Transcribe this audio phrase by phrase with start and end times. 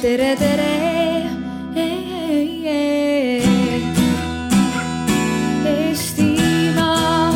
[0.00, 0.68] tere, tere.
[5.70, 7.32] Eestimaa.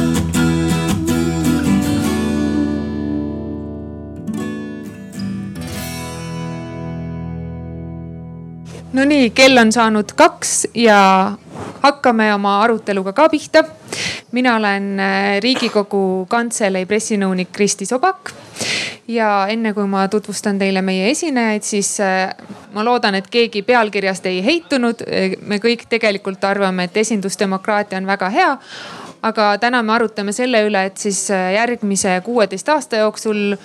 [8.93, 10.99] Nonii, kell on saanud kaks ja
[11.83, 13.65] hakkame oma aruteluga ka pihta.
[14.33, 18.44] mina olen äh, Riigikogu Kantselei pressinõunik Kristi Sobak.
[19.09, 22.35] Ja enne kui ma tutvustan teile meie esinejaid, siis äh,
[22.73, 25.05] ma loodan, et keegi pealkirjast ei heitunud.
[25.47, 28.53] me kõik tegelikult arvame, et esindusdemokraatia on väga hea
[29.25, 33.57] aga täna me arutame selle üle, et siis äh, järgmise kuueteist aasta jooksul,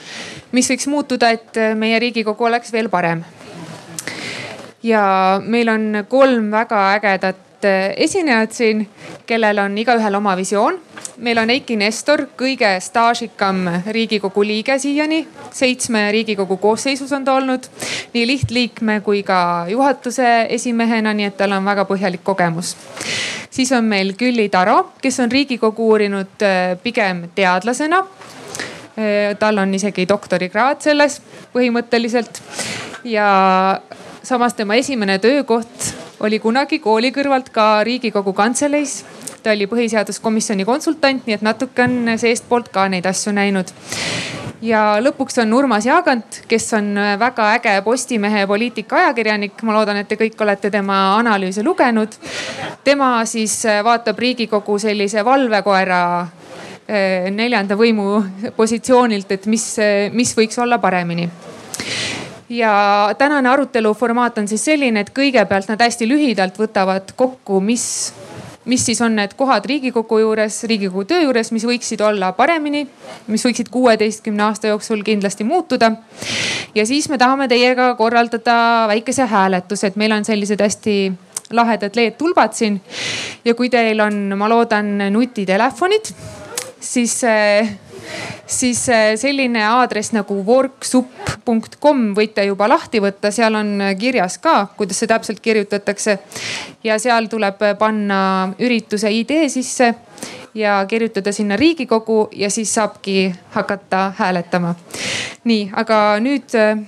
[0.51, 3.23] mis võiks muutuda, et meie Riigikogu oleks veel parem
[4.83, 8.85] ja meil on kolm väga ägedat äh, esinejat siin,
[9.25, 10.79] kellel on igaühel oma visioon.
[11.17, 17.67] meil on Eiki Nestor, kõige staažikam riigikogu liige siiani, seitsme riigikogu koosseisus on ta olnud
[18.13, 22.75] nii lihtliikme kui ka juhatuse esimehena, nii et tal on väga põhjalik kogemus.
[23.49, 28.05] siis on meil Külli Taro, kes on riigikogu uurinud äh, pigem teadlasena
[28.99, 31.19] Äh, tal on isegi doktorikraad selles
[31.53, 32.41] põhimõtteliselt
[33.07, 33.27] ja
[34.25, 39.03] samas tema esimene töökoht oli kunagi kooli kõrvalt ka Riigikogu Kantseleis.
[39.43, 43.71] ta oli põhiseaduskomisjoni konsultant, nii et natuke on seestpoolt ka neid asju näinud.
[44.61, 49.63] ja lõpuks on Urmas Jaagant, kes on väga äge Postimehe poliitikaajakirjanik.
[49.63, 52.09] ma loodan, et te kõik olete tema analüüse lugenud.
[52.83, 56.27] tema siis vaatab Riigikogu sellise valvekoera
[56.87, 58.23] eh, neljanda võimu
[58.55, 59.77] positsioonilt, et mis,
[60.11, 61.29] mis võiks olla paremini
[62.49, 67.85] ja tänane arutelu formaat on siis selline, et kõigepealt nad hästi lühidalt võtavad kokku, mis,
[68.69, 72.85] mis siis on need kohad Riigikogu juures, Riigikogu töö juures, mis võiksid olla paremini,
[73.27, 75.91] mis võiksid kuueteistkümne aasta jooksul kindlasti muutuda.
[76.75, 80.95] ja siis me tahame teiega korraldada väikese hääletuse, et meil on sellised hästi
[81.51, 82.81] lahedad LED-tulbad siin.
[83.45, 86.13] ja kui teil on, ma loodan, nutitelefonid,
[86.79, 87.21] siis
[88.47, 94.99] siis äh, selline aadress nagu worksupp.com võite juba lahti võtta, seal on kirjas ka, kuidas
[94.99, 96.19] see täpselt kirjutatakse.
[96.83, 99.93] ja seal tuleb panna ürituse idee sisse
[100.53, 104.75] ja kirjutada sinna Riigikogu ja siis saabki hakata hääletama.
[105.43, 106.79] nii, aga nüüd äh,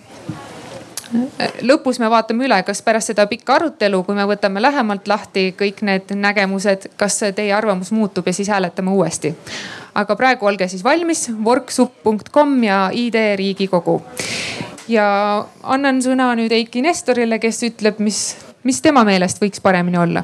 [1.61, 5.83] lõpus me vaatame üle, kas pärast seda pikka arutelu, kui me võtame lähemalt lahti kõik
[5.87, 9.35] need nägemused, kas teie arvamus muutub ja siis hääletame uuesti.
[9.97, 14.01] Aga praegu olge siis valmis, worksupp.com ja ID Riigikogu.
[14.87, 15.07] ja
[15.63, 20.23] annan sõna nüüd Eiki Nestorile, kes ütleb, mis, mis tema meelest võiks paremini olla.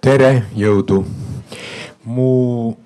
[0.00, 1.04] tere, jõudu.
[2.04, 2.76] mu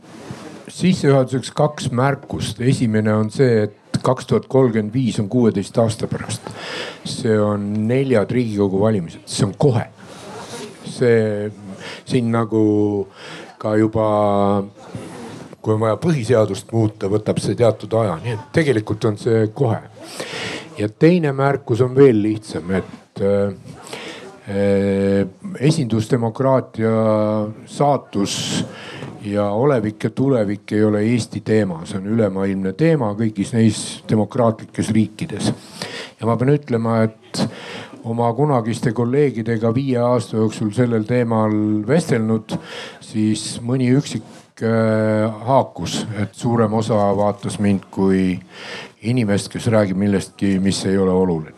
[0.69, 2.61] sissejuhatuseks kaks märkust.
[2.61, 6.51] esimene on see, et kaks tuhat kolmkümmend viis on kuueteist aasta pärast.
[7.05, 9.87] see on neljad riigikogu valimised, see on kohe.
[10.85, 11.53] see
[12.05, 13.09] siin nagu
[13.59, 14.09] ka juba,
[15.67, 19.81] kui on vaja põhiseadust muuta, võtab see teatud aja, nii et tegelikult on see kohe.
[20.79, 23.51] ja teine märkus on veel lihtsam, et äh,
[25.59, 26.93] esindusdemokraatia
[27.67, 28.37] saatus
[29.27, 34.95] ja olevik ja tulevik ei ole Eesti teema, see on ülemaailmne teema kõigis neis demokraatlikes
[34.95, 35.51] riikides.
[36.21, 37.43] ja ma pean ütlema, et
[38.07, 42.55] oma kunagiste kolleegidega viie aasta jooksul sellel teemal vestelnud,
[43.03, 48.39] siis mõni üksik äh, haakus, et suurem osa vaatas mind kui
[49.03, 51.55] inimest, kes räägib millestki, mis ei ole oluline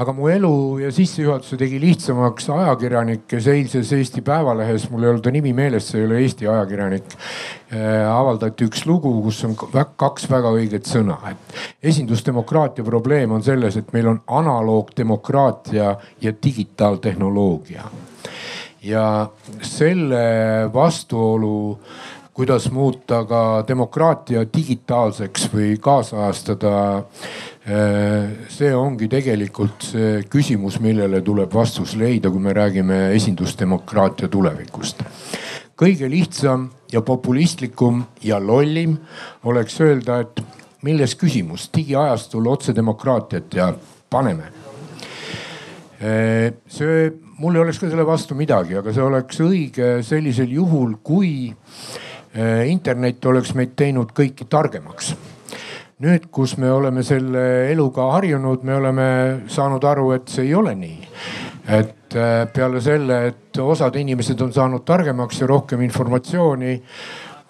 [0.00, 5.24] aga mu elu ja sissejuhatuse tegi lihtsamaks ajakirjanik, kes eilses Eesti Päevalehes, mul ei olnud
[5.26, 8.06] ta nimi meeles, see ei ole Eesti ajakirjanik äh,.
[8.08, 9.56] avaldati üks lugu, kus on
[10.00, 15.92] kaks väga õiget sõna, et esindusdemokraatia probleem on selles, et meil on analoogdemokraatia
[16.24, 17.84] ja digitaaltehnoloogia.
[18.82, 19.28] Ja
[19.62, 21.78] selle vastuolu
[22.34, 26.72] kuidas muuta ka demokraatia digitaalseks või kaasajastada
[27.70, 35.04] Äh, see ongi tegelikult see küsimus, millele tuleb vastus leida, kui me räägime esindusdemokraatia tulevikust.
[35.76, 38.98] kõige lihtsam ja populistlikum ja lollim
[39.44, 40.42] oleks öelda, et
[40.82, 43.72] milles küsimus, digiajastul otsedemokraatiat ja
[44.10, 44.48] paneme.
[46.00, 50.98] Äh, see, mul ei oleks ka selle vastu midagi, aga see oleks õige sellisel juhul,
[51.02, 55.14] kui äh, internet oleks meid teinud kõiki targemaks
[56.00, 59.08] nüüd, kus me oleme selle eluga harjunud, me oleme
[59.52, 61.08] saanud aru, et see ei ole nii.
[61.70, 66.72] et äh, peale selle, et osad inimesed on saanud targemaks ja rohkem informatsiooni,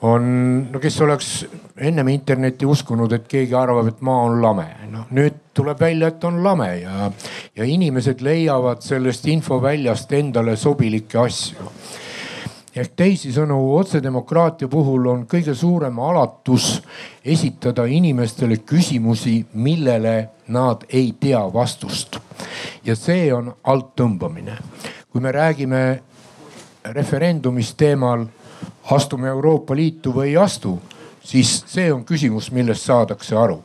[0.03, 0.27] on,
[0.73, 1.31] no kes oleks
[1.77, 4.67] ennem internetti uskunud, et keegi arvab, et maa on lame.
[4.91, 7.11] noh nüüd tuleb välja, et on lame ja,
[7.57, 11.71] ja inimesed leiavad sellest infoväljast endale sobilikke asju
[12.71, 16.77] ehk teisisõnu otsedemokraatia puhul on kõige suurem alatus
[17.25, 22.19] esitada inimestele küsimusi, millele nad ei tea vastust.
[22.85, 24.59] ja see on alttõmbamine.
[25.11, 26.03] kui me räägime
[26.85, 28.27] referendumist teemal
[28.91, 30.79] astume Euroopa Liitu või ei astu,
[31.23, 33.63] siis see on küsimus, millest saadakse aru.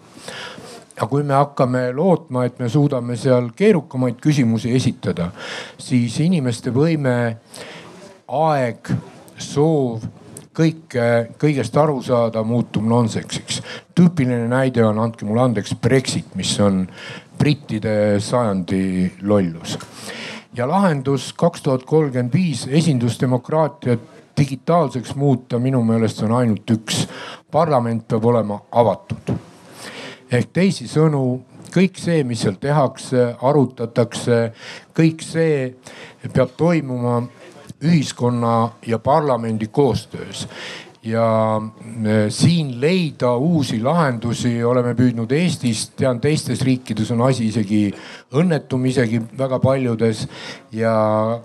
[0.95, 5.31] ja kui me hakkame lootma, et me suudame seal keerukamaid küsimusi esitada,
[5.77, 7.36] siis inimeste võime,
[8.27, 8.94] aeg,
[9.38, 10.06] soov
[10.56, 13.62] kõike, kõigest aru saada muutub nonsensiks.
[13.95, 16.86] tüüpiline näide on, andke mulle andeks, Brexit, mis on
[17.38, 19.77] brittide sajandi lollus.
[20.56, 27.08] ja lahendus kaks tuhat kolmkümmend viis esindusdemokraatiat digitaalseks muuta, minu meelest on ainult üks.
[27.52, 29.34] parlament peab olema avatud.
[30.32, 31.42] ehk teisisõnu,
[31.76, 34.52] kõik see, mis seal tehakse, arutatakse,
[34.96, 35.76] kõik see
[36.34, 37.22] peab toimuma
[37.84, 40.48] ühiskonna ja parlamendi koostöös
[41.06, 41.62] ja
[42.06, 47.84] e, siin leida uusi lahendusi oleme püüdnud Eestis, tean teistes riikides on asi isegi
[48.36, 50.25] õnnetum, isegi väga paljudes.
[50.72, 50.96] ja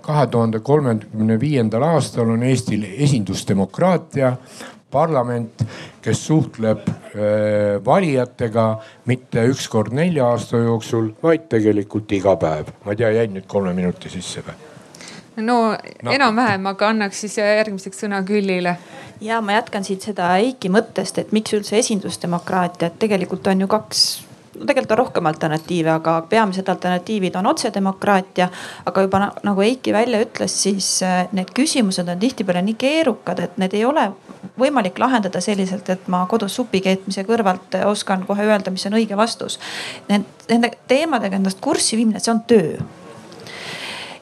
[0.01, 4.35] kahe tuhande kolmekümne viiendal aastal on Eestil esindusdemokraatia
[4.91, 5.63] parlament,
[6.03, 8.65] kes suhtleb äh, valijatega
[9.07, 12.73] mitte üks kord nelja aasta jooksul, vaid tegelikult iga päev.
[12.85, 14.70] ma ei tea, jäin nüüd kolme minuti sisse või?
[15.35, 16.11] No, no.
[16.11, 18.75] enam-vähem, aga annaks siis järgmiseks sõna Küllile.
[19.21, 23.71] ja ma jätkan siit seda Eiki mõttest, et miks üldse esindusdemokraatia, et tegelikult on ju
[23.71, 24.03] kaks
[24.61, 28.49] no tegelikult on rohkem alternatiive, aga peamised alternatiivid on otsedemokraatia.
[28.85, 33.57] aga juba nagu Eiki välja ütles, siis äh, need küsimused on tihtipeale nii keerukad, et
[33.57, 34.09] need ei ole
[34.59, 39.17] võimalik lahendada selliselt, et ma kodus supi keetmise kõrvalt oskan kohe öelda, mis on õige
[39.17, 39.59] vastus.
[40.09, 42.81] Nende teemadega ennast kurssi viimine, see on töö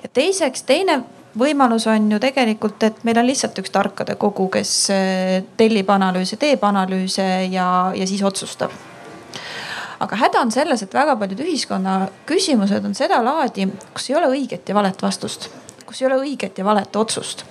[0.04, 1.02] ja teiseks, teine
[1.40, 6.40] võimalus on ju tegelikult, et meil on lihtsalt üks tarkade kogu, kes eh, tellib analüüse,
[6.42, 8.72] teeb analüüse ja, ja siis otsustab.
[10.00, 14.70] aga häda on selles, et väga paljud ühiskonna küsimused on sedalaadi, kus ei ole õiget
[14.70, 15.50] ja valet vastust,
[15.86, 17.46] kus ei ole õiget ja valet otsust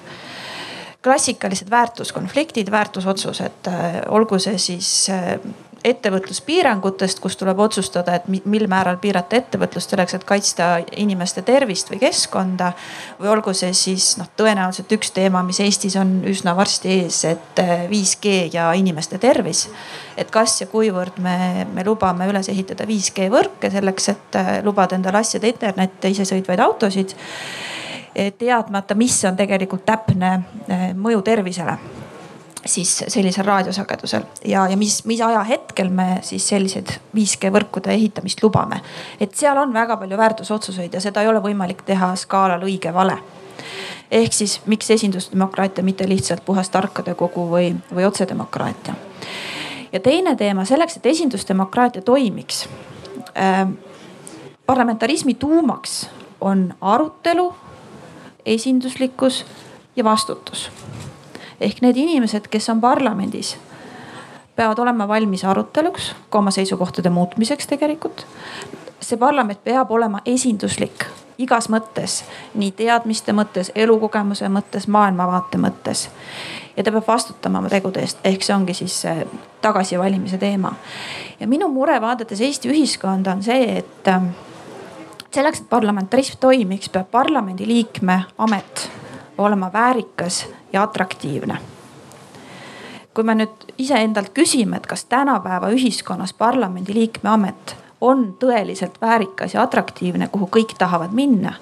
[1.04, 5.38] klassikalised väärtuskonfliktid, väärtusotsused, eh, olgu see siis eh,
[5.84, 12.00] ettevõtluspiirangutest, kus tuleb otsustada, et mil määral piirata ettevõtlust selleks, et kaitsta inimeste tervist või
[12.02, 12.72] keskkonda.
[13.20, 17.62] või olgu see siis noh, tõenäoliselt üks teema, mis Eestis on üsna varsti ees, et
[17.90, 19.68] 5G eh, ja inimeste tervis.
[20.16, 24.96] et kas ja kuivõrd me, me lubame üles ehitada 5G võrke selleks, et eh, lubada
[24.96, 27.14] endale asjade internetti, isesõitvaid autosid
[28.14, 30.42] eh, teadmata, mis on tegelikult täpne
[30.94, 31.78] mõju tervisele
[32.68, 38.80] siis sellisel raadiosagedusel ja, ja mis, mis ajahetkel me siis selliseid 5G võrkude ehitamist lubame.
[39.20, 43.18] et seal on väga palju väärtusotsuseid ja seda ei ole võimalik teha skaalal õige-vale
[44.10, 48.94] ehk siis miks esindusdemokraatia, mitte lihtsalt puhas tarkade kogu või, või otsedemokraatia.
[49.92, 52.68] ja teine teema selleks, et esindusdemokraatia toimiks
[53.36, 53.68] äh,.
[54.66, 56.08] parlamentarismi tuumaks
[56.40, 57.54] on arutelu,
[58.46, 59.44] esinduslikkus
[59.96, 60.70] ja vastutus
[61.60, 63.56] ehk need inimesed, kes on parlamendis,
[64.56, 68.26] peavad olema valmis aruteluks, ka oma seisukohtade muutmiseks tegelikult.
[69.00, 71.06] see parlament peab olema esinduslik
[71.38, 72.24] igas mõttes,
[72.58, 76.08] nii teadmiste mõttes, elukogemuse mõttes, maailmavaate mõttes.
[76.76, 79.02] ja ta peab vastutama oma tegude eest, ehk see ongi siis
[79.60, 80.74] tagasivalimise teema.
[81.40, 84.26] ja minu mure vaadates Eesti ühiskonda on see, et ähm,
[85.30, 88.90] selleks, et parlamentarism toimiks, peab parlamendiliikme amet
[89.38, 91.58] olema väärikas ja atraktiivne.
[93.14, 99.62] kui me nüüd iseendalt küsime, et kas tänapäeva ühiskonnas parlamendiliikme amet on tõeliselt väärikas ja
[99.62, 101.54] atraktiivne, kuhu kõik tahavad minna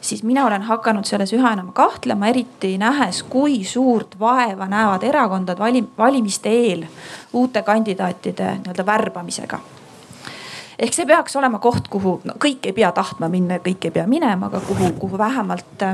[0.00, 5.58] siis mina olen hakanud selles üha enam kahtlema, eriti nähes, kui suurt vaeva näevad erakondad
[5.58, 6.86] valim, valimiste eel
[7.32, 9.60] uute kandidaatide nii-öelda värbamisega
[10.80, 14.06] ehk see peaks olema koht, kuhu no, kõik ei pea tahtma minna, kõik ei pea
[14.08, 15.84] minema, aga kuhu, kuhu vähemalt,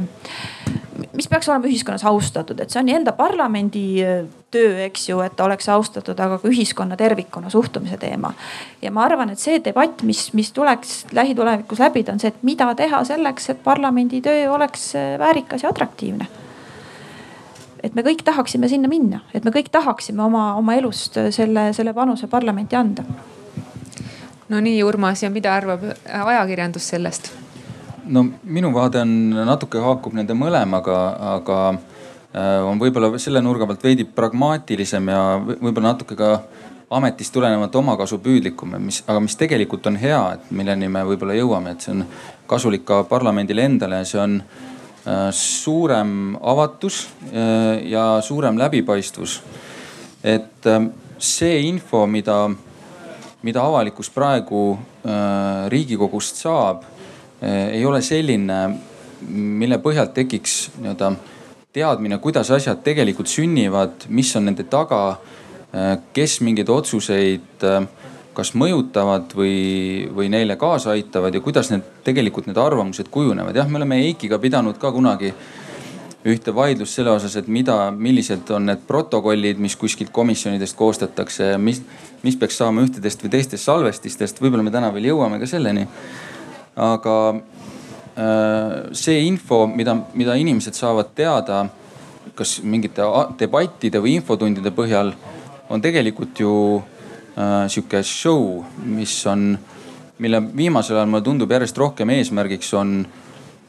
[1.16, 4.22] mis peaks olema ühiskonnas austatud, et see on enda parlamendi äh,
[4.54, 8.32] töö, eks ju, et ta oleks austatud, aga ka ühiskonna tervikuna suhtumise teema.
[8.82, 12.70] ja ma arvan, et see debatt, mis, mis tuleks lähitulevikus läbida, on see, et mida
[12.78, 16.28] teha selleks, et parlamendi töö oleks äh, väärikas ja atraktiivne.
[17.84, 21.72] Et me kõik tahaksime sinna minna, et me kõik tahaksime oma, oma elust äh, selle,
[21.76, 23.04] selle panuse parlamenti anda
[24.48, 27.32] no nii, Urmas ja mida arvab ajakirjandus sellest?
[28.06, 29.12] no minu vaade on
[29.48, 30.98] natuke haakub nende mõlemaga,
[31.36, 31.60] aga
[32.68, 36.30] on võib-olla selle nurga pealt veidi pragmaatilisem ja võib-olla natuke ka
[36.90, 41.82] ametist tulenevalt omakasupüüdlikum, mis, aga mis tegelikult on hea, et milleni me võib-olla jõuame, et
[41.82, 42.04] see on
[42.46, 49.40] kasulik ka parlamendile endale, see on äh, suurem avatus äh, ja suurem läbipaistvus.
[50.22, 50.86] et äh,
[51.18, 52.50] see info, mida,
[53.46, 54.60] mida avalikkus praegu
[55.70, 56.82] riigikogust saab,
[57.46, 58.58] ei ole selline,
[59.30, 61.12] mille põhjalt tekiks nii-öelda
[61.76, 65.02] teadmine, kuidas asjad tegelikult sünnivad, mis on nende taga
[65.76, 67.84] Äh, kes mingeid otsuseid äh,
[68.36, 73.56] kas mõjutavad või, või neile kaasa aitavad ja kuidas need tegelikult need arvamused kujunevad.
[73.56, 75.32] jah, me oleme Eikiga pidanud ka kunagi
[76.26, 81.82] ühte vaidlust selle osas, et mida, millised on need protokollid, mis kuskilt komisjonidest koostatakse, mis,
[82.26, 84.40] mis peaks saama ühtedest või teistest salvestistest.
[84.42, 85.86] võib-olla me täna veel jõuame ka selleni.
[86.76, 91.66] aga äh, see info, mida, mida inimesed saavad teada,
[92.34, 93.06] kas mingite
[93.38, 95.14] debattide või infotundide põhjal
[95.70, 99.54] on tegelikult ju äh, sihuke show, mis on,
[100.18, 102.98] mille viimasel ajal mulle tundub järjest rohkem eesmärgiks on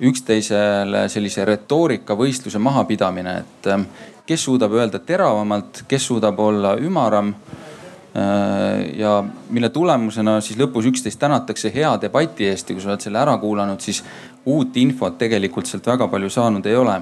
[0.01, 3.85] üksteisele sellise retoorikavõistluse mahapidamine, et äh,
[4.27, 8.97] kes suudab öelda teravamalt, kes suudab olla ümaram äh,.
[8.97, 13.21] ja mille tulemusena siis lõpus üksteist tänatakse hea debati eest ja kui sa oled selle
[13.21, 14.03] ära kuulanud, siis
[14.45, 17.01] uut infot tegelikult sealt väga palju saanud ei ole.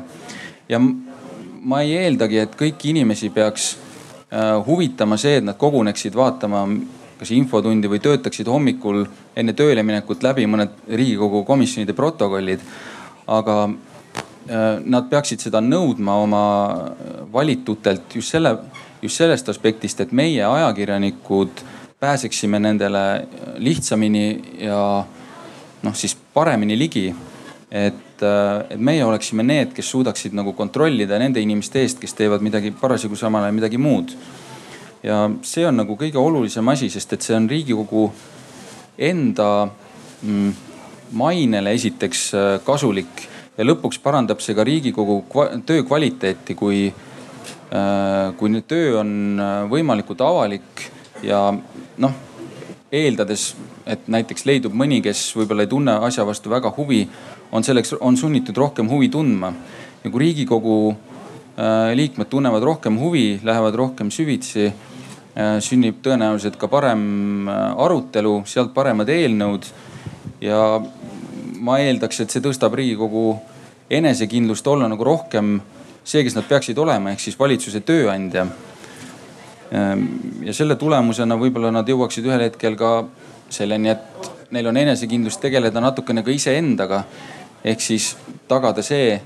[0.69, 3.75] ja ma ei eeldagi, et kõiki inimesi peaks
[4.35, 6.65] Äh, huvitama see, et nad koguneksid vaatama
[7.19, 9.05] kas infotundi või töötaksid hommikul
[9.36, 12.60] enne tööle minekut läbi mõned riigikogu komisjonide protokollid.
[13.27, 16.43] aga äh, nad peaksid seda nõudma oma
[17.34, 18.57] valitutelt just selle,
[19.01, 21.63] just sellest aspektist, et meie ajakirjanikud
[22.00, 25.05] pääseksime nendele lihtsamini ja
[25.84, 27.15] noh, siis paremini ligi.
[27.72, 32.43] et, äh, et meie oleksime need, kes suudaksid nagu kontrollida nende inimeste eest, kes teevad
[32.45, 34.13] midagi parasjagu samal ajal midagi muud.
[35.05, 38.07] Ja see on nagu kõige olulisem asi, sest et see on Riigikogu
[38.97, 40.51] enda mm,
[41.19, 45.21] mainele esiteks äh, kasulik ja lõpuks parandab see ka Riigikogu
[45.67, 50.88] töö kvaliteeti, kui, äh, kui töö on võimalikult avalik
[51.24, 52.17] ja noh,
[52.95, 53.51] eeldades,
[53.85, 57.03] et näiteks leidub mõni, kes võib-olla ei tunne asja vastu väga huvi
[57.53, 59.53] on selleks, on sunnitud rohkem huvi tundma.
[60.03, 64.94] ja kui riigikogu äh, liikmed tunnevad rohkem huvi, lähevad rohkem süvitsi, äh,
[65.60, 69.65] sünnib tõenäoliselt ka parem äh, arutelu, sealt paremad eelnõud.
[70.42, 70.60] ja
[71.60, 73.36] ma eeldaks, et see tõstab riigikogu
[73.89, 75.60] enesekindlust olla nagu rohkem
[76.04, 78.48] see, kes nad peaksid olema, ehk siis valitsuse tööandja.
[80.46, 83.08] ja selle tulemusena võib-olla nad jõuaksid ühel hetkel ka
[83.50, 87.04] selleni, et neil on enesekindlust tegeleda natukene ka iseendaga
[87.65, 88.12] ehk siis
[88.48, 89.18] tagada see,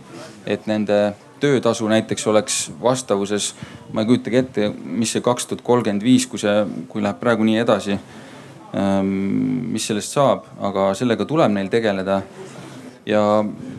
[0.47, 0.99] et nende
[1.39, 3.53] töötasu näiteks oleks vastavuses,
[3.93, 6.55] ma ei kujutagi ette, mis see kaks tuhat kolmkümmend viis, kui see,
[6.91, 7.97] kui läheb praegu nii edasi.
[8.77, 9.09] Ähm,
[9.73, 12.21] mis sellest saab, aga sellega tuleb neil tegeleda.
[13.09, 13.21] ja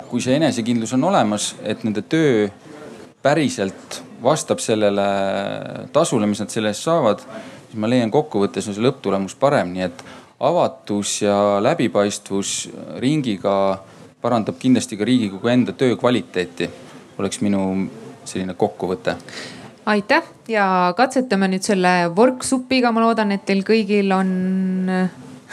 [0.09, 2.49] kui see enesekindlus on olemas, et nende töö
[3.23, 5.05] päriselt vastab sellele
[5.93, 7.23] tasule, mis nad selle eest saavad,
[7.69, 10.03] siis ma leian kokkuvõttes on see lõpptulemus parem, nii et
[10.41, 12.55] avatus ja läbipaistvus
[12.99, 13.55] ringiga
[14.21, 16.69] parandab kindlasti ka Riigikogu enda töö kvaliteeti,
[17.21, 17.65] oleks minu
[18.25, 19.17] selline kokkuvõte
[19.91, 24.31] aitäh ja katsetame nüüd selle vorksupiga, ma loodan, et teil kõigil on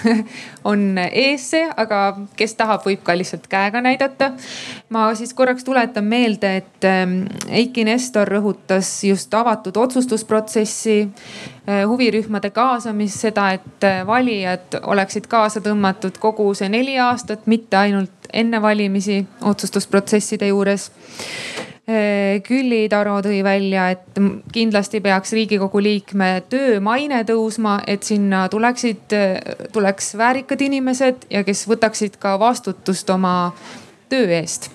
[0.71, 1.99] on ees see, aga
[2.37, 4.31] kes tahab, võib ka lihtsalt käega näidata.
[4.89, 7.19] ma siis korraks tuletan meelde, et ähm,
[7.49, 10.97] Eiki Nestor rõhutas just avatud otsustusprotsessi,
[11.67, 17.77] äh, huvirühmade kaasamist, seda, et äh, valijad oleksid kaasa tõmmatud kogu see neli aastat, mitte
[17.77, 20.89] ainult enne valimisi otsustusprotsesside juures.
[21.87, 24.19] Äh, Külli Taro tõi välja, et
[24.53, 29.15] kindlasti peaks riigikogu liikme töö maine tõusma, et sinna tuleksid,
[29.73, 33.37] tuleks väärikad inimesed ja kes võtaksid ka vastutust oma
[34.09, 34.69] töö eest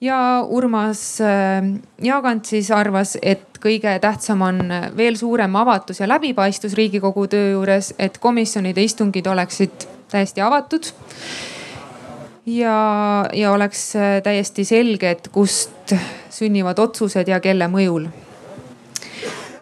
[0.00, 1.64] ja Urmas äh,
[2.02, 4.60] Jaagant siis arvas, et kõige tähtsam on
[4.96, 10.92] veel suurem avatus ja läbipaistvus riigikogu töö juures, et komisjonide istungid oleksid täiesti avatud
[12.46, 15.94] ja, ja oleks äh, täiesti selge, et kust
[16.30, 18.08] sünnivad otsused ja kelle mõjul.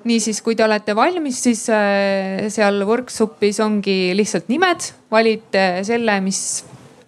[0.04, 6.64] niisiis, kui te olete valmis, siis äh, seal workshop'is ongi lihtsalt nimed, valite selle, mis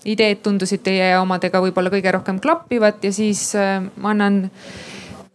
[0.06, 4.46] ideed tundusid teie omadega võib-olla kõige rohkem klappivat ja siis äh, ma annan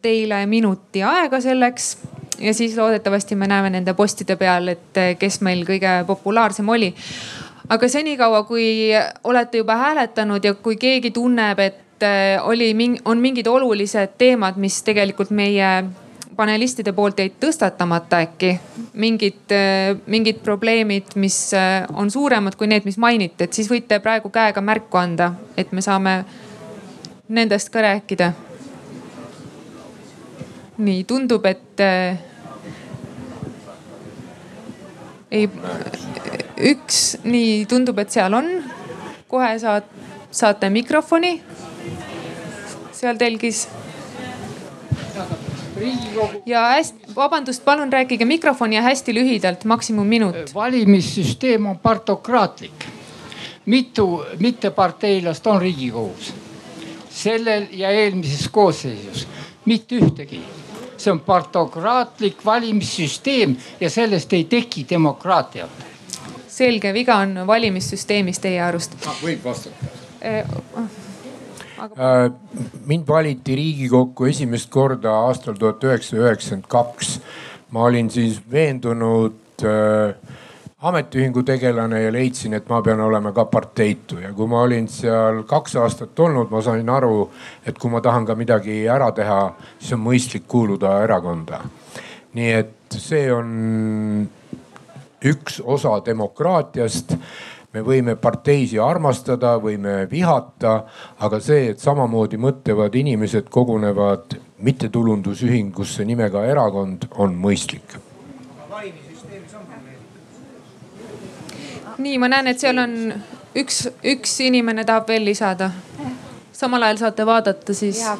[0.01, 1.98] teile minuti aega selleks.
[2.41, 6.88] Ja siis loodetavasti me näeme nende postide peal, et kes meil kõige populaarsem oli
[7.72, 8.92] aga senikaua, kui
[9.24, 12.74] olete juba hääletanud ja kui keegi tunneb, et äh, oli,
[13.06, 15.70] on mingid olulised teemad, mis tegelikult meie
[16.36, 18.54] panelistide poolt jäid tõstatamata äkki
[18.94, 24.01] mingid, äh, mingid probleemid, mis äh, on suuremad kui need, mis mainiti, et siis võite
[24.04, 26.22] praegu käega märku anda, et me saame
[27.32, 28.34] nendest ka rääkida.
[30.82, 31.82] nii tundub, et
[35.32, 35.50] ei,
[36.62, 38.50] üks, nii tundub, et seal on.
[39.32, 39.86] kohe saad,
[40.32, 41.39] saate mikrofoni
[43.01, 43.68] seal telgis
[46.46, 50.36] ja hästi, vabandust, palun rääkige mikrofoni ja hästi lühidalt, maksimum minut.
[50.53, 52.86] valimissüsteem on partokraatlik.
[53.65, 56.34] mitu mitteparteilast on riigikogus?
[57.10, 59.27] sellel ja eelmises koosseisus
[59.65, 60.39] mitte ühtegi.
[60.98, 65.90] see on partokraatlik valimissüsteem ja sellest ei teki demokraatiat.
[66.51, 68.98] Selge, viga on valimissüsteemis teie arust?
[69.24, 69.91] võib vastata
[70.22, 70.46] eh,
[71.81, 71.96] aga...
[71.96, 72.31] Äh,
[72.86, 77.20] mind valiti Riigikokku esimest korda aastal tuhat üheksasada üheksakümmend kaks.
[77.72, 80.15] ma olin siis veendunud äh,
[80.81, 85.43] ametiühingu tegelane ja leidsin, et ma pean olema ka parteitu ja kui ma olin seal
[85.48, 87.29] kaks aastat olnud, ma sain aru,
[87.65, 89.41] et kui ma tahan ka midagi ära teha,
[89.79, 91.62] siis on mõistlik kuuluda erakonda.
[92.34, 94.29] nii et see on
[95.25, 97.16] üks osa demokraatiast
[97.74, 100.74] me võime parteisi armastada, võime vihata,
[101.24, 108.00] aga see, et samamoodi mõtlevad inimesed kogunevad mittetulundusühingusse nimega erakond, on mõistlik.
[112.01, 112.94] nii, ma näen, et seal on
[113.56, 115.72] üks, üks inimene tahab veel lisada.
[116.51, 118.18] samal ajal saate vaadata siis ja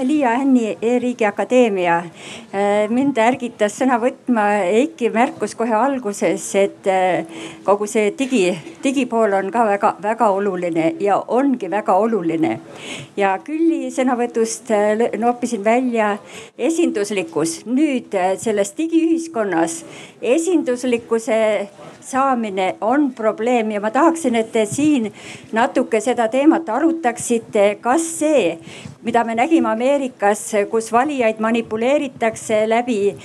[0.00, 1.96] Liia Hänni E-riigi Akadeemia.
[2.52, 7.28] Äh, mind ärgitas sõna võtma Eiki märkus kohe alguses, et äh,
[7.66, 8.46] kogu see digi,
[8.82, 12.58] digipool on ka väga-väga oluline ja ongi väga oluline.
[13.16, 16.16] ja Külli sõnavõtust äh, noppisin välja
[16.58, 17.66] esinduslikkus.
[17.66, 19.84] nüüd selles digiühiskonnas
[20.22, 21.68] esinduslikkuse
[22.02, 25.12] saamine on probleem ja ma tahaksin, et te siin
[25.52, 28.58] natuke seda teemat arutaksite, kas see,
[29.02, 29.81] mida me nägime Ameerikas,
[30.70, 33.16] kus valijaid manipuleeritakse läbi,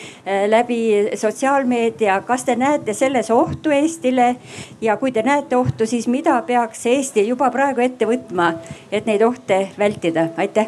[0.48, 0.80] läbi
[1.16, 4.36] sotsiaalmeedia, kas te näete selles ohtu Eestile?
[4.82, 8.54] ja kui te näete ohtu, siis mida peaks Eesti juba praegu ette võtma,
[8.92, 10.28] et neid ohte vältida?
[10.38, 10.68] aitäh.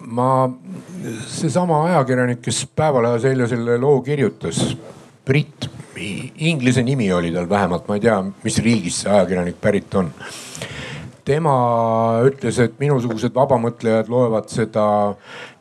[0.00, 0.50] ma,
[1.26, 4.76] seesama ajakirjanik, kes Päevalehes eile selle loo kirjutas
[5.26, 5.66] Brit,
[6.38, 10.12] inglise nimi oli tal vähemalt, ma ei tea, mis riigist see ajakirjanik pärit on.
[11.26, 14.86] Tema ütles, et minusugused vabamõtlejad loevad seda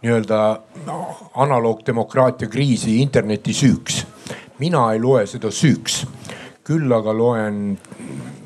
[0.04, 0.42] nii-öelda
[1.42, 4.04] analoogdemokraatia kriisi interneti süüks.
[4.60, 6.06] mina ei loe seda süüks,
[6.64, 7.78] küll aga loen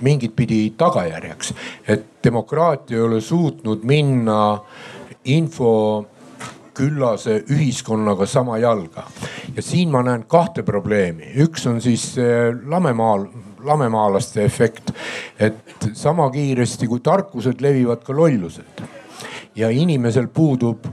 [0.01, 1.53] mingit pidi tagajärjeks,
[1.87, 4.59] et demokraatia ei ole suutnud minna
[5.25, 6.05] info
[6.73, 9.03] küllase ühiskonnaga sama jalga.
[9.55, 12.15] ja siin ma näen kahte probleemi, üks on siis
[12.65, 13.27] lamemaal,
[13.63, 14.91] lamemaalaste efekt,
[15.39, 18.87] et sama kiiresti kui tarkused levivad ka lollused.
[19.55, 20.85] ja inimesel puudub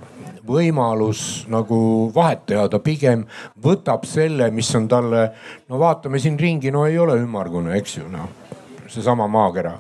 [0.47, 3.27] võimalus nagu vahet teha, ta pigem
[3.63, 5.29] võtab selle, mis on talle,
[5.69, 8.47] no vaatame siin ringi, no ei ole ümmargune, eks ju, noh
[8.89, 9.73] seesama maakera.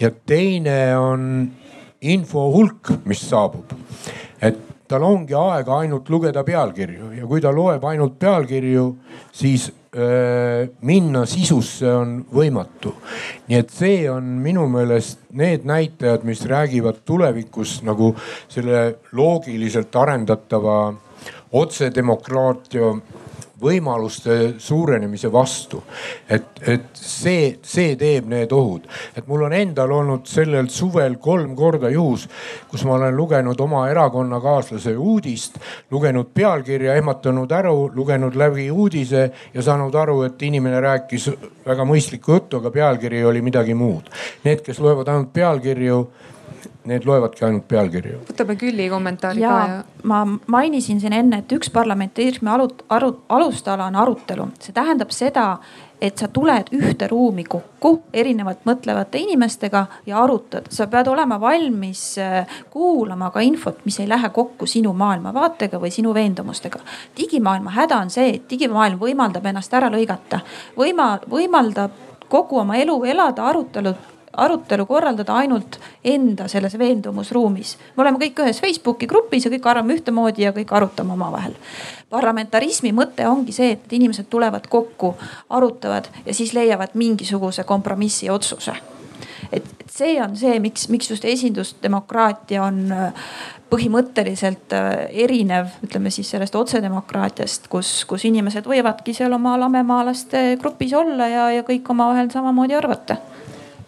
[0.00, 1.50] ja teine on
[2.00, 3.72] info hulk, mis saabub.
[4.42, 8.84] et tal ongi aega ainult lugeda pealkirju ja kui ta loeb ainult pealkirju,
[9.32, 9.72] siis
[10.86, 12.92] minna sisusse on võimatu.
[13.48, 18.14] nii et see on minu meelest need näitajad, mis räägivad tulevikus nagu
[18.48, 20.78] selle loogiliselt arendatava
[21.52, 22.92] otsedemokraatia
[23.60, 25.82] võimaluste suurenemise vastu.
[26.28, 31.54] et, et see, see teeb need ohud, et mul on endal olnud sellel suvel kolm
[31.56, 32.28] korda juhus,
[32.70, 35.58] kus ma olen lugenud oma erakonnakaaslase uudist,
[35.90, 41.30] lugenud pealkirja, ehmatanud ära, lugenud läbi uudise ja saanud aru, et inimene rääkis
[41.66, 44.08] väga mõistlikku juttu, aga pealkiri oli midagi muud.
[44.44, 46.00] Need, kes loevad ainult pealkirju
[46.86, 48.22] need loevadki ainult pealkirju.
[48.28, 49.82] võtame Külli kommentaari ja, ka ja.
[50.08, 55.48] ma mainisin siin enne, et üks parlamentarismi alut, aru, alustala on arutelu, see tähendab seda,
[56.00, 60.68] et sa tuled ühte ruumi kokku erinevalt mõtlevate inimestega ja arutad.
[60.70, 65.90] sa pead olema valmis äh, kuulama ka infot, mis ei lähe kokku sinu maailmavaatega või
[65.90, 66.78] sinu veendumustega.
[67.16, 70.40] digimaailma häda on see, et digimaailm võimaldab ennast ära lõigata,
[70.76, 77.76] võima-, võimaldab kogu oma elu elada arutelud arutelu korraldada ainult enda selles veendumusruumis.
[77.96, 81.54] me oleme kõik ühes Facebooki grupis ja kõik arvame ühtemoodi ja kõik arutame omavahel.
[82.10, 85.14] parlamentarismi mõte ongi see, et inimesed tulevad kokku,
[85.50, 88.76] arutavad ja siis leiavad mingisuguse kompromissi otsuse
[89.52, 92.92] et see on see, miks, miks just esindusdemokraatia on
[93.68, 94.72] põhimõtteliselt
[95.10, 101.48] erinev, ütleme siis sellest otsedemokraatiast, kus, kus inimesed võivadki seal oma lamemaalaste grupis olla ja,
[101.58, 103.18] ja kõik omavahel samamoodi arvata.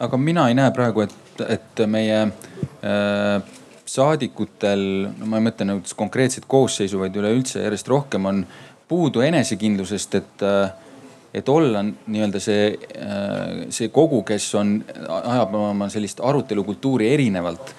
[0.01, 3.59] Aga mina ei näe praegu, et, et meie äh,
[3.91, 4.83] saadikutel,
[5.19, 8.45] no ma ei mõtle nüüd konkreetset koosseisu, vaid üleüldse järjest rohkem on
[8.91, 10.45] puudu enesekindlusest, et,
[11.35, 12.65] et olla nii-öelda see,
[13.71, 14.77] see kogu, kes on,
[15.21, 17.75] ajab oma sellist arutelukultuuri erinevalt.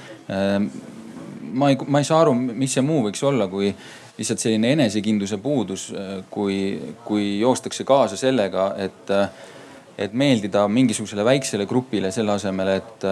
[1.52, 3.74] ma ei, ma ei saa aru, mis see muu võiks olla, kui
[4.18, 5.90] lihtsalt selline enesekindluse puudus,
[6.32, 6.58] kui,
[7.04, 9.16] kui joostakse kaasa sellega, et,
[10.02, 13.06] et meeldida mingisugusele väiksele grupile selle asemel, et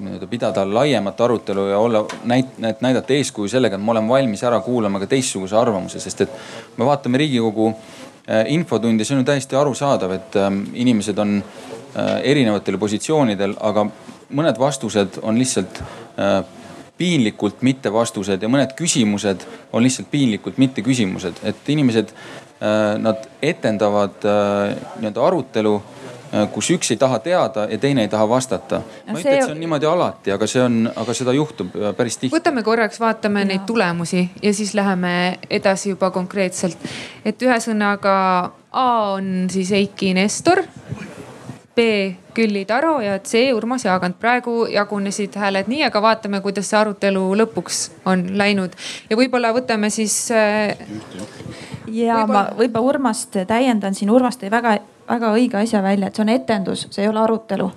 [0.00, 4.60] nii-öelda pidada laiemat arutelu ja olla, näit-, näidata eeskuju sellega, et ma olen valmis ära
[4.60, 6.38] kuulama ka teistsuguse arvamuse, sest et
[6.76, 12.16] me vaatame Riigikogu äh, infotundi, see on ju täiesti arusaadav, et ähm, inimesed on äh,
[12.32, 13.86] erinevatel positsioonidel, aga
[14.32, 16.40] mõned vastused on lihtsalt äh,
[16.98, 22.12] piinlikult mitte vastused ja mõned küsimused on lihtsalt piinlikult mitte küsimused, et inimesed,
[23.02, 25.72] nad etendavad nii-öelda arutelu
[26.32, 28.78] Äh, kus üks ei taha teada ja teine ei taha vastata.
[29.04, 31.90] ma ei ütle, et see on niimoodi alati, aga see on, aga seda juhtub äh,
[31.98, 32.32] päris tihti.
[32.32, 33.50] võtame korraks, vaatame ja.
[33.50, 35.12] neid tulemusi ja siis läheme
[35.52, 36.88] edasi juba konkreetselt.
[37.24, 38.14] et ühesõnaga
[38.72, 40.62] A on siis Eiki Nestor.
[41.76, 41.84] B
[42.34, 44.18] Külli Taro ja C Urmas Jaagant.
[44.20, 48.76] praegu jagunesid hääled nii, aga vaatame, kuidas see arutelu lõpuks on läinud
[49.10, 50.16] ja võib-olla võtame siis.
[50.30, 50.76] Äh,
[51.92, 56.24] ja ma võib-olla Urmast täiendan siin, Urmas tõi väga väga õige asja välja, et see
[56.24, 57.70] on etendus, see ei ole arutelu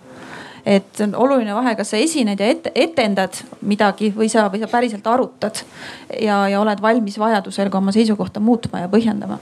[0.65, 3.37] et see on oluline vahe, kas sa esined ja et, etendad
[3.69, 5.61] midagi või sa, või sa päriselt arutad
[6.09, 9.37] ja, ja oled valmis vajadusel ka oma seisukohta muutma ja põhjendama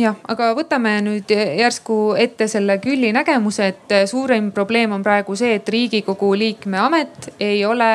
[0.00, 5.54] jah, aga võtame nüüd järsku ette selle Külli nägemuse, et suurim probleem on praegu see,
[5.58, 7.90] et riigikogu liikme amet ei ole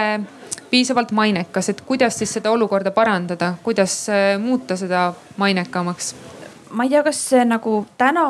[0.69, 4.05] piisavalt mainekas, et kuidas siis seda olukorda parandada, kuidas
[4.41, 6.13] muuta seda mainekamaks?
[6.75, 8.25] Ma ei tea, kas see nagu täna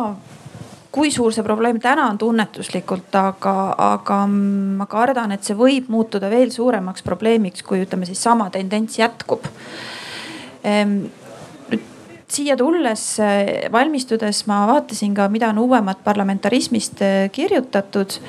[0.95, 3.55] kui suur see probleem täna on tunnetuslikult, aga,
[3.91, 8.95] aga ma kardan, et see võib muutuda veel suuremaks probleemiks, kui ütleme siis sama tendents
[9.01, 9.43] jätkub.
[10.63, 11.01] Ehm,
[12.27, 13.03] siia tulles,
[13.71, 18.19] valmistudes ma vaatasin ka, mida on uuemat parlamentarismist kirjutatud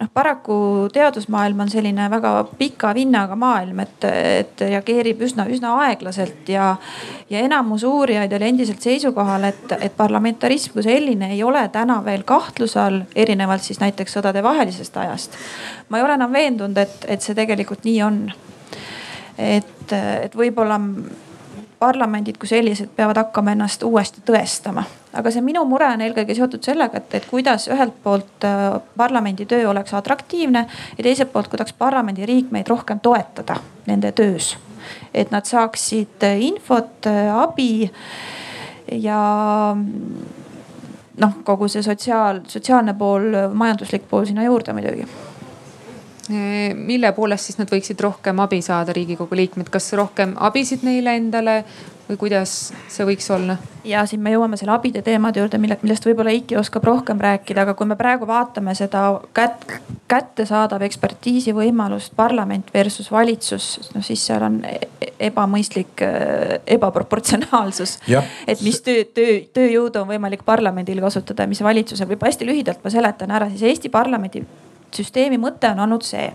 [0.00, 6.48] noh, paraku teadusmaailm on selline väga pika vinnaga maailm, et, et reageerib üsna, üsna aeglaselt
[6.52, 6.72] ja,
[7.30, 12.24] ja enamus uurijaid oli endiselt seisukohal, et, et parlamentarism kui selline ei ole täna veel
[12.28, 15.40] kahtluse all, erinevalt siis näiteks sõdadevahelisest ajast.
[15.88, 18.22] ma ei ole enam veendunud, et, et see tegelikult nii on.
[19.38, 20.80] et, et võib-olla
[21.80, 24.84] parlamendid kui sellised peavad hakkama ennast uuesti tõestama.
[25.12, 29.46] aga see minu mure on eelkõige seotud sellega, et, et kuidas ühelt poolt äh, parlamendi
[29.48, 30.66] töö oleks atraktiivne
[30.98, 34.56] ja teiselt poolt, kuidas parlamendi liikmeid rohkem toetada nende töös.
[35.14, 37.90] et nad saaksid äh, infot, äh, abi
[38.92, 39.22] ja
[41.16, 45.08] noh, kogu see sotsiaal, sotsiaalne pool, majanduslik pool sinna juurde muidugi
[46.74, 51.64] mille poolest siis nad võiksid rohkem abi saada, riigikogu liikmed, kas rohkem abisid neile endale
[52.10, 52.54] või kuidas
[52.90, 53.56] see võiks olla?
[53.86, 57.62] ja siin me jõuame selle abide teemade juurde, mille, millest võib-olla Eiki oskab rohkem rääkida,
[57.64, 59.04] aga kui me praegu vaatame seda
[59.36, 59.64] kät,
[60.10, 66.04] kättesaadav ekspertiisi võimalust parlament versus valitsus, noh siis seal on e-, ebamõistlik
[66.76, 67.98] ebaproportsionaalsus.
[68.46, 72.84] et mis töö, töö, tööjõudu on võimalik parlamendil kasutada ja mis valitsusel, võib-olla hästi lühidalt
[72.84, 74.44] ma seletan ära siis Eesti parlamendi
[74.96, 76.26] süsteemi mõte on olnud see,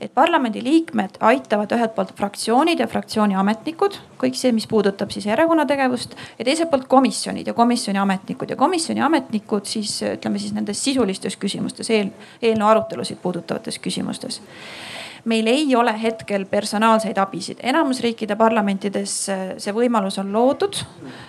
[0.00, 5.66] et parlamendiliikmed aitavad ühelt poolt fraktsioonid ja fraktsiooni ametnikud, kõik see, mis puudutab siis erakonna
[5.66, 8.50] tegevust ja teiselt poolt komisjonid ja komisjoni ametnikud.
[8.50, 14.40] Ja komisjoni ametnikud siis ütleme siis nendes sisulistes küsimustes eel,, eelnõu arutelusid puudutavates küsimustes
[15.28, 20.80] meil ei ole hetkel personaalseid abisid, enamus riikide parlamentides äh, see võimalus on loodud.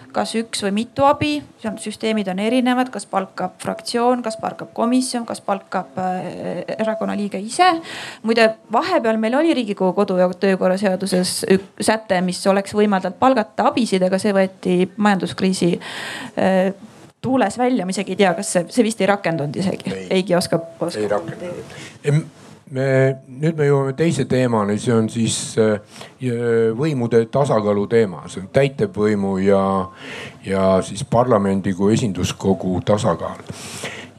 [0.09, 5.41] kas üks või mitu abi, süsteemid on erinevad, kas palkab fraktsioon, kas palkab komisjon, kas
[5.45, 7.67] palkab äh, erakonna liige ise.
[8.23, 11.45] muide, vahepeal meil oli riigikogu kodu- ja töökorra seaduses
[11.81, 16.73] säte, mis oleks võimaldanud palgata abisid, aga see võeti majanduskriisi äh,
[17.21, 20.71] tuules välja, ma isegi ei tea, kas see, see vist ei rakendunud isegi, Eigi oskab,
[20.79, 21.01] oskab.
[21.03, 22.38] ei rakendunud
[22.75, 22.87] me
[23.41, 25.79] nüüd me jõuame teise teemani, see on siis äh,
[26.77, 29.63] võimude tasakaalu teema, see on täitevvõimu ja,
[30.45, 33.41] ja siis parlamendi kui esinduskogu tasakaal.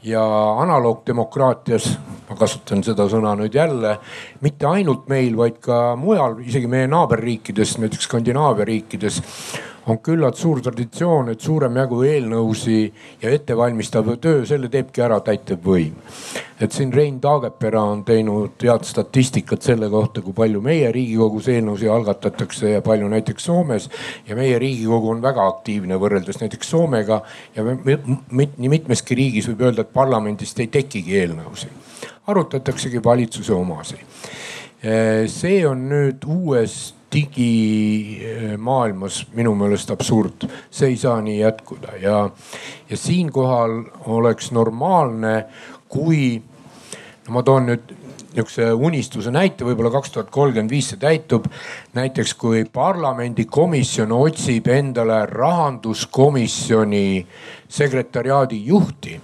[0.03, 0.23] ja
[0.63, 1.91] analoogdemokraatias,
[2.29, 3.97] ma kasutan seda sõna nüüd jälle,
[4.41, 9.21] mitte ainult meil, vaid ka mujal, isegi meie naaberriikides, näiteks Skandinaavia riikides
[9.87, 12.81] on küllalt suur traditsioon, et suurem jagu eelnõusi
[13.21, 15.95] ja ettevalmistav töö, selle teebki ära täitevvõim.
[16.61, 21.89] et siin Rein Taagepera on teinud head statistikat selle kohta, kui palju meie Riigikogus eelnõusid
[21.89, 23.89] algatatakse ja palju näiteks Soomes.
[24.27, 27.21] ja meie Riigikogu on väga aktiivne võrreldes näiteks Soomega
[27.55, 31.69] ja nii mitmeski riigis võib öelda, et parlamendist ei tekigi eelnõusid.
[32.27, 34.05] arutataksegi valitsuse omasid.
[35.27, 42.29] see on nüüd uues digimaailmas minu meelest absurd, see ei saa nii jätkuda ja,
[42.89, 45.45] ja siinkohal oleks normaalne,
[45.89, 46.41] kui
[47.27, 47.81] no ma toon nüüd
[48.31, 51.45] nihukese unistuse näite, võib-olla kaks tuhat kolmkümmend viis see täitub.
[51.93, 57.27] näiteks kui parlamendikomisjon otsib endale rahanduskomisjoni
[57.67, 59.21] sekretariaadi juhti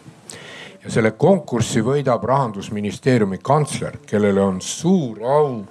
[0.84, 5.66] ja selle konkursi võidab rahandusministeeriumi kantsler, kellele on suur au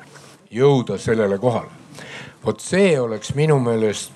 [0.50, 1.76] jõuda sellele kohale.
[2.47, 4.13] Vot see oleks minu meelest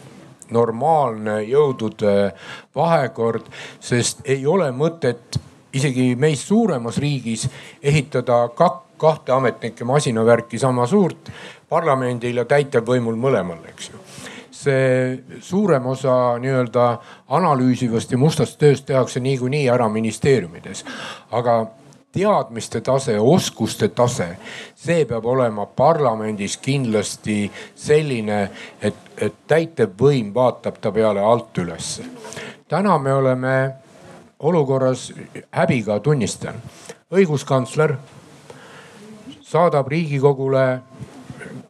[0.50, 2.32] normaalne jõudude
[2.74, 3.46] vahekord,
[3.80, 5.38] sest ei ole mõtet
[5.74, 7.46] isegi meist suuremas riigis
[7.82, 11.30] ehitada kak, kahte ametnike masinavärki sama suurt
[11.70, 14.02] parlamendil ja täitevvõimul mõlemal, eks ju
[14.60, 16.86] see suurem osa nii-öelda
[17.32, 20.84] analüüsivast ja mustast tööst tehakse niikuinii ära ministeeriumides.
[21.30, 21.54] aga
[22.12, 24.36] teadmiste tase, oskuste tase,
[24.74, 27.44] see peab olema parlamendis kindlasti
[27.74, 28.40] selline,
[28.82, 32.04] et, et täitevvõim vaatab ta peale alt ülesse.
[32.68, 33.74] täna me oleme
[34.38, 35.12] olukorras
[35.50, 36.54] häbiga tunnistan.
[37.10, 37.94] õiguskantsler
[39.42, 40.80] saadab riigikogule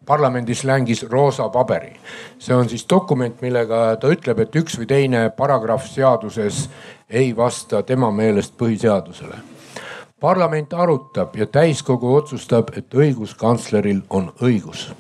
[0.07, 1.93] parlamendi slängis roosa paberi.
[2.39, 6.69] see on siis dokument, millega ta ütleb, et üks või teine paragrahv seaduses
[7.11, 9.50] ei vasta tema meelest põhiseadusele.
[10.21, 14.93] Parlament arutab ja täiskogu otsustab, et õiguskantsleril on õigus.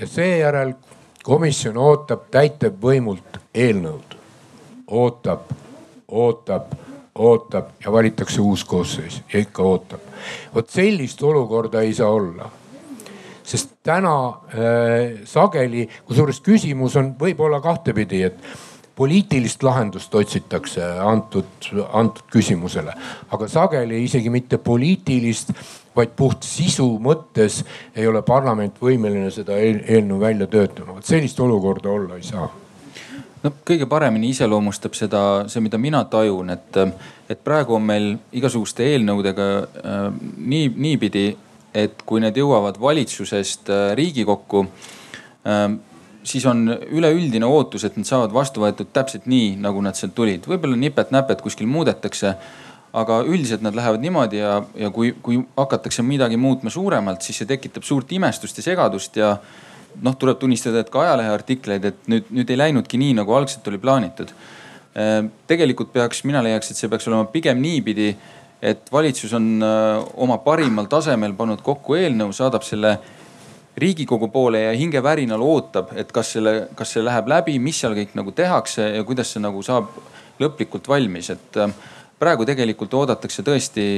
[0.00, 0.74] ja seejärel
[1.22, 4.16] komisjon ootab täitevvõimult eelnõud,
[4.86, 5.50] ootab
[6.08, 6.72] ootab,
[7.14, 10.00] ootab ja valitakse uus koosseis ja ikka ootab.
[10.54, 12.50] vot sellist olukorda ei saa olla
[13.48, 18.42] sest täna äh, sageli, kusjuures küsimus on võib-olla kahtepidi, et
[18.98, 22.94] poliitilist lahendust otsitakse antud, antud küsimusele,
[23.30, 25.52] aga sageli isegi mitte poliitilist,
[25.96, 27.62] vaid puht sisu mõttes
[27.94, 30.98] ei ole parlament võimeline seda eelnõu välja töötama.
[30.98, 32.48] vot sellist olukorda olla ei saa
[33.42, 36.78] no kõige paremini iseloomustab seda, see, mida mina tajun, et,
[37.30, 40.06] et praegu on meil igasuguste eelnõudega äh,
[40.38, 41.26] nii, niipidi,
[41.74, 45.68] et kui need jõuavad valitsusest äh, Riigikokku äh,,
[46.28, 50.48] siis on üleüldine ootus, et need saavad vastu võetud täpselt nii, nagu nad sealt tulid.
[50.50, 52.34] võib-olla nipet-näpet kuskil muudetakse
[52.96, 57.48] aga üldiselt nad lähevad niimoodi ja, ja kui, kui hakatakse midagi muutma suuremalt, siis see
[57.48, 59.34] tekitab suurt imestust ja segadust ja
[60.04, 63.80] noh, tuleb tunnistada, et ka ajaleheartikleid, et nüüd, nüüd ei läinudki nii, nagu algselt oli
[63.82, 64.32] plaanitud.
[64.96, 68.12] Ehm, tegelikult peaks, mina leiaks, et see peaks olema pigem niipidi,
[68.62, 69.62] et valitsus on
[70.18, 72.96] oma parimal tasemel pannud kokku eelnõu, saadab selle
[73.78, 78.14] riigikogu poole ja hingevärinal ootab, et kas selle, kas see läheb läbi, mis seal kõik
[78.18, 79.90] nagu tehakse ja kuidas see nagu saab
[80.42, 81.74] lõplikult valmis, et äh,
[82.18, 83.88] praegu tegelikult oodatakse tõesti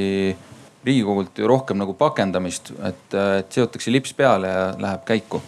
[0.85, 5.43] riigikogult ju rohkem nagu pakendamist, et, äh, et seotakse lips peale ja läheb käiku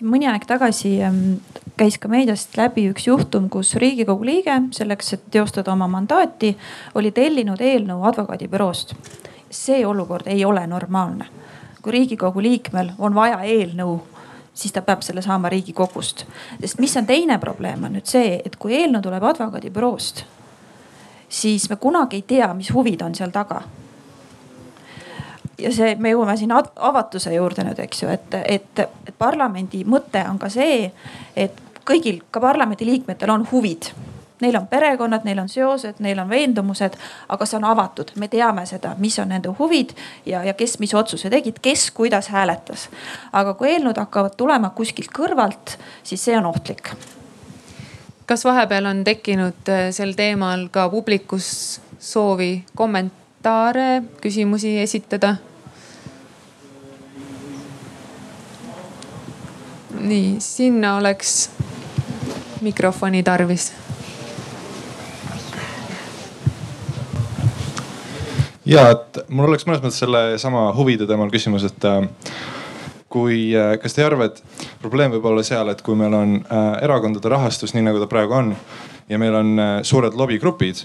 [0.00, 1.40] siin mõni aeg tagasi ähm,
[1.76, 6.54] käis ka meediast läbi üks juhtum, kus riigikogu liige selleks, et teostada oma mandaati,
[6.94, 8.94] oli tellinud eelnõu advokaadibüroost.
[9.50, 11.26] see olukord ei ole normaalne.
[11.82, 14.00] Kui riigikogu liikmel on vaja eelnõu
[14.54, 16.24] siis ta peab selle saama riigikogust.
[16.60, 20.24] sest mis on teine probleem, on nüüd see, et kui eelnõu tuleb advokaadibüroost,
[21.28, 23.62] siis me kunagi ei tea, mis huvid on seal taga
[25.60, 30.22] ja see, me jõuame siin avatuse juurde nüüd, eks ju, et, et, et parlamendi mõte
[30.28, 30.90] on ka see,
[31.36, 33.90] et kõigil, ka parlamendi liikmetel on huvid
[34.40, 36.96] neil on perekonnad, neil on seosed, neil on veendumused,
[37.28, 39.94] aga see on avatud, me teame seda, mis on nende huvid
[40.26, 42.88] ja, ja kes mis otsuse tegid, kes kuidas hääletas.
[43.32, 46.92] aga kui eelnõud hakkavad tulema kuskilt kõrvalt, siis see on ohtlik.
[48.26, 55.36] kas vahepeal on tekkinud äh, sel teemal ka publikus soovi kommentaare, küsimusi esitada?
[60.00, 61.50] nii, sinna oleks
[62.60, 63.72] mikrofoni tarvis.
[68.68, 72.08] Ja, et mul oleks mõnes mõttes sellesama huvide teemal küsimus, et äh,
[73.10, 74.42] kui, äh, kas te ei arva, et
[74.82, 78.36] probleem võib olla seal, et kui meil on äh, erakondade rahastus, nii nagu ta praegu
[78.38, 78.54] on
[79.10, 80.84] ja meil on suured lobigrupid,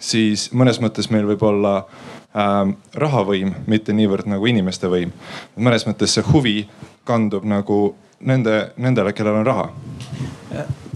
[0.00, 5.12] siis mõnes mõttes meil võib olla äh, rahavõim, mitte niivõrd nagu inimeste võim.
[5.56, 6.58] mõnes mõttes see huvi
[7.04, 9.70] kandub nagu nende, nendele, kellel on raha?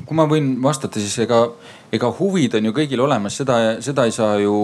[0.07, 1.47] kui ma võin vastata, siis ega,
[1.93, 4.57] ega huvid on ju kõigil olemas, seda, seda ei saa ju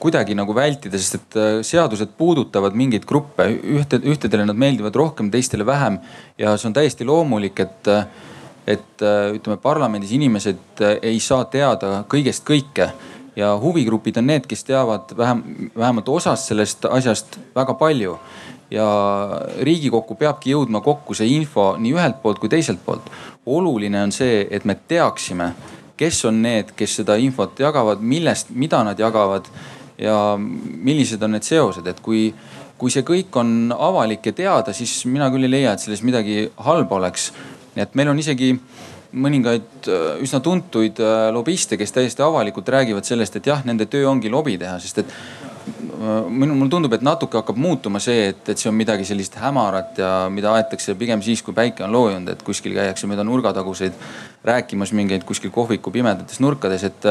[0.00, 3.44] kuidagi nagu vältida, sest et seadused puudutavad mingeid gruppe,
[3.76, 5.98] ühte, ühtedele nad meeldivad rohkem, teistele vähem.
[6.38, 7.90] ja see on täiesti loomulik, et,
[8.66, 9.04] et
[9.36, 12.92] ütleme, parlamendis inimesed ei saa teada kõigest kõike
[13.38, 15.42] ja huvigrupid on need, kes teavad vähem,
[15.76, 18.18] vähemalt osast sellest asjast väga palju.
[18.70, 18.84] ja
[19.64, 23.06] riigikokku peabki jõudma kokku see info nii ühelt poolt kui teiselt poolt.
[23.46, 25.52] oluline on see, et me teaksime,
[25.98, 29.50] kes on need, kes seda infot jagavad, millest, mida nad jagavad
[29.98, 32.30] ja millised on need seosed, et kui
[32.78, 36.44] kui see kõik on avalik ja teada, siis mina küll ei leia, et selles midagi
[36.62, 37.32] halba oleks.
[37.78, 38.52] et meil on isegi
[39.14, 44.08] mõningaid äh, üsna tuntuid äh, lobiste, kes täiesti avalikult räägivad sellest, et jah, nende töö
[44.10, 45.14] ongi lobi teha, sest et
[46.28, 50.00] minul, mulle tundub, et natuke hakkab muutuma see, et, et see on midagi sellist hämarat
[50.02, 53.96] ja mida aetakse pigem siis, kui päike on loojunud, et kuskil käiakse mööda nurgataguseid
[54.48, 57.08] rääkimas mingeid kuskil kohviku pimedates nurkades, et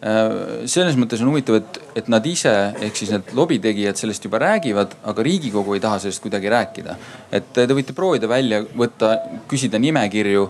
[0.00, 2.48] Äh, selles mõttes on huvitav, et, et nad ise
[2.86, 6.94] ehk siis need lobitegijad sellest juba räägivad, aga riigikogu ei taha sellest kuidagi rääkida.
[7.36, 9.10] et te võite proovida välja võtta,
[9.50, 10.46] küsida nimekirju,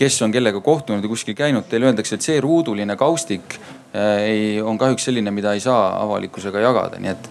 [0.00, 3.58] kes on kellega kohtunud ja kuskil käinud, teile öeldakse, et see ruuduline kaustik
[3.94, 7.28] ei, on kahjuks selline, mida ei saa avalikkusega jagada, nii et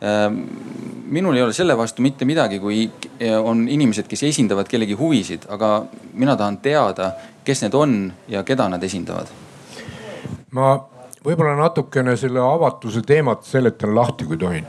[0.00, 0.28] äh,
[1.10, 2.84] minul ei ole selle vastu mitte midagi, kui
[3.42, 5.72] on inimesed, kes esindavad kellegi huvisid, aga
[6.14, 7.10] mina tahan teada,
[7.44, 7.98] kes need on
[8.30, 9.32] ja keda nad esindavad.
[10.54, 10.70] ma
[11.24, 14.66] võib-olla natukene selle avatuse teemat seletan lahti, kui tohin.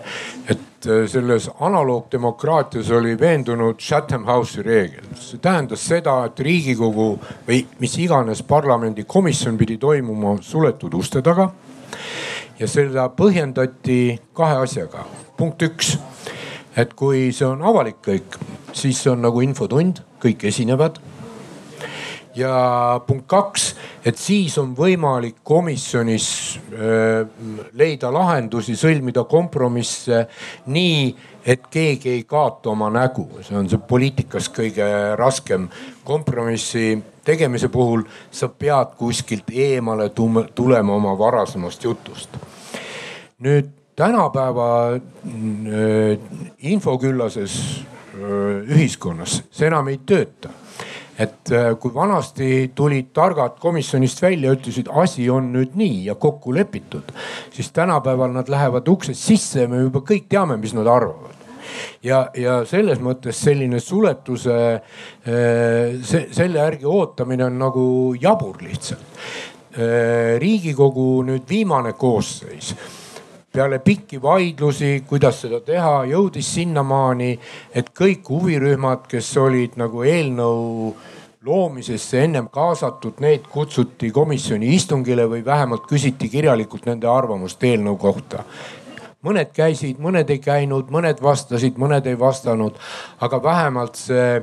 [0.50, 5.06] et äh, selles analoogdemokraatias oli veendunud Chatham House'i reegel.
[5.16, 11.52] see tähendas seda, et riigikogu või mis iganes parlamendi komisjon pidi toimuma suletud uste taga.
[12.60, 15.06] ja seda põhjendati kahe asjaga.
[15.38, 15.98] punkt üks,
[16.78, 18.38] et kui see on avalik kõik,
[18.74, 21.00] siis see on nagu infotund, kõik esinevad
[22.36, 23.66] ja punkt kaks,
[24.06, 26.28] et siis on võimalik komisjonis
[26.74, 27.26] äh,
[27.78, 30.26] leida lahendusi, sõlmida kompromisse
[30.72, 31.12] nii,
[31.46, 33.28] et keegi ei kaota oma nägu.
[33.42, 34.86] see on see poliitikas kõige
[35.18, 35.70] raskem
[36.04, 38.04] kompromissi tegemise puhul.
[38.32, 40.12] sa pead kuskilt eemale
[40.56, 42.30] tulema oma varasemast jutust.
[43.40, 46.20] nüüd tänapäeva äh,
[46.60, 47.84] infoküllases
[48.16, 50.61] äh, ühiskonnas see enam ei tööta
[51.20, 56.56] et äh, kui vanasti tulid targad komisjonist välja, ütlesid, asi on nüüd nii ja kokku
[56.56, 57.12] lepitud,
[57.54, 61.38] siis tänapäeval nad lähevad uksest sisse ja me juba kõik teame, mis nad arvavad
[62.04, 67.86] ja, ja selles mõttes selline suletuse, äh, see, selle järgi ootamine on nagu
[68.22, 69.22] jabur lihtsalt.
[69.72, 72.74] Äh, riigikogu nüüd viimane koosseis
[73.54, 77.32] peale pikki vaidlusi, kuidas seda teha, jõudis sinnamaani,
[77.76, 80.94] et kõik huvirühmad, kes olid nagu eelnõu
[81.46, 88.46] loomisesse ennem kaasatud, need kutsuti komisjoni istungile või vähemalt küsiti kirjalikult nende arvamust eelnõu kohta.
[89.22, 92.78] Mõned käisid, mõned ei käinud, mõned vastasid, mõned ei vastanud,
[93.22, 94.40] aga vähemalt see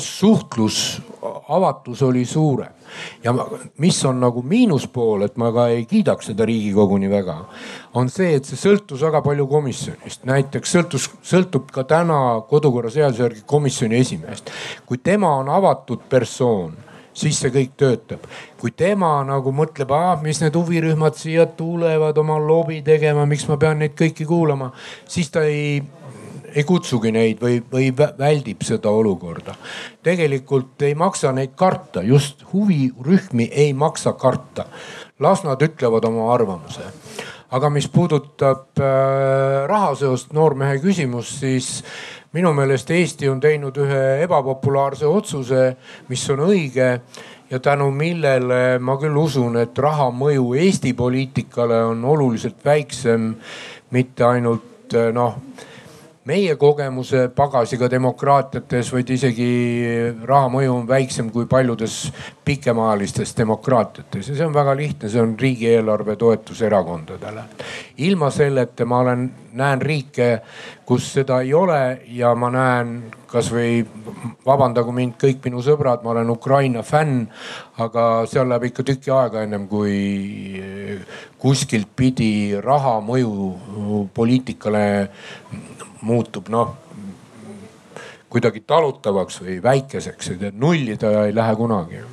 [0.00, 1.02] suhtlus,
[1.48, 2.78] avatus oli suurem
[3.24, 3.34] ja
[3.78, 7.36] mis on nagu miinuspool, et ma ka ei kiidaks seda riigikogu nii väga,
[7.98, 10.24] on see, et see sõltus väga palju komisjonist.
[10.28, 14.50] näiteks sõltus, sõltub ka täna kodukorraseaduse järgi komisjoni esimehest.
[14.86, 16.76] kui tema on avatud persoon
[17.18, 18.26] siis see kõik töötab.
[18.60, 23.56] kui tema nagu mõtleb, ah mis need huvirühmad siia tulevad oma lobi tegema, miks ma
[23.56, 24.72] pean neid kõiki kuulama,
[25.06, 25.82] siis ta ei
[26.54, 29.54] ei kutsugi neid või, või väldib seda olukorda.
[30.02, 34.66] tegelikult ei maksa neid karta, just huvirühmi ei maksa karta.
[35.18, 36.82] las nad ütlevad oma arvamuse.
[37.50, 41.84] aga mis puudutab äh, rahaseost, noormehe küsimust, siis
[42.32, 45.76] minu meelest Eesti on teinud ühe ebapopulaarse otsuse,
[46.08, 47.00] mis on õige
[47.50, 53.34] ja tänu millele ma küll usun, et raha mõju Eesti poliitikale on oluliselt väiksem.
[53.90, 55.36] mitte ainult äh, noh
[56.28, 59.48] meie kogemuse pagasiga demokraatiates, vaid isegi
[60.28, 61.96] raha mõju on väiksem kui paljudes
[62.44, 67.44] pikemaajalistes demokraatiates ja see on väga lihtne, see on riigieelarve toetus erakondadele.
[68.04, 69.22] ilma selleta ma olen,
[69.58, 70.28] näen riike,
[70.84, 72.92] kus seda ei ole ja ma näen
[73.28, 73.86] kasvõi
[74.44, 77.24] vabandagu mind kõik minu sõbrad, ma olen Ukraina fänn,
[77.80, 80.60] aga seal läheb ikka tüki aega ennem kui
[81.40, 84.84] kuskilt pidi raha mõju poliitikale
[86.02, 86.76] muutub noh
[88.28, 92.04] kuidagi talutavaks või väikeseks, et nulli ta ei lähe kunagi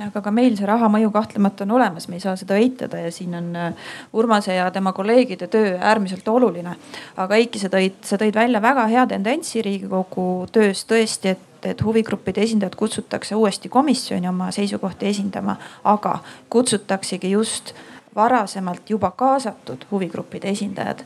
[0.00, 3.10] aga ka meil see raha mõju kahtlemata on olemas, me ei saa seda eitada ja
[3.12, 6.76] siin on äh, Urmase ja tema kolleegide töö äärmiselt oluline.
[7.16, 11.82] aga Eiki, sa tõid, sa tõid välja väga hea tendentsi riigikogu töös tõesti, et et
[11.84, 16.14] huvigruppide esindajad kutsutakse uuesti komisjoni oma seisukohti esindama, aga
[16.48, 17.74] kutsutaksegi just
[18.16, 21.04] varasemalt juba kaasatud huvigruppide esindajad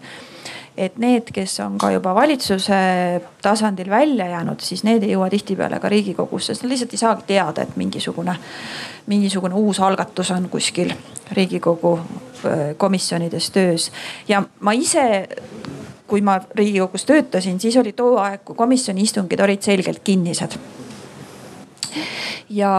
[0.77, 2.77] et need, kes on ka juba valitsuse
[3.43, 7.27] tasandil välja jäänud, siis need ei jõua tihtipeale ka riigikogusse, sest nad lihtsalt ei saagi
[7.29, 8.35] teada, et mingisugune,
[9.07, 10.91] mingisugune uus algatus on kuskil
[11.33, 11.99] riigikogu
[12.77, 13.91] komisjonides töös.
[14.29, 15.29] ja ma ise
[16.07, 20.59] kui ma riigikogus töötasin, siis oli too aeg, kui komisjoni istungid olid selgelt kinnised.
[22.51, 22.73] ja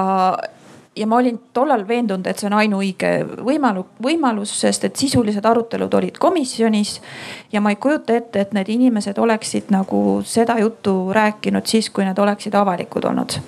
[0.95, 3.11] ja ma olin tollal veendunud, et see on ainuõige
[3.43, 7.01] võimalus, võimalus, sest et sisulised arutelud olid komisjonis.
[7.51, 12.05] ja ma ei kujuta ette, et need inimesed oleksid nagu seda juttu rääkinud siis, kui
[12.05, 13.39] need oleksid avalikud olnud.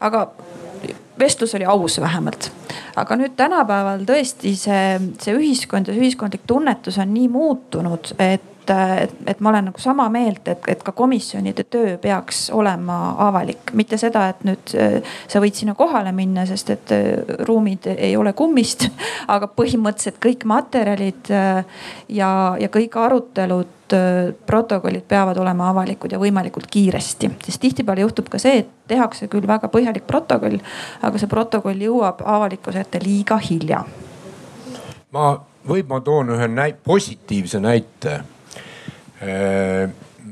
[0.00, 0.28] aga
[1.18, 2.52] vestlus oli aus vähemalt.
[2.96, 8.42] aga nüüd tänapäeval tõesti see, see ühiskond ja see ühiskondlik tunnetus on nii muutunud, et
[8.70, 13.72] et, et ma olen nagu sama meelt, et, et ka komisjonide töö peaks olema avalik,
[13.78, 18.14] mitte seda, et nüüd äh, sa võid sinna kohale minna, sest et äh, ruumid ei
[18.16, 18.86] ole kummist.
[19.34, 23.76] aga põhimõtteliselt kõik materjalid äh, ja, ja kõik arutelud
[24.46, 29.48] protokollid peavad olema avalikud ja võimalikult kiiresti, sest tihtipeale juhtub ka see, et tehakse küll
[29.50, 30.60] väga põhjalik protokoll,
[31.02, 33.82] aga see protokoll jõuab avalikkuse ette liiga hilja.
[35.10, 35.24] ma,
[35.66, 38.20] võib, ma toon ühe näite, positiivse näite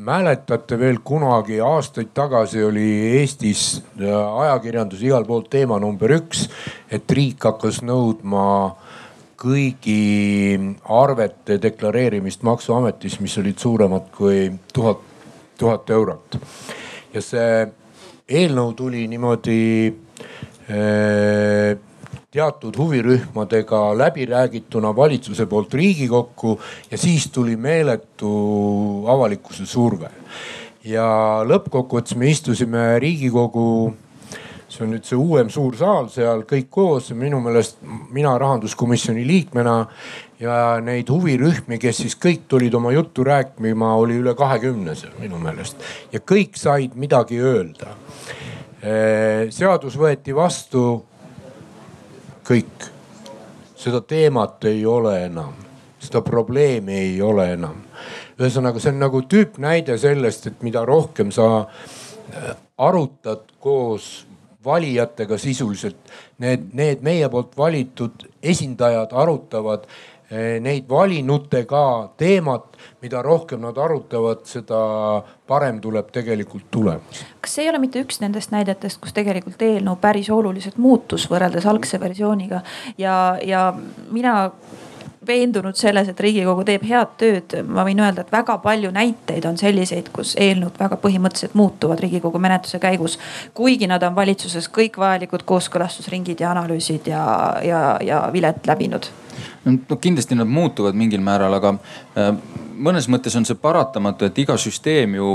[0.08, 2.86] mäletate veel kunagi aastaid tagasi oli
[3.20, 4.12] Eestis äh,
[4.42, 6.46] ajakirjandus igal pool teema number üks,
[6.90, 8.44] et riik hakkas nõudma
[9.38, 10.58] kõigi
[10.98, 15.04] arvete deklareerimist maksuametis, mis olid suuremad kui tuhat,
[15.58, 16.40] tuhat eurot.
[17.14, 17.66] ja see
[18.28, 19.60] eelnõu tuli niimoodi
[20.68, 21.76] äh,
[22.30, 26.60] teatud huvirühmadega läbiräägituna valitsuse poolt Riigikokku
[26.90, 30.10] ja siis tuli meeletu avalikkuse surve.
[30.84, 31.06] ja
[31.44, 33.94] lõppkokkuvõttes me istusime Riigikogu,
[34.68, 37.80] see on nüüd see uuem suur saal seal kõik koos, minu meelest
[38.12, 39.78] mina rahanduskomisjoni liikmena
[40.40, 45.40] ja neid huvirühmi, kes siis kõik tulid oma juttu rääkima, oli üle kahekümne seal minu
[45.40, 45.80] meelest
[46.12, 47.96] ja kõik said midagi öelda.
[49.50, 51.07] seadus võeti vastu
[52.48, 52.88] kõik.
[53.78, 55.52] seda teemat ei ole enam,
[56.02, 57.84] seda probleemi ei ole enam.
[58.38, 64.26] ühesõnaga, see on nagu tüüpnäide sellest, et mida rohkem sa äh, arutad koos
[64.64, 65.98] valijatega sisuliselt,
[66.38, 69.86] need, need meie poolt valitud esindajad arutavad
[70.60, 74.80] neid valinutega teemat, mida rohkem nad arutavad, seda
[75.48, 77.22] parem tuleb tegelikult tulemus.
[77.40, 82.00] kas ei ole mitte üks nendest näidetest, kus tegelikult eelnõu päris oluliselt muutus võrreldes algse
[82.00, 82.60] versiooniga
[82.98, 83.72] ja, ja
[84.10, 84.50] mina
[85.28, 87.56] veendunud selles, et Riigikogu teeb head tööd.
[87.68, 92.38] ma võin öelda, et väga palju näiteid on selliseid, kus eelnõud väga põhimõtteliselt muutuvad Riigikogu
[92.38, 93.18] menetluse käigus.
[93.54, 97.24] kuigi nad on valitsuses kõik vajalikud kooskõlastusringid ja analüüsid ja,
[97.62, 99.10] ja, ja vilet läbinud
[99.64, 102.32] no kindlasti nad muutuvad mingil määral, aga äh,
[102.78, 105.30] mõnes mõttes on see paratamatu, et iga süsteem ju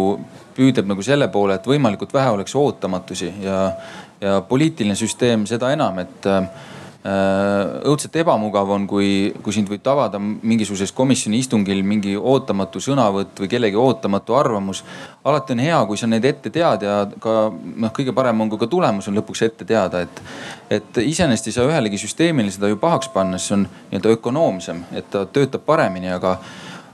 [0.55, 3.59] püüdleb nagu selle poole, et võimalikult vähe oleks ootamatusi ja,
[4.21, 6.47] ja poliitiline süsteem seda enam, et äh,
[7.03, 13.49] õudselt ebamugav on, kui, kui sind võib tabada mingisuguses komisjoni istungil mingi ootamatu sõnavõtt või
[13.51, 14.83] kellegi ootamatu arvamus.
[15.23, 18.61] alati on hea, kui sa neid ette tead ja ka noh, kõige parem on, kui
[18.61, 20.21] ka tulemus on lõpuks ette teada, et.
[20.69, 25.09] et iseenesest ei saa ühelegi süsteemile seda ju pahaks panna, see on nii-öelda ökonoomsem, et
[25.11, 26.37] ta töötab paremini, aga,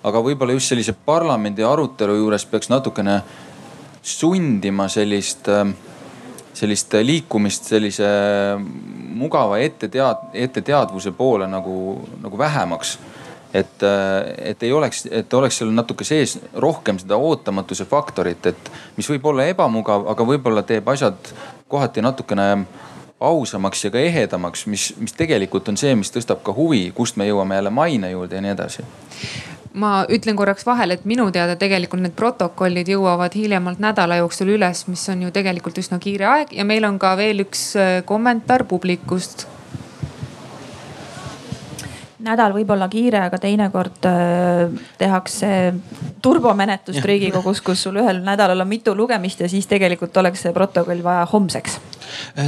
[0.03, 3.21] aga võib-olla just sellise parlamendi arutelu juures peaks natukene
[4.01, 5.69] sundima sellist äh,
[6.59, 8.09] sellist liikumist sellise
[9.19, 11.77] mugava ettetead-, etteteadvuse poole nagu,
[12.21, 12.97] nagu vähemaks.
[13.53, 13.81] et,
[14.37, 19.25] et ei oleks, et oleks seal natuke sees rohkem seda ootamatuse faktorit, et mis võib
[19.31, 21.31] olla ebamugav, aga võib-olla teeb asjad
[21.67, 22.45] kohati natukene
[23.19, 27.25] ausamaks ja ka ehedamaks, mis, mis tegelikult on see, mis tõstab ka huvi, kust me
[27.25, 28.85] jõuame jälle maine juurde ja nii edasi
[29.79, 34.85] ma ütlen korraks vahele, et minu teada tegelikult need protokollid jõuavad hiljemalt nädala jooksul üles,
[34.91, 36.53] mis on ju tegelikult üsna kiire aeg.
[36.57, 39.47] Ja meil on ka veel üks äh, kommentaar publikust.
[42.19, 45.51] Nädal võib olla kiire, aga teinekord äh, tehakse
[46.21, 51.05] turbomenetlust Riigikogus, kus sul ühel nädalal on mitu lugemist ja siis tegelikult oleks see protokoll
[51.05, 51.79] vaja homseks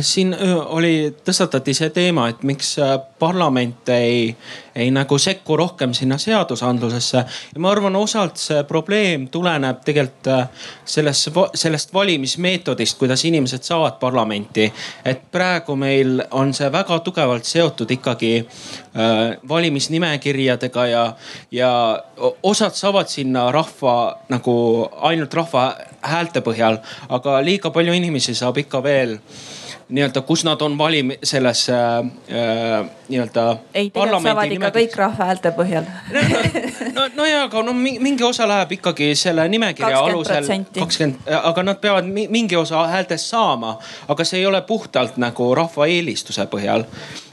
[0.01, 0.35] siin
[0.65, 4.35] oli, tõstatati see teema, et miks äh, parlament ei,
[4.75, 7.23] ei nagu sekku rohkem sinna seadusandlusesse.
[7.53, 13.99] ja ma arvan, osalt see probleem tuleneb tegelikult äh, sellest, sellest valimismeetodist, kuidas inimesed saavad
[13.99, 14.71] parlamenti.
[15.05, 21.05] et praegu meil on see väga tugevalt seotud ikkagi äh, valimisnimekirjadega ja,
[21.51, 21.71] ja
[22.43, 24.55] osad saavad sinna rahva nagu
[25.01, 25.65] ainult rahva
[26.01, 29.17] häälte põhjal, aga liiga palju inimesi saab ikka veel
[29.91, 33.57] nii-öelda, kus nad on valim-, selles äh, nii-öelda.
[33.73, 35.87] ei, tegelikult saavad ikka kõik rahva häälte põhjal
[36.95, 40.47] no, no ja, aga no mingi osa läheb ikkagi selle nimekirja alusel.
[40.79, 43.77] kakskümmend, aga nad peavad mingi osa häältest saama,
[44.07, 46.85] aga see ei ole puhtalt nagu rahva eelistuse põhjal.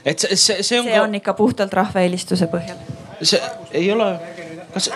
[0.05, 0.85] et see, see, see on.
[0.85, 1.03] see ka...
[1.03, 2.81] on ikka puhtalt rahva eelistuse põhjal.
[3.21, 3.41] see
[3.71, 4.13] ei ole,
[4.73, 4.91] kas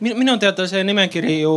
[0.00, 1.54] minu teada see nimekiri ju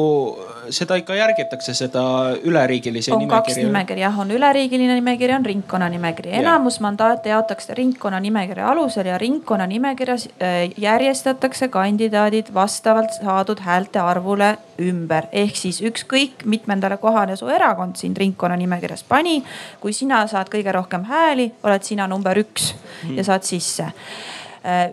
[0.72, 2.04] seda ikka järgitakse, seda
[2.44, 3.38] üleriigilisi nimekirja?
[3.38, 6.34] on kaks nimekirja, jah, on üleriigiline nimekiri, on ringkonnanimekiri.
[6.42, 15.30] enamus mandaate jaotakse ringkonnanimekirja alusel ja ringkonnanimekirjas äh, järjestatakse kandidaadid vastavalt saadud häälte arvule ümber.
[15.32, 19.44] ehk siis ükskõik mitmendale kohale su erakond sind ringkonnanimekirjas pani,
[19.80, 22.74] kui sina saad kõige rohkem hääli, oled sina number üks
[23.16, 23.92] ja saad sisse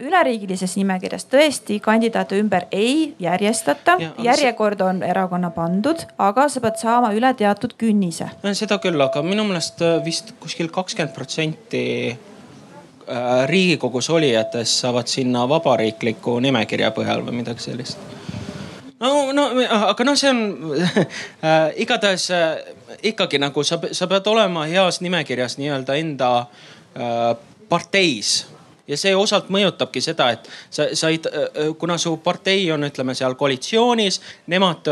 [0.01, 3.99] üleriigilises nimekirjas tõesti kandidaate ümber ei järjestata.
[4.25, 8.31] Järjekord on erakonna pandud, aga sa pead saama üle teatud künnise.
[8.53, 15.49] seda küll, aga minu meelest äh, vist kuskil kakskümmend protsenti äh, riigikogus olijatest saavad sinna
[15.49, 17.99] vabariikliku nimekirja põhjal või midagi sellist.
[18.99, 19.47] No, no
[19.93, 20.41] aga noh, see on
[21.47, 22.57] äh, igatahes äh,
[23.03, 27.35] ikkagi nagu sa, sa pead olema heas nimekirjas nii-öelda enda äh,
[27.69, 28.47] parteis
[28.89, 31.21] ja see osalt mõjutabki seda, et sa, sa ei,
[31.79, 34.21] kuna su partei on, ütleme seal koalitsioonis,
[34.53, 34.89] nemad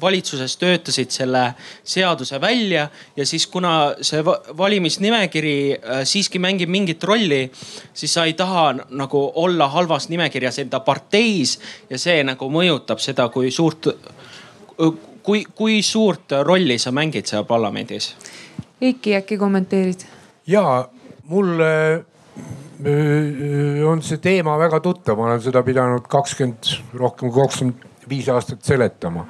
[0.00, 1.44] valitsuses töötasid selle
[1.84, 5.56] seaduse välja ja siis kuna see valimisnimekiri
[6.08, 7.44] siiski mängib mingit rolli,
[7.94, 11.58] siis sa ei taha nagu olla halvas nimekirjas enda parteis
[11.90, 13.90] ja see nagu mõjutab seda, kui suurt,
[15.22, 18.14] kui, kui suurt rolli sa mängid seal parlamendis.
[18.80, 20.06] Eiki, äkki kommenteerid?
[20.48, 20.88] ja
[21.28, 22.04] mulle
[22.78, 28.62] on see teema väga tuttav, ma olen seda pidanud kakskümmend, rohkem kui kakskümmend viis aastat
[28.64, 29.26] seletama.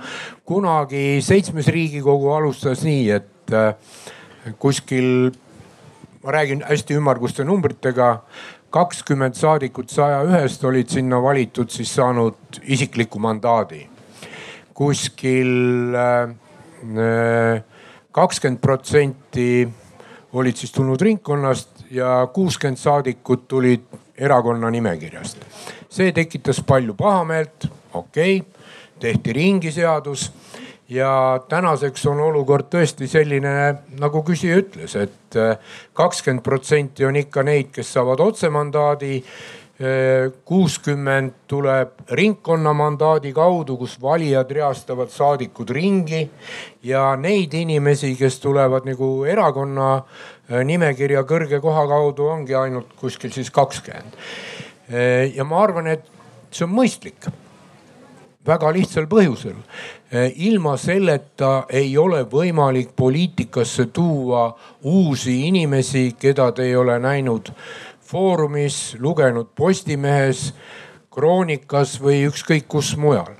[0.46, 3.74] kunagi seitsmes riigikogu alustas nii, et äh,
[4.58, 5.32] kuskil,
[6.22, 8.22] ma räägin hästi ümmarguste numbritega,
[8.70, 13.86] kakskümmend saadikut saja ühest olid sinna valitud siis saanud isikliku mandaadi.
[14.74, 16.30] kuskil äh,
[16.84, 17.64] äh,
[18.12, 19.68] kakskümmend protsenti
[20.32, 23.84] olid siis tulnud ringkonnast ja kuuskümmend saadikut tulid
[24.18, 25.38] erakonna nimekirjast.
[25.88, 28.52] see tekitas palju pahameelt, okei okay,,
[29.00, 30.32] tehti ringiseadus
[30.88, 33.54] ja tänaseks on olukord tõesti selline,
[34.00, 35.60] nagu küsija ütles et, et
[35.92, 39.22] kakskümmend protsenti on ikka neid, kes saavad otsemandaadi
[40.44, 46.24] kuuskümmend tuleb ringkonna mandaadi kaudu, kus valijad reastavad saadikud ringi
[46.82, 53.30] ja neid inimesi, kes tulevad nagu erakonna äh, nimekirja kõrge koha kaudu, ongi ainult kuskil
[53.34, 54.18] siis kakskümmend.
[54.90, 56.10] Äh, ja ma arvan, et
[56.50, 57.30] see on mõistlik
[58.48, 59.56] väga lihtsal põhjusel.
[60.10, 64.48] Äh, ilma selleta ei ole võimalik poliitikasse tuua
[64.82, 67.52] uusi inimesi, keda te ei ole näinud
[68.08, 70.52] Foorumis, lugenud Postimehes,
[71.12, 73.34] Kroonikas või ükskõik kus mujal.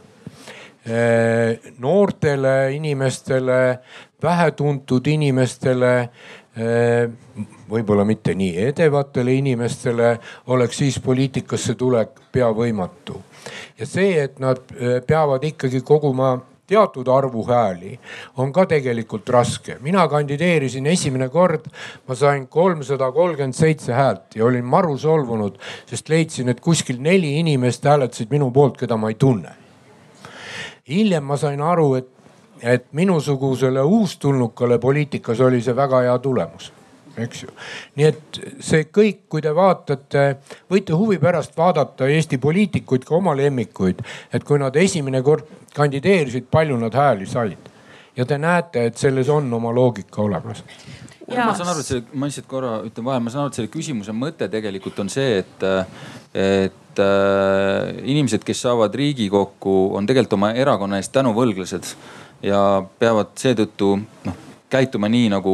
[1.78, 3.78] Noortele inimestele,
[4.22, 5.92] vähetuntud inimestele,
[7.70, 10.12] võib-olla mitte nii edevatele inimestele
[10.52, 13.22] oleks siis poliitikasse tulek pea võimatu.
[13.78, 14.60] ja see, et nad
[15.06, 16.38] peavad ikkagi koguma
[16.68, 17.98] teatud arvu hääli
[18.36, 19.78] on ka tegelikult raske.
[19.80, 21.66] mina kandideerisin esimene kord,
[22.08, 27.38] ma sain kolmsada kolmkümmend seitse häält ja olin maru solvunud, sest leidsin, et kuskil neli
[27.40, 29.52] inimest hääletasid minu poolt, keda ma ei tunne.
[30.88, 32.08] hiljem ma sain aru, et,
[32.62, 36.72] et minusugusele uustulnukale poliitikas oli see väga hea tulemus
[37.24, 37.54] eks ju.
[37.98, 40.24] nii et see kõik, kui te vaatate,
[40.70, 44.02] võite huvi pärast vaadata Eesti poliitikuid, ka oma lemmikuid,
[44.32, 47.70] et kui nad esimene kord kandideerisid, palju nad hääli said.
[48.16, 50.64] ja te näete, et selles on oma loogika olemas.
[51.28, 53.72] ma saan aru, et selle, ma lihtsalt korra ütlen vahele, ma saan aru, et selle
[53.72, 55.68] küsimuse mõte tegelikult on see, et,
[56.34, 61.94] et äh, inimesed, kes saavad Riigikokku, on tegelikult oma erakonna eest tänuvõlglased
[62.42, 62.60] ja
[62.98, 65.52] peavad seetõttu noh käituma nii nagu,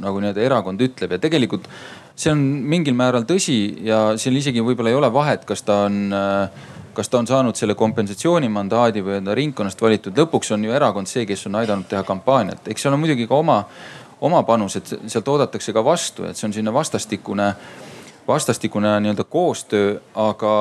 [0.00, 1.16] nagu nii-öelda erakond ütleb.
[1.16, 1.68] Ja tegelikult
[2.16, 6.14] see on mingil määral tõsi ja seal isegi võib-olla ei ole vahet, kas ta on
[6.92, 11.08] kas ta on saanud selle kompensatsioonimandaadi või on ta ringkonnast valitud, lõpuks on ju erakond
[11.08, 13.62] see, kes on aidanud teha kampaaniat, eks seal on muidugi ka oma,
[14.20, 17.48] oma panus, et sealt oodatakse ka vastu, et see on selline vastastikune,
[18.28, 20.52] vastastikune nii-öelda koostöö, aga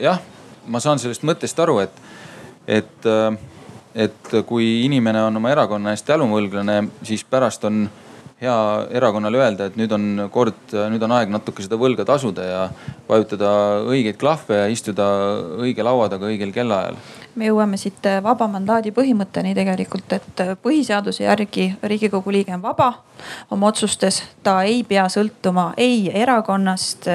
[0.00, 0.22] jah,
[0.70, 1.98] ma saan sellest mõttest aru, et,
[2.70, 3.10] et
[3.94, 7.84] et kui inimene on oma erakonna eest tänuvõlglane, siis pärast on
[8.42, 8.56] hea
[8.98, 12.62] erakonnale öelda, et nüüd on kord, nüüd on aeg natuke seda võlga tasuda ja
[13.08, 13.50] vajutada
[13.86, 15.06] õigeid klahve ja istuda
[15.62, 16.98] õige laua taga õigel kellaajal
[17.34, 22.92] me jõuame siit vaba mandaadi põhimõtteni tegelikult, et põhiseaduse järgi riigikogu liige on vaba
[23.50, 24.22] oma otsustes.
[24.42, 27.08] ta ei pea sõltuma ei erakonnast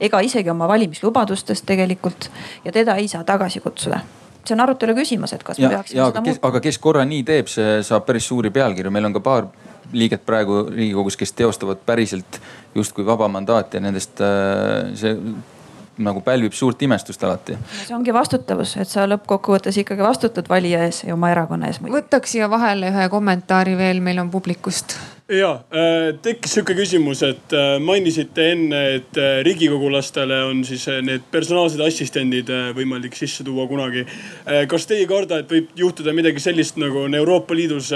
[0.00, 2.30] ega isegi oma valimislubadustest tegelikult
[2.64, 4.00] ja teda ei saa tagasi kutsuda
[4.48, 6.50] see on arutelu küsimus, et kas ja, me peaksime seda muutma.
[6.50, 9.48] aga kes korra nii teeb, see saab päris suuri pealkirju, meil on ka paar
[9.92, 12.40] liiget praegu riigikogus, kes teostavad päriselt
[12.74, 15.16] justkui vaba mandaati ja nendest äh, see
[15.98, 17.56] nagu pälvib suurt imestust alati.
[17.86, 21.80] see ongi vastutavus, et sa lõppkokkuvõttes ikkagi vastutad valija ees ja oma erakonna ees.
[21.82, 24.96] võtaks siia vahele ühe kommentaari veel, meil on publikust
[25.28, 31.24] ja äh, tekkis sihuke küsimus, et äh, mainisite enne, et äh, riigikogulastele on siis need
[31.32, 34.04] personaalsed assistendid võimalik sisse tuua kunagi.
[34.68, 37.88] kas te ei karda, et võib juhtuda midagi sellist, nagu on Euroopa Liidus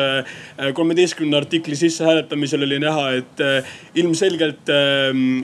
[0.75, 3.43] kolmeteistkümnenda artikli sissehääletamisel oli näha, et
[4.01, 5.43] ilmselgelt ähm,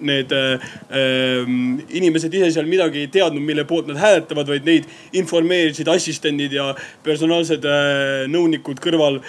[0.00, 4.88] need ähm, inimesed ise seal midagi ei teadnud, mille poolt nad hääletavad, vaid neid
[5.20, 6.70] informeerisid assistendid ja
[7.04, 7.66] personaalsed
[8.32, 9.20] nõunikud kõrval,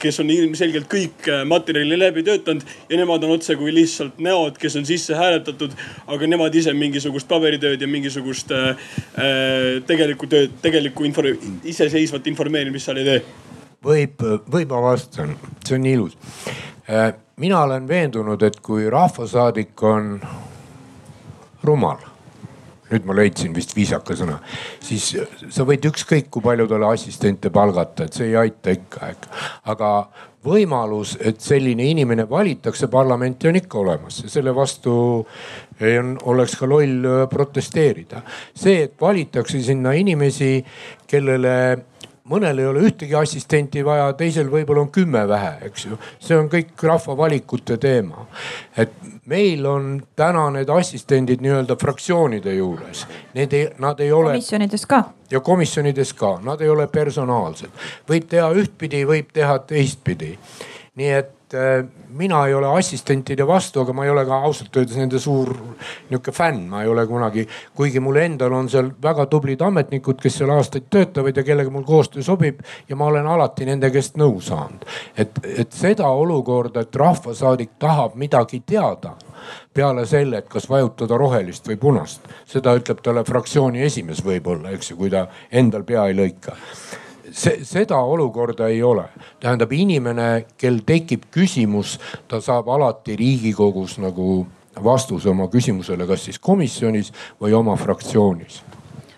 [0.00, 4.58] kes on ilmselgelt kõik kõik äh, materjali läbi töötanud ja nemad on otsekui lihtsalt näod,
[4.58, 5.72] kes on sisse hääletatud.
[6.06, 8.76] aga nemad ise mingisugust paberitööd ja mingisugust äh,
[9.16, 11.22] äh tegelikku tööd, tegelikku info,
[11.64, 13.22] iseseisvat informeerimist seal ei tee.
[13.84, 16.16] võib, võib ma vastan, see on ilus.
[16.88, 20.20] Äh, mina olen veendunud, et kui rahvasaadik on
[21.62, 22.10] rumal
[22.90, 24.40] nüüd ma leidsin vist viisaka sõna,
[24.82, 25.12] siis
[25.54, 29.12] sa võid ükskõik kui palju talle assistente palgata, et see ei aita ikka,
[29.70, 29.90] aga
[30.44, 36.68] võimalus, et selline inimene valitakse parlamenti on ikka olemas ja selle vastu on, oleks ka
[36.68, 38.22] loll protesteerida.
[38.54, 40.64] see, et valitakse sinna inimesi,
[41.06, 41.56] kellele
[42.30, 45.98] mõnel ei ole ühtegi assistenti vaja, teisel võib-olla on kümme vähe, eks ju.
[46.22, 48.26] see on kõik rahva valikute teema.
[48.76, 48.92] et
[49.26, 53.06] meil on täna need assistendid nii-öelda fraktsioonide juures.
[53.34, 54.36] Need ei, nad ei ole.
[54.36, 55.02] komisjonides ka.
[55.30, 57.70] ja komisjonides ka, nad ei ole personaalsed.
[58.08, 60.36] võib teha ühtpidi, võib teha teistpidi.
[60.94, 61.36] nii et
[62.14, 65.50] mina ei ole assistentide vastu, aga ma ei ole ka ausalt öeldes nende suur
[66.10, 70.38] nihuke fänn, ma ei ole kunagi, kuigi mul endal on seal väga tublid ametnikud, kes
[70.40, 74.40] seal aastaid töötavad ja kellega mul koostöö sobib ja ma olen alati nende käest nõu
[74.40, 74.86] saanud.
[75.16, 79.16] et, et seda olukorda, et rahvasaadik tahab midagi teada
[79.74, 84.90] peale selle, et kas vajutada rohelist või punast, seda ütleb talle fraktsiooni esimees võib-olla, eks
[84.92, 86.56] ju, kui ta endal pea ei lõika
[87.32, 89.04] see, seda olukorda ei ole.
[89.40, 94.46] tähendab, inimene, kel tekib küsimus, ta saab alati riigikogus nagu
[94.84, 98.62] vastuse oma küsimusele, kas siis komisjonis või oma fraktsioonis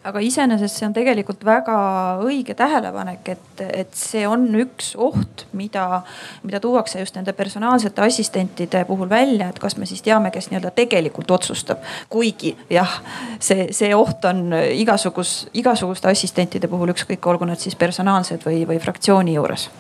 [0.05, 1.77] aga iseenesest see on tegelikult väga
[2.25, 6.03] õige tähelepanek, et, et see on üks oht, mida,
[6.47, 10.75] mida tuuakse just nende personaalsete assistentide puhul välja, et kas me siis teame, kes nii-öelda
[10.75, 11.85] tegelikult otsustab.
[12.11, 12.99] kuigi jah,
[13.39, 18.83] see, see oht on igasugus, igasuguste assistentide puhul, ükskõik olgu nad siis personaalsed või, või
[18.83, 19.71] fraktsiooni juures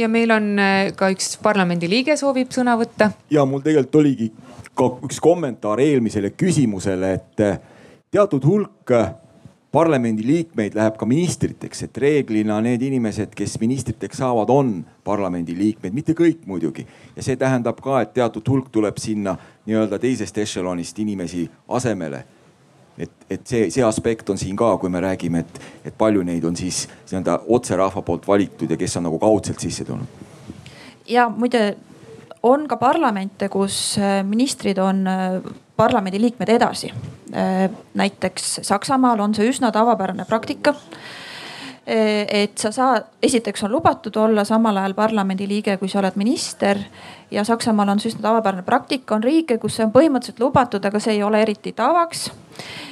[0.00, 3.12] ja meil on äh, ka üks parlamendiliige soovib sõna võtta.
[3.30, 4.32] ja mul tegelikult oligi
[4.74, 7.44] ka üks kommentaar eelmisele küsimusele, et
[8.10, 8.92] teatud hulk
[9.72, 14.72] parlamendiliikmeid läheb ka ministriteks, et reeglina need inimesed, kes ministriteks saavad, on
[15.06, 16.86] parlamendiliikmed, mitte kõik muidugi.
[17.16, 19.36] ja see tähendab ka, et teatud hulk tuleb sinna
[19.66, 22.24] nii-öelda teisest ešelonist inimesi asemele.
[22.98, 26.44] et, et see, see aspekt on siin ka, kui me räägime, et, et palju neid
[26.44, 30.06] on siis nii-öelda otse rahva poolt valitud ja kes on nagu kaudselt sisse tulnud.
[31.06, 31.76] ja muide
[32.42, 35.06] on ka parlamente, kus ministrid on
[35.80, 36.92] parlamendiliikmed edasi.
[37.34, 44.16] Äh, näiteks Saksamaal on see üsna tavapärane praktika äh, et sa saad, esiteks on lubatud
[44.16, 46.78] olla samal ajal parlamendiliige, kui sa oled minister.
[47.30, 51.00] ja Saksamaal on see üsna tavapärane praktika, on riike, kus see on põhimõtteliselt lubatud, aga
[51.00, 52.30] see ei ole eriti tavaks.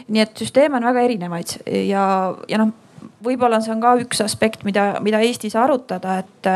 [0.08, 2.04] nii et süsteeme on väga erinevaid ja,
[2.48, 2.72] ja noh,
[3.24, 6.50] võib-olla see on ka üks aspekt, mida, mida Eestis arutada, et,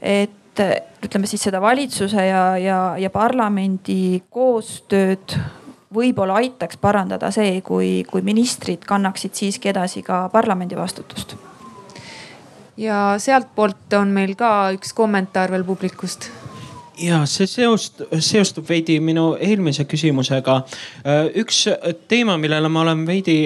[0.00, 0.42] et
[1.04, 5.36] ütleme siis seda valitsuse ja, ja, ja parlamendi koostööd
[5.94, 11.36] võib-olla aitaks parandada see, kui, kui ministrid kannaksid siiski edasi ka parlamendi vastutust.
[12.76, 16.30] ja sealtpoolt on meil ka üks kommentaar veel publikust
[17.00, 20.56] ja see seost, seostub veidi minu eelmise küsimusega.
[21.04, 21.64] Äh, üks
[22.08, 23.36] teema, millele ma olen veidi,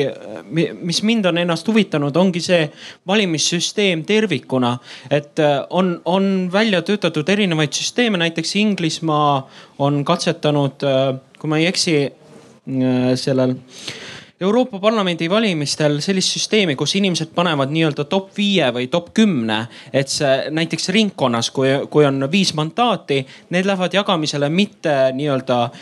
[0.50, 2.62] mis mind on ennast huvitanud, ongi see
[3.08, 4.78] valimissüsteem tervikuna.
[5.10, 9.48] et äh, on, on välja töötatud erinevaid süsteeme, näiteks Inglismaa
[9.78, 11.98] on katsetanud, äh, kui ma ei eksi,
[13.16, 13.54] sellel
[14.40, 19.58] Euroopa Parlamendi valimistel sellist süsteemi, kus inimesed panevad nii-öelda top viie või top kümne,
[19.92, 23.18] et see näiteks ringkonnas, kui, kui on viis mandaati,
[23.52, 25.74] need lähevad jagamisele mitte nii-öelda äh,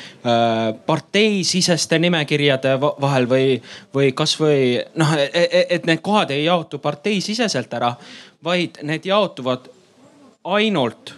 [0.88, 3.52] parteisiseste nimekirjade vahel või,
[3.94, 4.64] või kasvõi
[4.98, 7.92] noh, e, e, et need kohad ei jaotu parteisiseselt ära,
[8.42, 9.68] vaid need jaotuvad
[10.58, 11.12] ainult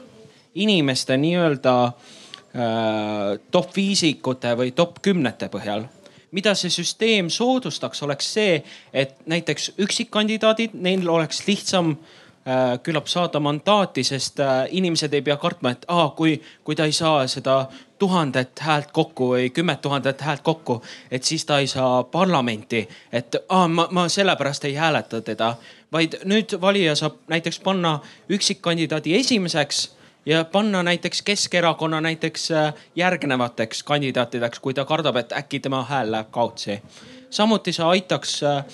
[0.61, 5.88] inimeste nii-öelda äh, top viisikute või top kümnete põhjal
[6.31, 8.62] mida see süsteem soodustaks, oleks see,
[8.93, 15.37] et näiteks üksikkandidaadid, neil oleks lihtsam äh, küllap saada mandaati, sest äh, inimesed ei pea
[15.37, 17.64] kartma, et aa, kui, kui ta ei saa seda
[18.01, 22.89] tuhandet häält kokku või kümmet tuhandet häält kokku, et siis ta ei saa parlamenti.
[23.12, 25.55] et aa, ma, ma sellepärast ei hääleta teda,
[25.93, 27.99] vaid nüüd valija saab näiteks panna
[28.31, 29.89] üksikkandidaadi esimeseks
[30.27, 36.11] ja panna näiteks Keskerakonna näiteks äh, järgnevateks kandidaatideks, kui ta kardab, et äkki tema hääl
[36.12, 36.83] läheb kaotsi.
[37.31, 38.64] samuti see aitaks äh, äh,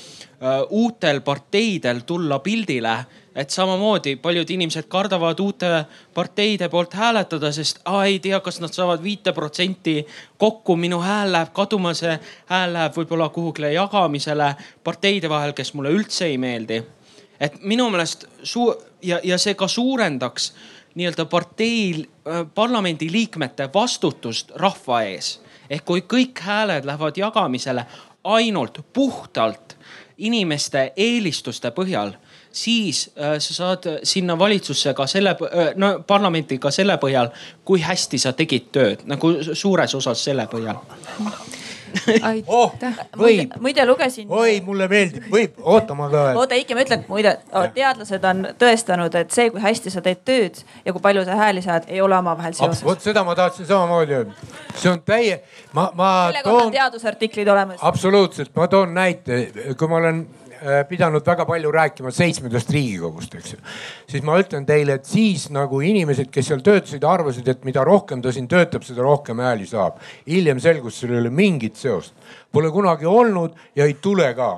[0.70, 2.96] uutel parteidel tulla pildile,
[3.34, 5.84] et samamoodi paljud inimesed kardavad uute
[6.14, 10.06] parteide poolt hääletada, sest aa, ei tea, kas nad saavad viite protsenti
[10.38, 15.92] kokku, minu hääl läheb kaduma, see hääl läheb võib-olla kuhugile jagamisele parteide vahel, kes mulle
[15.92, 16.82] üldse ei meeldi.
[17.40, 20.52] et minu meelest suu- ja, ja see ka suurendaks
[20.96, 25.40] nii-öelda parteil, äh, parlamendi liikmete vastutust rahva ees.
[25.70, 27.86] ehk kui kõik hääled lähevad jagamisele
[28.24, 29.76] ainult puhtalt
[30.18, 32.12] inimeste eelistuste põhjal,
[32.52, 37.30] siis äh, sa saad sinna valitsusse ka selle äh,, no parlamenti ka selle põhjal,
[37.64, 40.80] kui hästi sa tegid tööd, nagu suures osas selle põhjal
[42.46, 42.74] oh,
[43.18, 43.56] võib.
[43.60, 44.26] muide lugesin.
[44.30, 46.24] oi, mulle meeldib, võib, oota ma ka.
[46.40, 47.36] oota Eiki, ma ütlen muide,
[47.74, 51.64] teadlased on tõestanud, et see, kui hästi sa teed tööd ja kui palju sa hääli
[51.64, 52.84] saad, ei ole omavahel seoses.
[52.86, 54.50] vot seda ma tahtsin samamoodi öelda.
[54.74, 55.40] see on täie,
[55.72, 56.32] ma, ma toon.
[56.32, 57.82] selle kohta on teadusartiklid olemas.
[57.82, 59.46] absoluutselt, ma toon näite,
[59.78, 60.26] kui ma olen
[60.88, 63.58] pidanud väga palju rääkima seitsmendast riigikogust, eks ju.
[64.10, 68.22] siis ma ütlen teile, et siis nagu inimesed, kes seal töötasid, arvasid, et mida rohkem
[68.22, 70.00] ta siin töötab, seda rohkem hääli saab.
[70.26, 72.14] hiljem selgus, sellel ei ole mingit seost.
[72.52, 74.54] Pole kunagi olnud ja ei tule ka.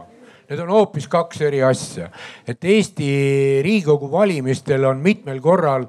[0.49, 2.09] Need on hoopis kaks eri asja.
[2.47, 5.87] et Eesti riigikogu valimistel on mitmel korral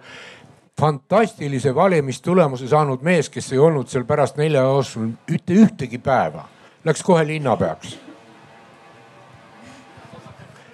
[0.80, 6.48] fantastilise valimistulemuse saanud mees, kes ei olnud seal pärast nelja jooksul ühte, ühtegi päeva.
[6.86, 8.09] Läks kohe linnapeaks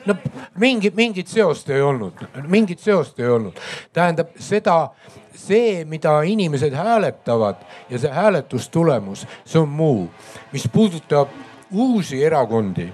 [0.05, 0.15] no
[0.59, 3.59] mingi, mingit seost ei olnud, mingit seost ei olnud.
[3.93, 4.89] tähendab seda,
[5.35, 10.09] see, mida inimesed hääletavad ja see hääletustulemus, see on muu.
[10.51, 11.29] mis puudutab
[11.71, 12.89] uusi erakondi,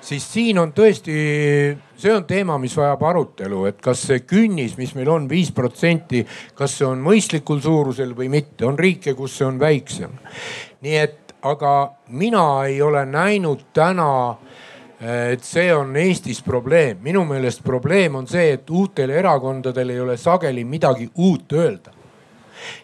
[0.00, 1.14] siis siin on tõesti,
[1.96, 6.24] see on teema, mis vajab arutelu, et kas see künnis, mis meil on viis protsenti,
[6.58, 10.18] kas see on mõistlikul suurusel või mitte, on riike, kus see on väiksem.
[10.82, 14.36] nii et, aga mina ei ole näinud täna
[15.02, 16.98] et see on Eestis probleem.
[17.02, 21.90] minu meelest probleem on see, et uutel erakondadel ei ole sageli midagi uut öelda.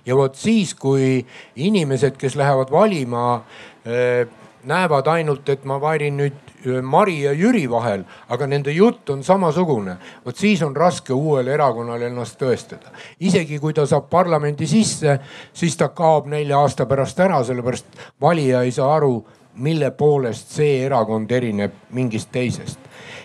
[0.06, 1.24] ja vot siis, kui
[1.56, 3.44] inimesed, kes lähevad valima,
[3.86, 4.26] eh,
[4.64, 6.34] näevad ainult, et ma valin nüüd
[6.66, 9.96] eh, Mari ja Jüri vahel, aga nende jutt on samasugune.
[10.26, 12.90] vot siis on raske uuel erakonnal ennast tõestada.
[13.20, 15.20] isegi kui ta saab parlamendi sisse,
[15.52, 17.86] siis ta kaob nelja aasta pärast ära, sellepärast
[18.20, 19.24] valija ei saa aru
[19.58, 22.78] mille poolest see erakond erineb mingist teisest.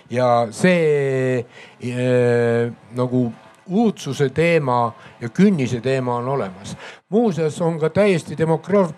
[0.10, 3.32] ja see äh, nagu
[3.68, 6.78] uudsuse teema ja künnise teema on olemas.
[7.10, 8.96] muuseas on ka täiesti demokraat,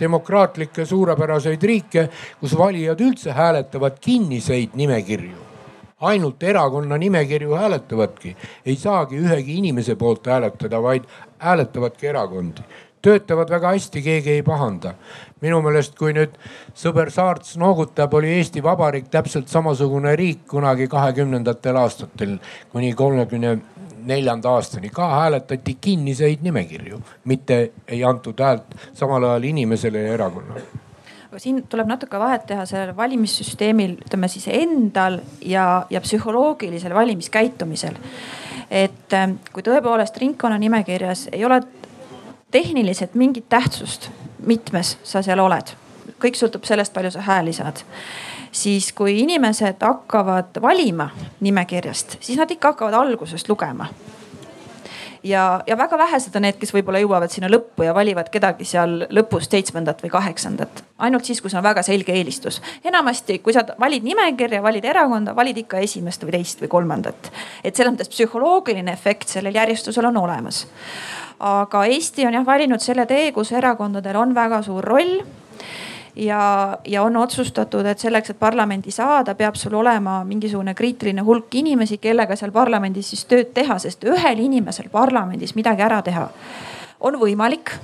[0.00, 2.08] demokraatlikke suurepäraseid riike,
[2.40, 5.44] kus valijad üldse hääletavad kinniseid nimekirju
[6.00, 11.04] ainult erakonna nimekirju hääletavadki, ei saagi ühegi inimese poolt hääletada, vaid
[11.38, 12.62] hääletavadki erakondi
[13.04, 14.94] töötavad väga hästi, keegi ei pahanda.
[15.44, 16.38] minu meelest, kui nüüd
[16.78, 22.38] sõber Saarts noogutab, oli Eesti Vabariik täpselt samasugune riik kunagi kahekümnendatel aastatel
[22.72, 23.58] kuni kolmekümne
[24.04, 30.64] neljanda aastani ka hääletati kinniseid nimekirju, mitte ei antud häält samal ajal inimesele ja erakonnale
[31.36, 37.96] siin tuleb natuke vahet teha sellel valimissüsteemil, ütleme siis endal ja, ja psühholoogilisel valimiskäitumisel.
[38.70, 41.60] et ähm, kui tõepoolest ringkonna nimekirjas ei ole
[42.54, 44.10] tehniliselt mingit tähtsust,
[44.46, 45.74] mitmes sa seal oled.
[46.22, 47.82] kõik sõltub sellest, palju sa hääli saad.
[48.52, 53.88] siis kui inimesed hakkavad valima nimekirjast, siis nad ikka hakkavad algusest lugema
[55.24, 59.08] ja, ja väga vähesed on need, kes võib-olla jõuavad sinna lõppu ja valivad kedagi seal
[59.10, 60.84] lõpus seitsmendat või kaheksandat.
[60.98, 62.62] ainult siis, kui sul on väga selge eelistus.
[62.84, 67.32] enamasti, kui sa valid nimekirja, valid erakonda, valid ikka esimest või teist või kolmandat.
[67.64, 70.66] et selles mõttes psühholoogiline efekt sellel järjestusel on olemas
[71.40, 75.16] aga Eesti on jah valinud selle tee, kus erakondadel on väga suur roll
[76.16, 81.54] ja, ja on otsustatud, et selleks, et parlamendi saada, peab sul olema mingisugune kriitiline hulk
[81.54, 86.28] inimesi, kellega seal parlamendis siis tööd teha, sest ühel inimesel parlamendis midagi ära teha
[87.04, 87.74] on võimalik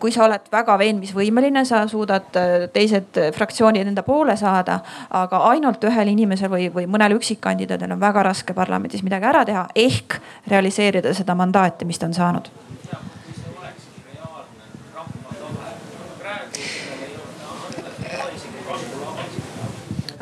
[0.00, 2.28] kui sa oled väga veenmisvõimeline, sa suudad
[2.72, 8.26] teised fraktsioonid enda poole saada, aga ainult ühel inimesel või, või mõnel üksikkandidaadil on väga
[8.28, 10.20] raske parlamendis midagi ära teha ehk
[10.52, 12.52] realiseerida seda mandaati, mis ta on saanud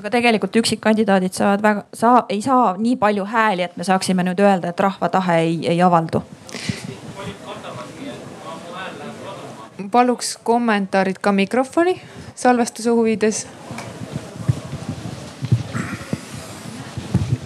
[0.00, 4.40] aga tegelikult üksikkandidaadid saavad väga, saa, ei saa nii palju hääli, et me saaksime nüüd
[4.40, 6.22] öelda, et rahva tahe ei, ei avaldu.
[9.90, 12.00] Paluks kommentaarid ka mikrofoni
[12.34, 13.46] salvestuse huvides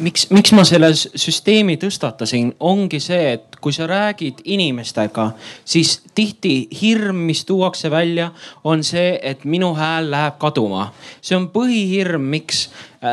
[0.05, 5.31] miks, miks ma selle süsteemi tõstatasin, ongi see, et kui sa räägid inimestega,
[5.65, 8.31] siis tihti hirm, mis tuuakse välja,
[8.65, 10.91] on see, et minu hääl läheb kaduma.
[11.21, 12.69] see on põhihirm, miks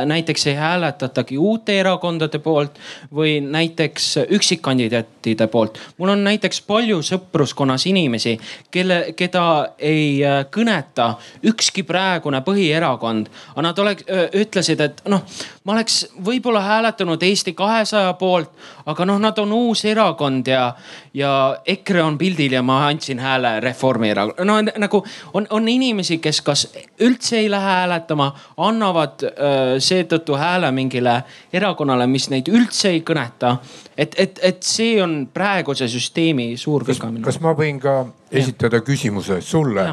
[0.05, 2.79] näiteks ei hääletatagi uute erakondade poolt
[3.13, 5.79] või näiteks üksikkandidaatide poolt.
[5.97, 8.37] mul on näiteks palju sõpruskonnas inimesi,
[8.71, 9.45] kelle, keda
[9.79, 11.13] ei äh, kõneta
[11.43, 13.27] ükski praegune põhierakond.
[13.51, 15.23] aga nad oleks, ütlesid, et noh,
[15.63, 18.49] ma oleks võib-olla hääletanud Eesti kahesaja poolt,
[18.85, 20.73] aga noh, nad on uus erakond ja,
[21.13, 24.45] ja EKRE on pildil ja ma andsin hääle Reformierakonnale.
[24.45, 26.67] no nagu on, on inimesi, kes kas
[26.99, 31.21] üldse ei lähe hääletama, annavad öö, seetõttu hääle mingile
[31.53, 33.57] erakonnale, mis neid üldse ei kõneta.
[33.97, 37.11] et, et, et see on praeguse süsteemi suur viga.
[37.23, 38.85] kas ma võin ka esitada ja.
[38.85, 39.89] küsimuse sulle?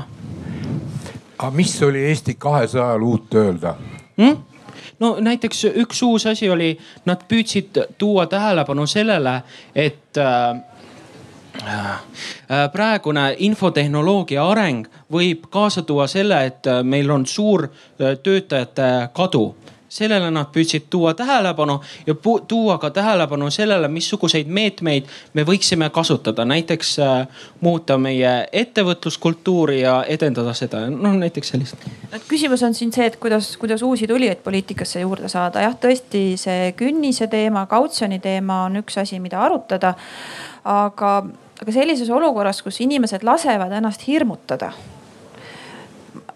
[1.38, 3.74] aga mis oli Eesti kahesajal uut öelda
[4.16, 4.36] hmm??
[4.98, 6.72] no näiteks üks uus asi oli,
[7.06, 9.42] nad püüdsid tuua tähelepanu sellele,
[9.74, 10.56] et äh,
[11.68, 17.68] äh praegune infotehnoloogia areng võib kaasa tuua selle, et äh, meil on suur
[17.98, 19.54] töötajate kadu
[19.88, 22.14] sellele nad püüdsid tuua tähelepanu ja
[22.48, 30.02] tuua ka tähelepanu sellele, missuguseid meetmeid me võiksime kasutada, näiteks äh, muuta meie ettevõtluskultuuri ja
[30.08, 31.88] edendada seda, noh näiteks sellist.
[32.28, 35.64] küsimus on siin see, et kuidas, kuidas uusi tulijaid poliitikasse juurde saada.
[35.64, 39.94] jah, tõesti see künnise teema, kautsjoni teema on üks asi, mida arutada.
[40.64, 41.16] aga,
[41.62, 44.72] aga sellises olukorras, kus inimesed lasevad ennast hirmutada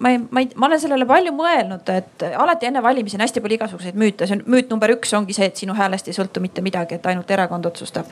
[0.03, 3.43] ma ei, ma ei, ma olen sellele palju mõelnud, et alati enne valimisi on hästi
[3.45, 6.43] palju igasuguseid müüte, see on müüt number üks ongi see, et sinu häälest ei sõltu
[6.43, 8.11] mitte midagi, et ainult erakond otsustab.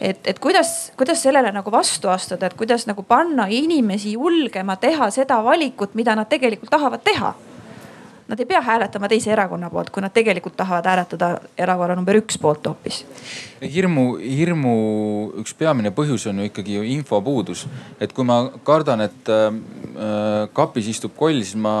[0.00, 5.10] et, et kuidas, kuidas sellele nagu vastu astuda, et kuidas nagu panna inimesi julgema teha
[5.10, 7.34] seda valikut, mida nad tegelikult tahavad teha
[8.28, 12.36] nad ei pea hääletama teise erakonna poolt, kui nad tegelikult tahavad hääletada erakonna number üks
[12.40, 13.00] poolt hoopis.
[13.74, 14.74] hirmu, hirmu
[15.40, 17.66] üks peamine põhjus on ju ikkagi ju infopuudus.
[18.00, 19.48] et kui ma kardan, et äh,
[20.52, 21.74] kapis istub koll, siis ma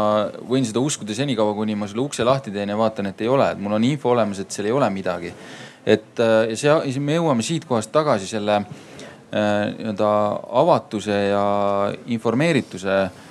[0.48, 3.52] võin seda uskuda senikaua, kuni ma selle ukse lahti teen ja vaatan, et ei ole,
[3.52, 5.34] et mul on info olemas, et seal ei ole midagi.
[5.86, 10.10] et äh, see, me jõuame siitkohast tagasi selle äh, nii-öelda
[10.64, 11.46] avatuse ja
[12.06, 13.27] informeerituse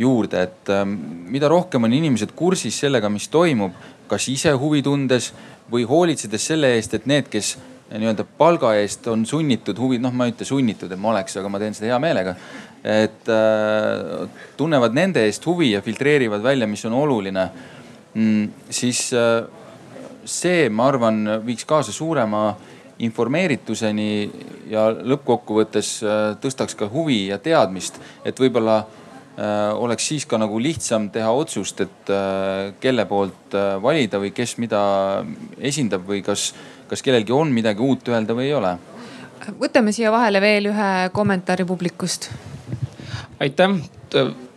[0.00, 0.94] juurde, et ähm,
[1.30, 3.74] mida rohkem on inimesed kursis sellega, mis toimub,
[4.10, 5.30] kas ise huvi tundes
[5.70, 7.54] või hoolitsedes selle eest, et need, kes
[7.90, 11.50] nii-öelda palga eest on sunnitud huvi, noh, ma ei ütle sunnitud, et ma oleks, aga
[11.50, 12.34] ma teen seda hea meelega.
[12.80, 17.42] et äh, tunnevad nende eest huvi ja filtreerivad välja, mis on oluline
[18.14, 18.46] mm,.
[18.72, 19.44] siis äh,
[20.24, 22.54] see, ma arvan, viiks kaasa suurema
[23.04, 24.08] informeerituseni
[24.72, 28.99] ja lõppkokkuvõttes äh, tõstaks ka huvi ja teadmist, et võib-olla Äh,
[29.80, 34.56] oleks siis ka nagu lihtsam teha otsust, et äh, kelle poolt äh, valida või kes
[34.58, 34.80] mida
[35.58, 36.50] esindab või kas,
[36.90, 38.74] kas kellelgi on midagi uut öelda või ei ole.
[39.60, 42.30] võtame siia vahele veel ühe kommentaari publikust.
[43.40, 43.80] aitäh,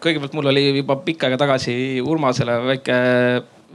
[0.04, 2.98] kõigepealt mul oli juba pikka aega tagasi Urmasele väike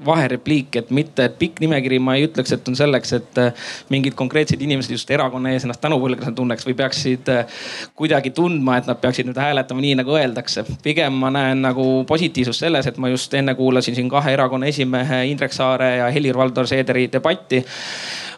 [0.04, 4.16] vaherepliik, et mitte, et pikk nimekiri, ma ei ütleks, et on selleks, et äh, mingid
[4.18, 7.58] konkreetsed inimesed just erakonna ees ennast tänuvõlglane tunneks või peaksid äh,
[7.98, 10.64] kuidagi tundma, et nad peaksid nüüd hääletama nii, nagu öeldakse.
[10.82, 15.24] pigem ma näen nagu positiivsust selles, et ma just enne kuulasin siin kahe erakonna esimehe
[15.32, 17.64] Indrek Saare ja Helir-Valdor Seederi debatti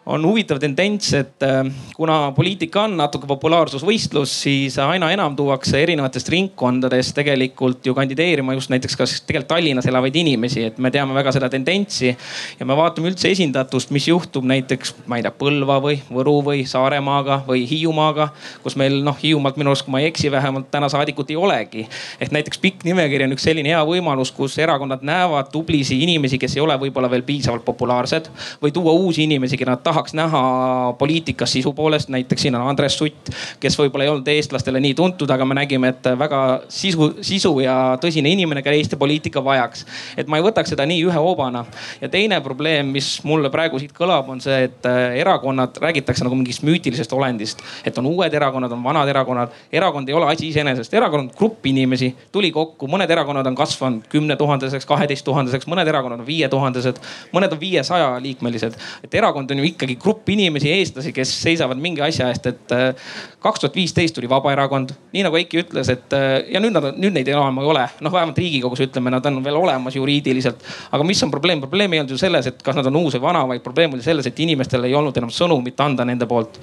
[0.07, 6.29] on huvitav tendents, et äh, kuna poliitika on natuke populaarsusvõistlus, siis aina enam tuuakse erinevatest
[6.33, 11.33] ringkondadest tegelikult ju kandideerima just näiteks kas tegelikult Tallinnas elavaid inimesi, et me teame väga
[11.35, 12.15] seda tendentsi.
[12.61, 16.65] ja me vaatame üldse esindatust, mis juhtub näiteks, ma ei tea, Põlva või Võru või
[16.69, 18.31] Saaremaaga või Hiiumaaga,
[18.63, 21.87] kus meil noh, Hiiumaalt minu arust, kui ma ei eksi, vähemalt täna saadikut ei olegi.
[22.21, 26.57] ehk näiteks pikk nimekiri on üks selline hea võimalus, kus erakonnad näevad tublisid inimesi, kes
[26.57, 28.31] ei ole võib-olla veel piisavalt populaarsed
[28.63, 32.99] või tuua uusi inimesi, keda nad tahaks näha poliitikas sisu poolest, näiteks siin on Andres
[32.99, 33.31] Sutt,
[33.61, 37.77] kes võib-olla ei olnud eestlastele nii tuntud, aga me nägime, et väga sisu, sisu ja
[38.03, 39.87] tõsine inimene, keda Eesti poliitika vajaks.
[40.17, 41.65] et ma ei võtaks seda nii ühe hoobana.
[42.01, 46.39] ja teine probleem, mis mulle praegu siit kõlab, on see, et äh, erakonnad räägitakse nagu
[46.39, 49.57] mingist müütilisest olendist, et on uued erakonnad, on vanad erakonnad.
[49.73, 54.07] erakond ei ole asi iseenesest, erakond on grupp inimesi, tuli kokku, mõned erakonnad on kasvanud
[54.13, 57.03] kümnetuhandeseks, kaheteist tuhandeseks, mõned erakonnad on viietuhandesed,
[57.35, 58.79] mõned on viiesaja liikmelised.
[59.05, 63.09] et erakond on ju ikkagi grupp inimesi, eestlasi, kes seisavad mingi asja eest, et äh,
[63.41, 67.17] kaks tuhat viisteist tuli Vabaerakond, nii nagu Eiki ütles, et äh, ja nüüd nad, nüüd
[67.17, 70.63] neid enam ei ole, noh vähemalt riigikogus ütleme, nad on veel olemas juriidiliselt.
[70.93, 73.27] aga mis on probleem, probleem ei olnud ju selles, et kas nad on uus või
[73.31, 76.61] vana, vaid probleem oli selles, et inimestel ei olnud enam sõnumit anda nende poolt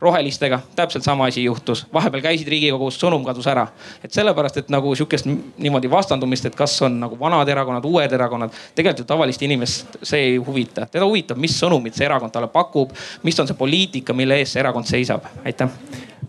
[0.00, 3.66] rohelistega täpselt sama asi juhtus, vahepeal käisid riigikogus, sõnum kadus ära.
[4.04, 5.26] et sellepärast, et nagu sihukest
[5.58, 10.20] niimoodi vastandumist, et kas on nagu vanad erakonnad, uued erakonnad, tegelikult ju tavalist inimest see
[10.20, 10.86] ei huvita.
[10.86, 14.60] teda huvitab, mis sõnumit see erakond talle pakub, mis on see poliitika, mille eest see
[14.60, 15.68] erakond seisab, aitäh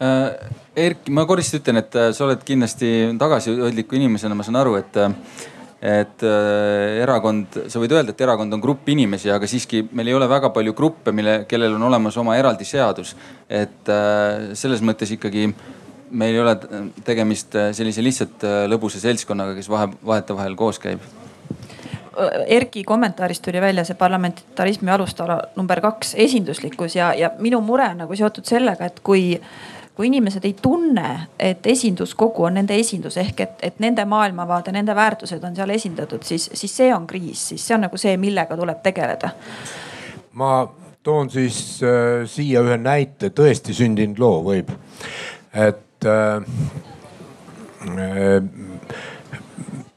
[0.02, 0.58] äh,.
[0.80, 2.90] Erki, ma korraks ütlen, et äh, sa oled kindlasti
[3.20, 5.12] tagasihoidliku inimesena, ma saan aru, et äh,
[5.82, 10.18] et äh, erakond, sa võid öelda, et erakond on grupp inimesi, aga siiski meil ei
[10.18, 13.16] ole väga palju gruppe, mille, kellel on olemas oma eraldi seadus.
[13.50, 15.48] et äh, selles mõttes ikkagi
[16.12, 16.58] meil ei ole
[17.06, 21.04] tegemist äh, sellise lihtsalt äh, lõbusa seltskonnaga, kes vahe, vahetevahel koos käib.
[22.52, 28.02] Erki kommentaarist tuli välja see parlamentarismi alustala number kaks, esinduslikkus ja, ja minu mure on
[28.04, 29.38] nagu seotud sellega, et kui
[30.00, 34.94] kui inimesed ei tunne, et esinduskogu on nende esindus ehk et, et nende maailmavaade, nende
[34.96, 38.56] väärtused on seal esindatud, siis, siis see on kriis, siis see on nagu see, millega
[38.56, 39.34] tuleb tegeleda.
[40.40, 40.52] ma
[41.04, 44.72] toon siis äh, siia ühe näite, tõesti sündinud loo võib,
[45.52, 46.48] et äh,
[47.90, 48.48] äh,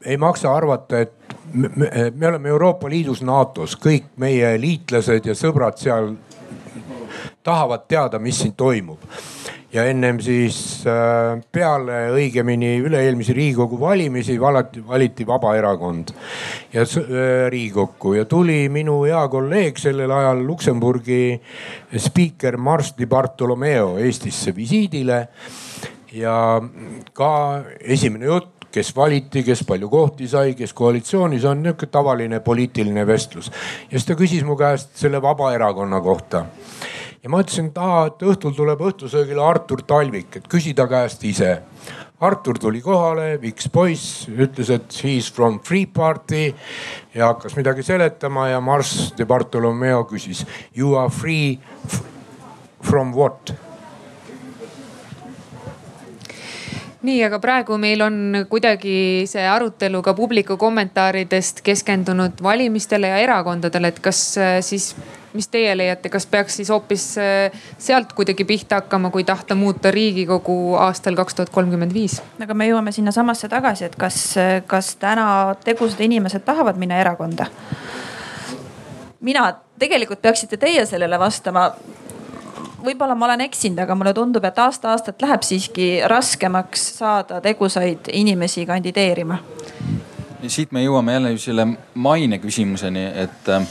[0.03, 5.79] ei maksa arvata, et me, me oleme Euroopa Liidus, NATO-s, kõik meie liitlased ja sõbrad
[5.79, 6.11] seal
[7.39, 9.07] tahavad teada, mis siin toimub
[9.73, 16.13] ja ennem siis äh, peale õigemini üle-eelmisi riigikogu valimisi valati, valiti Vabaerakond
[16.73, 21.23] ja äh, riigikokku ja tuli minu hea kolleeg sellel ajal Luksemburgi
[21.97, 25.27] spiiker Mars Di Bartolomeo Eestisse visiidile.
[26.13, 26.61] ja
[27.13, 27.29] ka
[27.81, 33.51] esimene jutt kes valiti, kes palju kohti sai, kes koalitsioonis on, nihuke tavaline poliitiline vestlus.
[33.89, 36.45] ja siis ta küsis mu käest selle Vabaerakonna kohta
[37.23, 41.23] ja ma ütlesin, et aa, et õhtul tuleb õhtusöögile Artur Talvik, et küsi ta käest
[41.27, 41.55] ise.
[42.23, 46.45] Artur tuli kohale, viks poiss, ütles, et he is from Free Party
[47.15, 50.45] ja hakkas midagi seletama ja Mars de Bartolomeo küsis
[50.75, 51.59] you are free
[52.83, 53.51] from what
[57.03, 63.91] nii, aga praegu meil on kuidagi see arutelu ka publiku kommentaaridest keskendunud valimistele ja erakondadele,
[63.91, 64.93] et kas äh, siis
[65.33, 69.91] mis teie leiate, kas peaks siis hoopis äh, sealt kuidagi pihta hakkama, kui tahta muuta
[69.91, 72.19] Riigikogu aastal kaks tuhat kolmkümmend viis?
[72.43, 74.19] aga me jõuame sinnasamasse tagasi, et kas,
[74.67, 77.49] kas täna tegusad inimesed tahavad minna erakonda?
[79.21, 81.69] mina, tegelikult peaksite teie sellele vastama
[82.83, 88.65] võib-olla ma olen eksinud, aga mulle tundub, et aasta-aastalt läheb siiski raskemaks saada tegusaid inimesi
[88.67, 89.39] kandideerima.
[90.47, 93.67] siit me jõuame jälle selle maine küsimuseni, et Äh,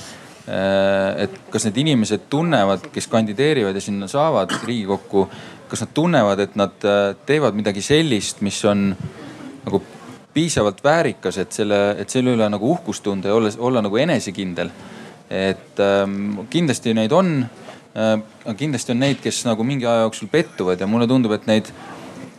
[0.47, 5.27] et kas need inimesed tunnevad, kes kandideerivad ja sinna saavad Riigikokku,
[5.71, 8.91] kas nad tunnevad, et nad äh, teevad midagi sellist, mis on
[9.63, 9.83] nagu
[10.35, 14.71] piisavalt väärikas, et selle, et selle üle nagu uhkust tunda ja olla, olla nagu enesekindel.
[15.33, 17.47] et ähm, kindlasti neid on
[17.97, 18.55] äh,.
[18.57, 21.71] kindlasti on neid, kes nagu mingi aja jooksul pettuvad ja mulle tundub, et neid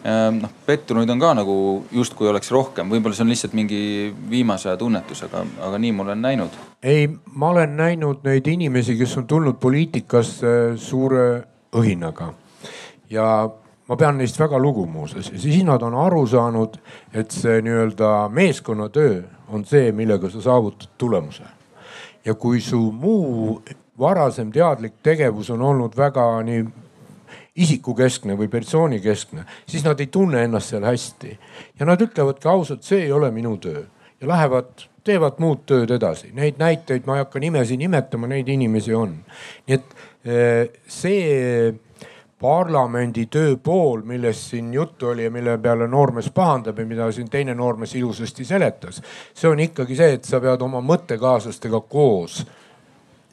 [0.04, 1.56] noh, pettunuid on ka nagu
[1.92, 3.82] justkui oleks rohkem, võib-olla see on lihtsalt mingi
[4.30, 6.58] viimase aja tunnetus, aga, aga nii ma olen näinud.
[6.84, 7.08] ei,
[7.40, 11.28] ma olen näinud neid inimesi, kes on tulnud poliitikasse suure
[11.80, 12.34] õhinaga
[13.10, 13.28] ja
[13.88, 16.78] ma pean neist väga lugu muuseas ja siis nad on aru saanud,
[17.14, 19.22] et see nii-öelda meeskonnatöö
[19.54, 21.44] on see, millega sa saavutad tulemuse.
[22.26, 23.62] ja kui su muu
[24.00, 26.64] varasem teadlik tegevus on olnud väga nii
[27.56, 31.38] isikukeskne või persoonikeskne, siis nad ei tunne ennast seal hästi.
[31.80, 33.84] ja nad ütlevadki ausalt, see ei ole minu töö
[34.22, 36.32] ja lähevad, teevad muud tööd edasi.
[36.34, 39.18] Neid näiteid ma ei hakka nimesi nimetama, neid inimesi on.
[39.68, 39.96] nii et
[40.26, 41.74] eh, see
[42.44, 47.30] parlamendi töö pool, millest siin juttu oli ja mille peale noormees pahandab ja mida siin
[47.30, 49.02] teine noormees ilusasti seletas.
[49.34, 52.42] see on ikkagi see, et sa pead oma mõttekaaslastega koos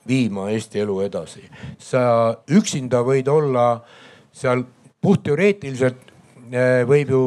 [0.06, 1.42] viima Eesti elu edasi.
[1.78, 3.80] sa üksinda võid olla
[4.32, 4.64] seal
[5.00, 6.12] puhtteoreetiliselt
[6.52, 7.22] eh, võib ju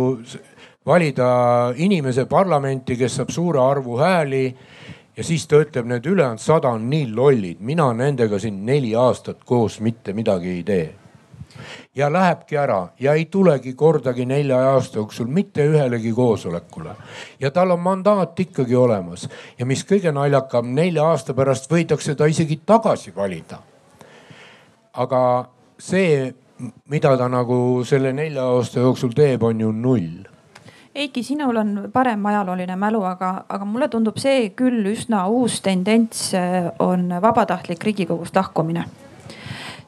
[0.85, 1.27] valida
[1.75, 4.45] inimese parlamenti, kes saab suure arvu hääli
[5.17, 9.43] ja siis ta ütleb, need ülejäänud sada on nii lollid, mina nendega siin neli aastat
[9.45, 10.91] koos mitte midagi ei tee
[11.95, 16.95] ja lähebki ära ja ei tulegi kordagi nelja aasta jooksul mitte ühelegi koosolekule.
[17.39, 19.29] ja tal on mandaat ikkagi olemas
[19.59, 23.59] ja mis kõige naljakam, nelja aasta pärast võidakse ta isegi tagasi valida.
[24.93, 25.49] aga
[25.79, 26.33] see,
[26.89, 30.27] mida ta nagu selle nelja aasta jooksul teeb, on ju null.
[30.95, 36.29] Eiki, sinul on parem ajalooline mälu, aga, aga mulle tundub see küll üsna uus tendents
[36.79, 38.85] on vabatahtlik Riigikogust lahkumine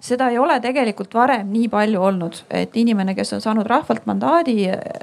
[0.05, 4.55] seda ei ole tegelikult varem nii palju olnud, et inimene, kes on saanud rahvalt mandaadi,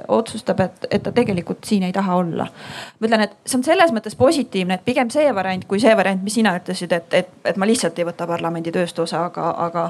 [0.07, 2.47] otsustab, et, et ta tegelikult siin ei taha olla.
[2.99, 6.23] ma ütlen, et see on selles mõttes positiivne, et pigem see variant kui see variant,
[6.23, 9.87] mis sina ütlesid, et, et, et ma lihtsalt ei võta parlamendi tööst osa, aga, aga,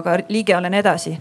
[0.00, 1.16] aga liige olen edasi.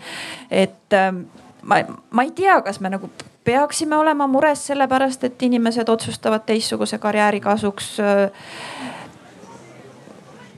[0.52, 1.26] et ähm,
[1.62, 3.10] ma, ma ei tea, kas me nagu
[3.48, 7.96] peaksime olema mures sellepärast, et inimesed otsustavad teistsuguse karjääri kasuks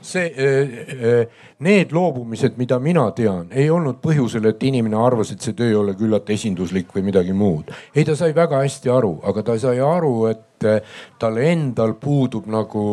[0.02, 1.26] see, äh, äh,
[1.58, 5.78] need loobumised, mida mina tean, ei olnud põhjusel, et inimene arvas, et see töö ei
[5.78, 7.70] ole küllalt esinduslik või midagi muud.
[7.94, 10.82] ei, ta sai väga hästi aru, aga ta sai aru, et äh,
[11.18, 12.84] tal endal puudub nagu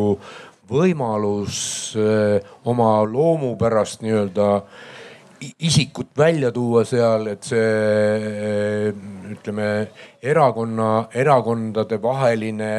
[0.70, 1.96] võimalus
[2.70, 4.60] oma loomupärast nii-öelda
[5.66, 8.92] isikut välja tuua seal, et see
[9.34, 9.66] ütleme
[10.22, 12.70] erakonna, erakondade vaheline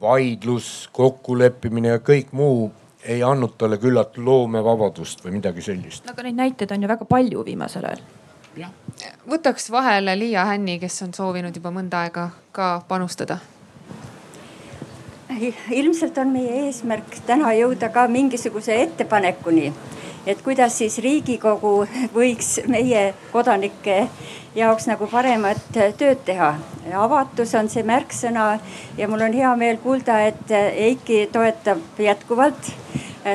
[0.00, 2.70] vaidlus, kokkuleppimine ja kõik muu
[3.04, 6.10] ei andnud talle küllalt loomevabadust või midagi sellist.
[6.10, 8.02] aga neid näiteid on ju väga palju viimasel ajal.
[9.30, 13.38] võtaks vahele Liia Hänni, kes on soovinud juba mõnda aega ka panustada
[15.70, 19.72] ilmselt on meie eesmärk täna jõuda ka mingisuguse ettepanekuni,
[20.26, 24.08] et kuidas siis Riigikogu võiks meie kodanike
[24.54, 26.54] jaoks nagu paremat tööd teha.
[26.96, 28.58] avatus on see märksõna
[28.98, 32.72] ja mul on hea meel kuulda, et Eiki toetab jätkuvalt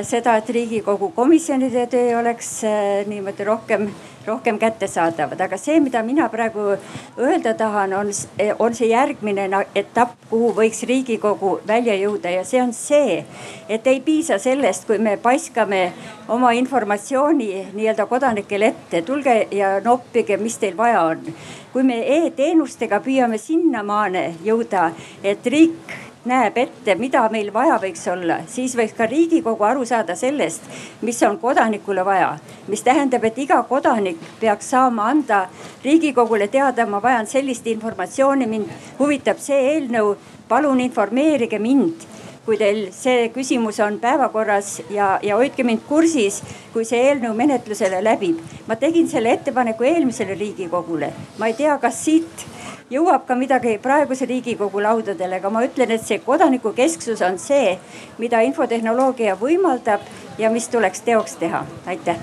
[0.03, 2.61] seda, et Riigikogu komisjonide töö oleks
[3.07, 3.88] niimoodi rohkem
[4.28, 6.73] rohkem kättesaadavad, aga see, mida mina praegu
[7.17, 8.11] öelda tahan, on,
[8.59, 12.32] on see järgmine etapp, kuhu võiks Riigikogu välja jõuda.
[12.34, 13.21] Ja see on see,
[13.69, 15.82] et ei piisa sellest, kui me paiskame
[16.28, 21.30] oma informatsiooni nii-öelda kodanikele ette, tulge ja noppige, mis teil vaja on.
[21.76, 24.86] kui me e-teenustega püüame sinnamaale jõuda,
[25.23, 30.15] et riik näeb ette, mida meil vaja võiks olla, siis võiks ka Riigikogu aru saada
[30.17, 30.65] sellest,
[31.05, 32.38] mis on kodanikule vaja.
[32.67, 35.47] mis tähendab, et iga kodanik peaks saama anda
[35.84, 38.69] Riigikogule teada, ma vajan sellist informatsiooni, mind
[38.99, 40.15] huvitab see eelnõu,
[40.47, 42.07] palun informeerige mind
[42.45, 48.03] kui teil see küsimus on päevakorras ja, ja hoidke mind kursis, kui see eelnõu menetlusele
[48.05, 48.38] läbib.
[48.67, 52.45] ma tegin selle ettepaneku eelmisele Riigikogule, ma ei tea, kas siit
[52.91, 57.75] jõuab ka midagi praeguse Riigikogu laudadele, aga ma ütlen, et see kodanikukesksus on see,
[58.21, 60.05] mida infotehnoloogia võimaldab
[60.38, 61.65] ja mis tuleks teoks teha.
[61.86, 62.19] aitäh.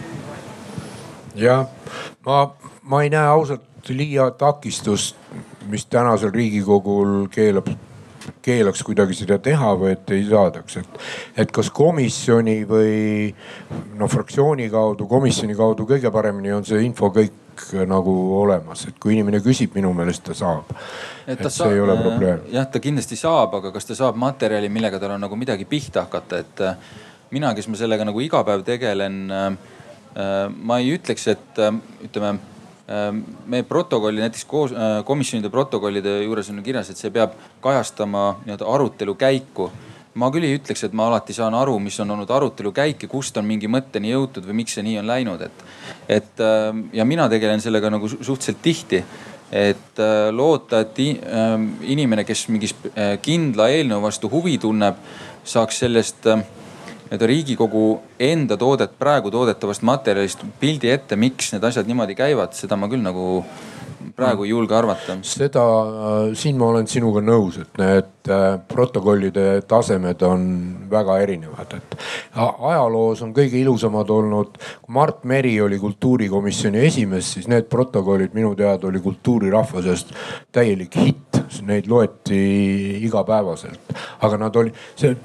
[1.34, 1.66] jah,
[2.26, 2.42] ma,
[2.82, 5.16] ma ei näe ausalt liia takistust,
[5.68, 7.68] mis tänasel Riigikogul keelab
[8.42, 10.98] keelaks kuidagi seda teha või et ei saadaks, et,
[11.42, 13.32] et kas komisjoni või
[13.98, 17.41] no fraktsiooni kaudu, komisjoni kaudu kõige paremini on see info kõik
[17.88, 20.70] nagu olemas, et kui inimene küsib, minu meelest ta saab.
[21.26, 22.46] et, et see saab, ei ole probleem.
[22.52, 26.06] jah, ta kindlasti saab, aga kas ta saab materjali, millega tal on nagu midagi pihta
[26.06, 26.96] hakata, et äh,
[27.34, 29.46] mina, kes ma sellega nagu iga päev tegelen, äh,
[30.16, 31.62] äh, ma ei ütleks, et
[32.08, 32.38] ütleme
[33.48, 34.72] meie protokolli näiteks koos
[35.06, 39.70] komisjonide protokollide juures on kirjas, et see peab kajastama nii-öelda arutelu käiku
[40.14, 43.10] ma küll ei ütleks, et ma alati saan aru, mis on olnud arutelu käik ja
[43.10, 45.66] kust on mingi mõtteni jõutud või miks see nii on läinud, et.
[46.20, 49.04] et ähm, ja mina tegelen sellega nagu suhteliselt tihti.
[49.52, 54.96] et äh, loota, et ähm, inimene, kes mingi äh, kindla eelnõu vastu huvi tunneb,
[55.44, 56.46] saaks sellest ähm,
[57.12, 62.78] nii-öelda Riigikogu enda toodet, praegu toodetavast materjalist pildi ette, miks need asjad niimoodi käivad, seda
[62.80, 63.42] ma küll nagu
[64.16, 65.18] praegu ei julge arvata.
[65.22, 70.46] seda, äh, siin ma olen sinuga nõus, et need äh, protokollide tasemed on
[70.90, 71.96] väga erinevad, et
[72.40, 78.54] ajaloos on kõige ilusamad olnud, kui Mart Meri oli kultuurikomisjoni esimees, siis need protokollid minu
[78.56, 80.16] teada oli kultuurirahva seast
[80.52, 82.40] täielik hitt, neid loeti
[83.06, 85.16] igapäevaselt, aga nad oli, see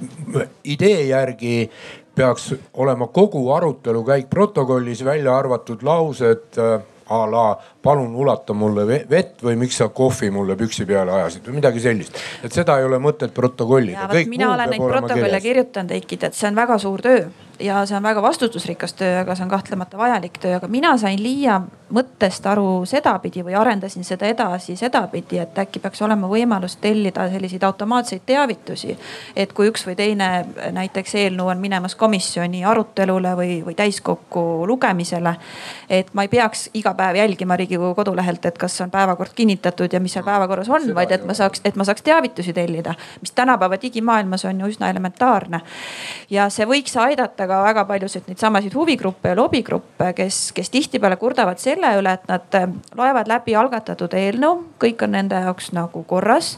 [0.64, 1.70] idee järgi
[2.18, 7.48] peaks olema kogu arutelu käik protokollis välja arvatud laused äh, a la
[7.88, 12.20] palun ulata mulle vett või miks sa kohvi mulle püksi peale ajasid või midagi sellist.
[12.44, 14.10] et seda ei ole mõtet protokollida.
[14.28, 17.28] mina olen neid protokolle kirjutanud, Eikid, et see on väga suur töö
[17.60, 21.22] ja see on väga vastutusrikas töö, aga see on kahtlemata vajalik töö, aga mina sain
[21.24, 21.62] Liia
[21.94, 27.64] mõttest aru sedapidi või arendasin seda edasi sedapidi, et äkki peaks olema võimalus tellida selliseid
[27.64, 28.98] automaatseid teavitusi.
[29.36, 35.36] et kui üks või teine näiteks eelnõu on minemas komisjoni arutelule või, või täiskokku lugemisele.
[35.90, 40.00] et ma ei peaks iga päev jälgima Riigikogu kodulehelt, et kas on päevakord kinnitatud ja
[40.00, 43.80] mis seal päevakorras on, vaid et ma saaks, et ma saaks teavitusi tellida, mis tänapäeva
[43.82, 45.62] digimaailmas on ju üsna elementaarne.
[46.30, 51.16] ja see võiks aidata ka väga paljusid neid samasid huvigruppe ja lobigruppe, kes, kes tihtipeale
[51.16, 56.04] kurdavad selle üle, et nad äh, loevad läbi algatatud eelnõu, kõik on nende jaoks nagu
[56.04, 56.58] korras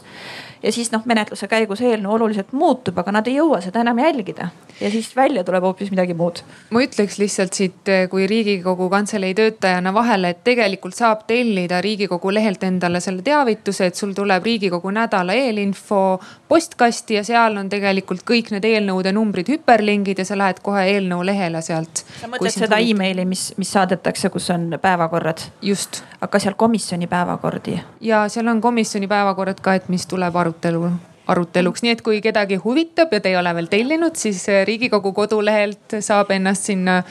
[0.64, 4.50] ja siis noh, menetluse käigus eelnõu oluliselt muutub, aga nad ei jõua seda enam jälgida
[4.82, 6.42] ja siis välja tuleb hoopis midagi muud.
[6.70, 12.34] ma ütleks lihtsalt siit eh, kui Riigikogu Kantselei töötajana vahele, et tegelikult saab tellida Riigikogu
[12.34, 18.24] lehelt endale selle teavituse, et sul tuleb Riigikogu nädala eelinfo postkasti ja seal on tegelikult
[18.28, 22.06] kõik need eelnõude numbrid hüperlingid ja sa lähed kohe eelnõu lehele sealt.
[22.22, 25.44] sa mõtled seda emaili, mis, mis saadetakse, kus on päevakorrad?
[25.62, 26.04] just.
[26.22, 27.80] aga seal komisjoni päevakordi?
[28.02, 30.90] ja seal on komisjoni päevakorrad ka, et mis tuleb arutada arutelu,
[31.30, 36.00] aruteluks, nii et kui kedagi huvitab ja te ei ole veel tellinud, siis Riigikogu kodulehelt
[36.02, 37.04] saab ennast sinna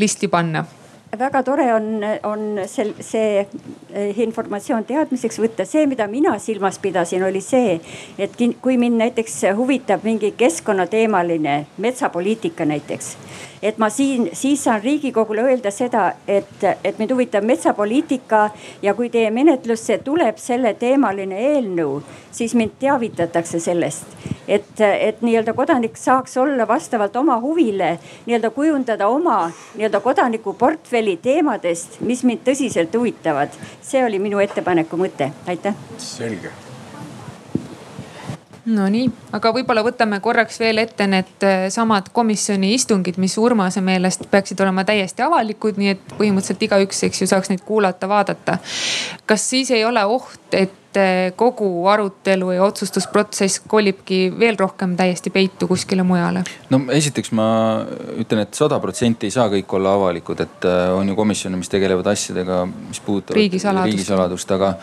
[0.00, 0.64] listi panna
[1.16, 5.64] väga tore on, on sel, see eh, informatsioon teadmiseks võtta.
[5.64, 7.78] see, mida mina silmas pidasin, oli see,
[8.18, 13.16] et kui mind näiteks huvitab mingi keskkonnateemaline metsapoliitika näiteks
[13.62, 18.50] et ma siin, siis saan Riigikogule öelda seda, et, et mind huvitab metsapoliitika
[18.82, 22.00] ja kui teie menetlusse tuleb selleteemaline eelnõu,
[22.32, 24.04] siis mind teavitatakse sellest.
[24.48, 27.96] et, et nii-öelda kodanik saaks olla vastavalt oma huvile
[28.26, 33.48] nii-öelda kujundada oma nii-öelda kodanikuportfelli teemadest, mis mind tõsiselt huvitavad.
[33.82, 35.74] see oli minu ettepaneku mõte, aitäh.
[35.98, 36.65] selge
[38.66, 39.06] Nonii,
[39.36, 44.58] aga võib-olla võtame korraks veel ette need äh, samad komisjoni istungid, mis Urmase meelest peaksid
[44.64, 48.58] olema täiesti avalikud, nii et põhimõtteliselt igaüks, eks ju, saaks neid kuulata, vaadata.
[49.26, 55.30] kas siis ei ole oht, et äh, kogu arutelu ja otsustusprotsess kolibki veel rohkem täiesti
[55.30, 56.42] peitu kuskile mujale?
[56.74, 57.48] no esiteks ma
[58.18, 61.62] ütlen et, et sada protsenti ei saa kõik olla avalikud, et äh, on ju komisjone,
[61.62, 64.74] mis tegelevad asjadega, mis puudutavad riigisaladust, riigisaladust, aga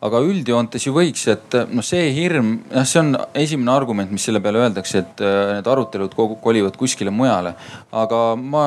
[0.00, 4.40] aga üldjoontes ju võiks, et noh, see hirm, jah, see on esimene argument, mis selle
[4.40, 7.54] peale öeldakse, et äh, need arutelud kolivad kuskile mujale.
[7.92, 8.64] aga ma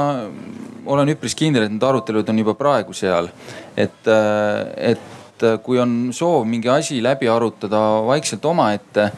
[0.85, 3.31] olen üpris kindel, et need arutelud on juba praegu seal.
[3.77, 9.10] et, äh, et kui on soov mingi asi läbi arutada vaikselt omaette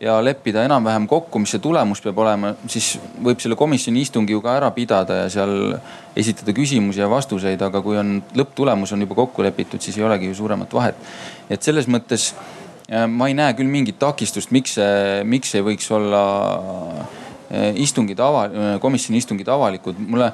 [0.00, 2.94] ja leppida enam-vähem kokku, mis see tulemus peab olema, siis
[3.24, 5.54] võib selle komisjoni istungi ju ka ära pidada ja seal
[6.16, 10.28] esitada küsimusi ja vastuseid, aga kui on lõpptulemus on juba kokku lepitud, siis ei olegi
[10.28, 11.00] ju suuremat vahet.
[11.50, 15.90] Et selles mõttes äh, ma ei näe küll mingit takistust, miks see, miks ei võiks
[15.94, 16.22] olla
[17.50, 19.98] äh, istungid ava-, komisjoni istungid avalikud.
[19.98, 20.32] mulle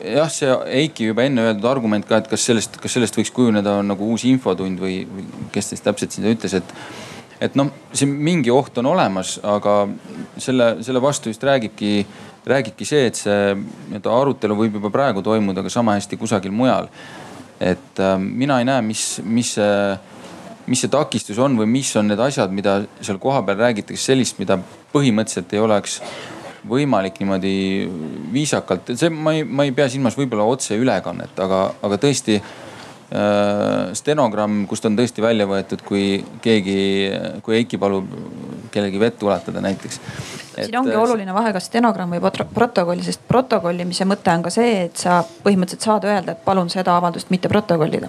[0.00, 0.50] jah, see
[0.82, 4.24] Eiki juba enne öeldud argument ka, et kas sellest, kas sellest võiks kujuneda nagu uus
[4.28, 6.76] infotund või, või kes siis täpselt seda ütles, et
[7.42, 9.88] et noh, siin mingi oht on olemas, aga
[10.38, 12.04] selle, selle vastu just räägibki,
[12.46, 16.86] räägibki see, et see nii-öelda arutelu võib juba praegu toimuda ka sama hästi kusagil mujal.
[17.62, 19.72] Et äh, mina ei näe, mis, mis see,
[20.66, 24.58] mis see takistus on või mis on need asjad, mida seal kohapeal räägitakse sellist, mida
[24.92, 26.00] põhimõtteliselt ei oleks
[26.68, 27.54] võimalik niimoodi
[28.32, 32.38] viisakalt, see ma ei, ma ei pea silmas võib-olla otseülekannet, aga, aga tõesti
[33.92, 36.76] stenogramm, kust on tõesti välja võetud, kui keegi,
[37.44, 38.08] kui Eiki palub
[38.72, 40.00] kellelgi vett ulatada näiteks.
[40.64, 44.74] siin ongi äh, oluline vahe, kas stenogramm või protokoll, sest protokollimise mõte on ka see,
[44.86, 48.08] et sa põhimõtteliselt saad öelda, et palun seda avaldust mitte protokollida.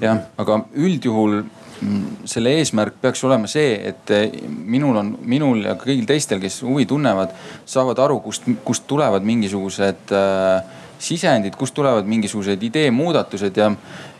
[0.00, 5.74] jah, aga üldjuhul mm, selle eesmärk peaks olema see, et äh, minul on, minul ja
[5.80, 7.34] kõigil teistel, kes huvi tunnevad,
[7.66, 13.70] saavad aru, kust, kust tulevad mingisugused äh, sisendid, kust tulevad mingisugused idee muudatused ja,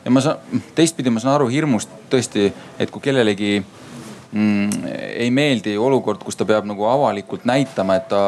[0.04, 2.48] ja ma saan, teistpidi ma saan aru hirmust tõesti,
[2.78, 4.88] et kui kellelegi mm,
[5.18, 8.22] ei meeldi olukord, kus ta peab nagu avalikult näitama, et ta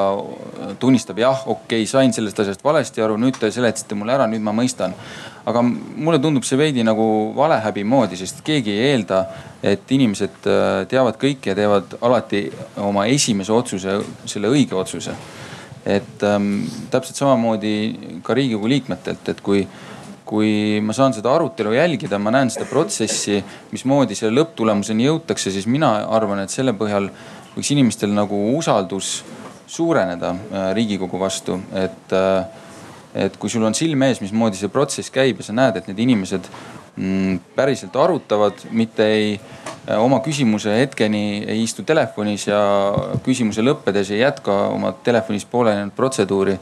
[0.83, 4.45] tunnistab, jah, okei okay,, sain sellest asjast valesti aru, nüüd te seletasite mulle ära, nüüd
[4.45, 4.97] ma mõistan.
[5.51, 7.05] aga mulle tundub see veidi nagu
[7.37, 9.25] valehäbi moodi, sest keegi ei eelda,
[9.63, 12.45] et inimesed äh, teavad kõike ja teevad alati
[12.77, 15.17] oma esimese otsuse, selle õige otsuse
[15.87, 19.65] et ähm, täpselt samamoodi ka Riigikogu liikmetelt, et kui,
[20.29, 23.41] kui ma saan seda arutelu jälgida, ma näen seda protsessi,
[23.73, 27.11] mismoodi selle lõpptulemuseni jõutakse, siis mina arvan, et selle põhjal
[27.57, 29.21] võiks inimestel nagu usaldus
[29.71, 32.67] suureneda äh, Riigikogu vastu, et äh,
[33.15, 35.99] et kui sul on silme ees, mismoodi see protsess käib ja sa näed, et need
[36.07, 36.47] inimesed
[37.57, 42.61] päriselt arutavad, mitte ei äh, oma küsimuse hetkeni ei istu telefonis ja
[43.25, 46.59] küsimuse lõppedes ei jätka oma telefonis pooleli jäänud protseduuri.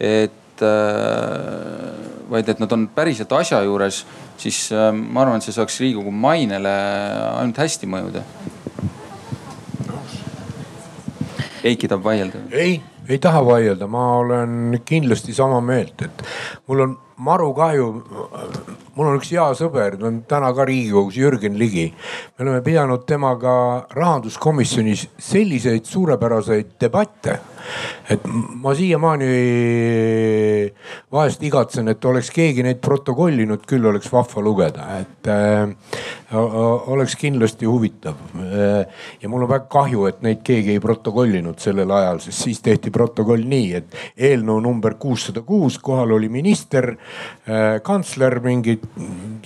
[0.00, 4.04] et äh, vaid et nad on päriselt asja juures,
[4.36, 6.74] siis äh, ma arvan, et see saaks Riigikogu mainele
[7.38, 8.22] ainult hästi mõjuda.
[11.64, 12.46] Eiki tahab vaielda.
[12.50, 16.24] ei ei taha vaielda, ma olen kindlasti sama meelt, et
[16.68, 17.88] mul on maru kahju.
[18.94, 21.92] mul on üks hea sõber, ta on täna ka Riigikogus, Jürgen Ligi.
[22.38, 27.38] me oleme pidanud temaga rahanduskomisjonis selliseid suurepäraseid debatte
[28.10, 28.24] et
[28.62, 29.28] ma siiamaani
[31.12, 35.68] vahest igatsen, et oleks keegi neid protokollinud, küll oleks vahva lugeda, et äh,
[36.34, 38.86] oleks kindlasti huvitav äh,.
[39.22, 42.92] ja mul on väga kahju, et neid keegi ei protokollinud sellel ajal, sest siis tehti
[42.94, 43.96] protokoll nii, et
[44.28, 48.84] eelnõu number kuussada kuus, kohal oli minister äh,, kantsler, mingid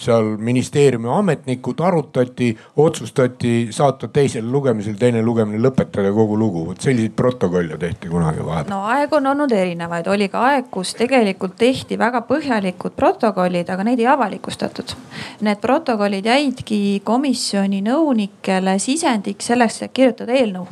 [0.02, 6.66] seal ministeeriumi ametnikud, arutati, otsustati saata teisele lugemisele, teine lugemine lõpetada, kogu lugu.
[6.66, 8.70] vot selliseid protokolle tehti kunagi vahepeal?
[8.70, 13.84] no aegu on olnud erinevaid, oli ka aeg, kus tegelikult tehti väga põhjalikud protokollid, aga
[13.86, 14.94] neid ei avalikustatud.
[15.40, 20.66] Need protokollid jäidki komisjoni nõunikele sisendiks selleks, et kirjutada eelnõu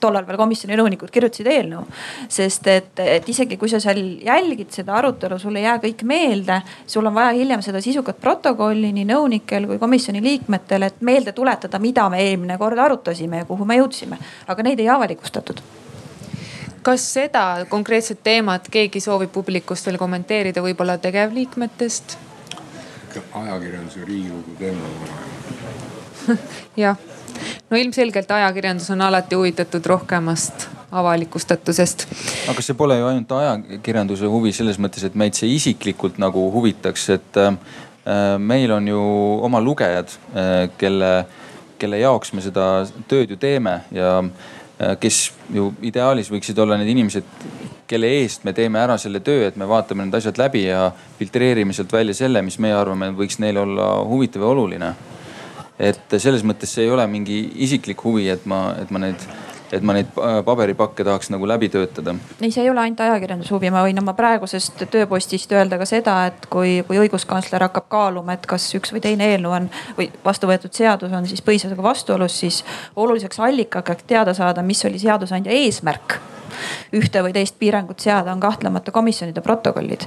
[0.00, 1.84] tollal veel komisjoni nõunikud kirjutasid eelnõu.
[2.28, 6.60] sest et, et isegi kui sa seal jälgid seda arutelu, sul ei jää kõik meelde,
[6.86, 11.78] sul on vaja hiljem seda sisukat protokolli nii nõunikel kui komisjoni liikmetel, et meelde tuletada,
[11.82, 14.18] mida me eelmine kord arutasime ja kuhu me jõudsime.
[14.46, 15.60] aga neid ei avalikustatud
[16.86, 22.18] kas seda konkreetset teemat keegi soovib publikust veel kommenteerida, võib-olla tegevliikmetest?
[23.16, 24.84] ajakirjanduse Riigikogu teema
[26.84, 27.15] jah
[27.70, 32.06] no ilmselgelt ajakirjandus on alati huvitatud rohkemast avalikustatusest.
[32.50, 37.08] aga see pole ju ainult ajakirjanduse huvi selles mõttes, et meid see isiklikult nagu huvitaks,
[37.16, 37.56] et äh,
[38.38, 39.00] meil on ju
[39.48, 41.12] oma lugejad äh,, kelle,
[41.78, 46.92] kelle jaoks me seda tööd ju teeme ja äh, kes ju ideaalis võiksid olla need
[46.94, 47.34] inimesed,
[47.90, 50.88] kelle eest me teeme ära selle töö, et me vaatame need asjad läbi ja
[51.18, 54.94] filtreerime sealt välja selle, mis meie arvame, võiks neile olla huvitav ja oluline
[55.78, 59.28] et selles mõttes see ei ole mingi isiklik huvi, et ma, et ma neid
[59.74, 60.12] et ma neid
[60.46, 62.14] paberipakke tahaks nagu läbi töötada.
[62.40, 66.14] ei, see ei ole ainult ajakirjanduse huvi, ma võin oma praegusest tööpostist öelda ka seda,
[66.30, 70.50] et kui, kui õiguskantsler hakkab kaaluma, et kas üks või teine eelnõu on või vastu
[70.50, 72.62] võetud seadus on siis põhiseadusega vastuolus, siis
[72.94, 76.20] oluliseks allikaks teada saada, mis oli seadusandja eesmärk
[76.96, 80.06] ühte või teist piirangut seada, on kahtlemata komisjonide protokollid.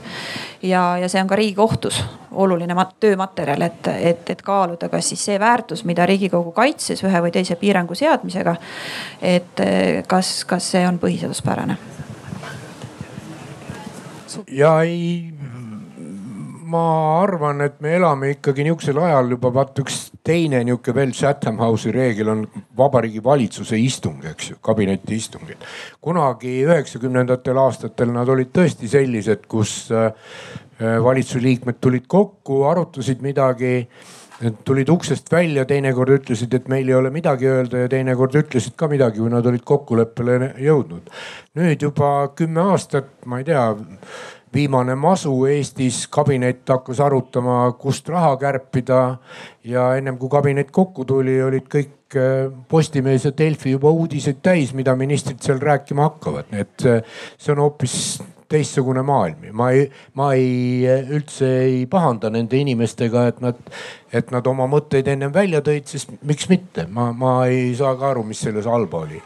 [0.61, 5.39] ja, ja see on ka Riigikohtus oluline töömaterjal, et, et, et kaaluda, kas siis see
[5.39, 8.55] väärtus, mida Riigikogu kaitses ühe või teise piirangu seadmisega.
[9.21, 9.63] et
[10.07, 11.77] kas, kas see on põhiseaduspärane?
[14.47, 15.33] ja ei
[16.69, 21.57] ma arvan, et me elame ikkagi nihukesel ajal juba vaat üks teine nihuke veel Chatham
[21.61, 22.45] House'i reegel on
[22.77, 25.65] Vabariigi Valitsuse istung, eks ju, kabineti istungid.
[26.01, 30.11] kunagi üheksakümnendatel aastatel nad olid tõesti sellised, kus äh,
[30.79, 33.73] valitsuse liikmed tulid kokku, arutasid midagi
[34.63, 38.87] tulid uksest välja, teinekord ütlesid, et meil ei ole midagi öelda ja teinekord ütlesid ka
[38.87, 41.09] midagi, kui nad olid kokkuleppele jõudnud.
[41.59, 43.65] nüüd juba kümme aastat, ma ei tea
[44.53, 49.17] viimane masu Eestis, kabinet hakkas arutama, kust raha kärpida.
[49.63, 54.73] ja ennem kui kabinet kokku tuli, olid kõik äh, Postimees ja Delfi juba uudiseid täis,
[54.73, 57.95] mida ministrid seal rääkima hakkavad, nii et äh, see on hoopis
[58.49, 59.83] teistsugune maailm ja ma ei,
[60.17, 63.59] ma ei üldse ei pahanda nende inimestega, et nad,
[64.13, 68.09] et nad oma mõtteid ennem välja tõid, sest miks mitte, ma, ma ei saa ka
[68.13, 69.21] aru, mis selles halba oli.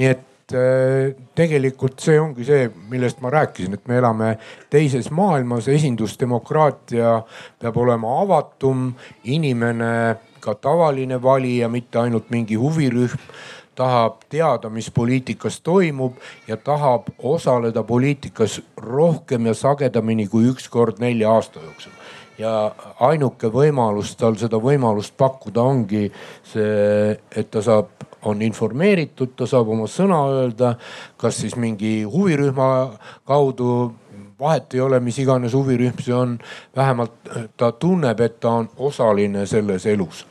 [0.00, 0.24] nii et
[0.54, 4.28] Äh, tegelikult see ongi see, millest ma rääkisin, et me elame
[4.70, 7.16] teises maailmas, esindusdemokraatia
[7.58, 8.92] peab olema avatum,
[9.26, 9.90] inimene,
[10.38, 13.18] ka tavaline valija, mitte ainult mingi huvirühm
[13.74, 16.14] tahab teada, mis poliitikas toimub
[16.46, 21.98] ja tahab osaleda poliitikas rohkem ja sagedamini kui üks kord nelja aasta jooksul.
[22.38, 22.70] Ja
[23.02, 26.06] ainuke võimalus tal seda võimalust pakkuda ongi
[26.46, 30.74] see, et ta saab on informeeritud, ta saab oma sõna öelda,
[31.20, 32.68] kas siis mingi huvirühma
[33.28, 33.94] kaudu
[34.40, 36.36] vahet ei ole, mis iganes huvirühm see on,
[36.76, 40.26] vähemalt ta tunneb, et ta on osaline selles elus.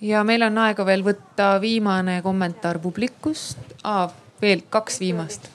[0.00, 4.10] ja meil on aega veel võtta viimane kommentaar publikust ah,,
[4.42, 5.50] veel kaks viimast.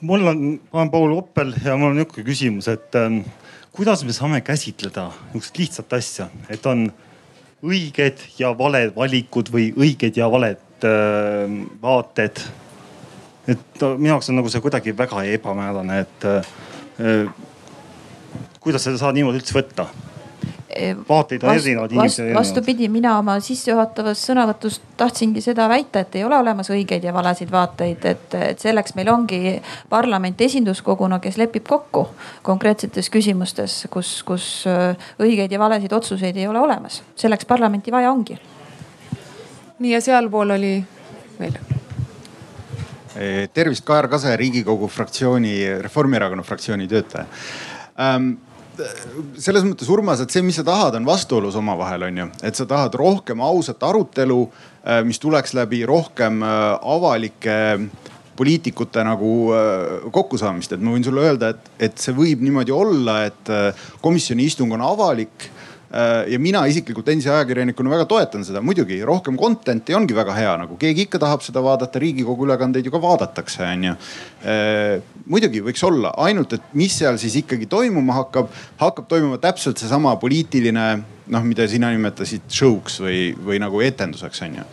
[0.00, 3.22] mul on, ma olen Paul Oppel ja mul on niisugune küsimus, et ähm,
[3.72, 6.90] kuidas me saame käsitleda niisugust lihtsat asja, et on
[7.64, 12.42] õiged ja valed valikud või õiged ja valed äh, vaated.
[13.48, 17.26] et minu jaoks on nagu see kuidagi väga ebamäärane, et äh,
[18.60, 19.88] kuidas seda saab niimoodi üldse võtta?
[21.08, 22.40] Vaateid on erinevad, inimesed on erinevad.
[22.40, 27.52] vastupidi, mina oma sissejuhatavas sõnavõtus tahtsingi seda väita, et ei ole olemas õigeid ja valesid
[27.52, 29.58] vaateid, et, et selleks meil ongi
[29.90, 32.06] parlament esinduskoguna, kes lepib kokku
[32.42, 34.48] konkreetsetes küsimustes, kus, kus
[35.20, 37.02] õigeid ja valesid otsuseid ei ole olemas.
[37.16, 38.38] selleks parlamenti vaja ongi.
[39.78, 40.74] nii ja sealpool oli
[41.40, 41.58] veel
[43.54, 47.26] tervist, Kajar Kase, riigikogu fraktsiooni, Reformierakonna fraktsiooni töötaja
[48.00, 48.32] ähm,
[49.38, 52.26] selles mõttes Urmas, et see, mis sa tahad, on vastuolus omavahel, on ju.
[52.42, 54.40] et sa tahad rohkem ausat arutelu,
[54.82, 56.64] äh, mis tuleks läbi rohkem äh,
[56.94, 57.58] avalike
[58.34, 63.20] poliitikute nagu äh, kokkusaamist, et ma võin sulle öelda, et, et see võib niimoodi olla,
[63.30, 63.54] et
[64.02, 65.53] komisjoni istung on avalik Äh,
[66.30, 70.78] ja mina isiklikult endise ajakirjanikuna väga toetan seda, muidugi rohkem content'i ongi väga hea, nagu
[70.80, 73.96] keegi ikka tahab seda vaadata, riigikogu ülekandeid ju ka vaadatakse, onju.
[74.42, 78.50] Äh, muidugi võiks olla, ainult et mis seal siis ikkagi toimuma hakkab,
[78.82, 80.88] hakkab toimuma täpselt seesama poliitiline
[81.32, 84.64] noh, mida sina nimetasid show'ks või, või nagu etenduseks on ju.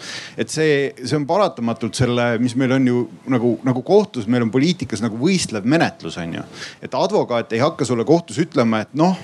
[0.44, 4.52] et see, see on paratamatult selle, mis meil on ju nagu, nagu kohtus, meil on
[4.54, 6.44] poliitikas nagu võistlev menetlus on ju.
[6.84, 9.16] et advokaat ei hakka sulle kohtus ütlema, et noh,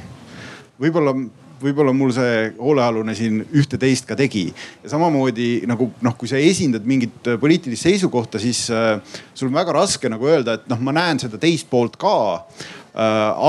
[0.80, 1.16] võib-olla
[1.62, 4.48] võib-olla mul see hoolealune siin ühte-teist ka tegi.
[4.84, 8.98] ja samamoodi nagu noh, kui sa esindad mingit äh, poliitilist seisukohta, siis äh,
[9.34, 12.68] sul on väga raske nagu öelda, et noh, ma näen seda teist poolt ka äh,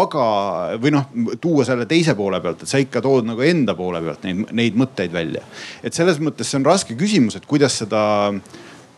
[0.02, 0.24] aga,
[0.80, 1.10] või noh,
[1.40, 4.78] tuua selle teise poole pealt, et sa ikka tood nagu enda poole pealt neid, neid
[4.78, 5.44] mõtteid välja.
[5.82, 8.02] et selles mõttes see on raske küsimus, et kuidas seda,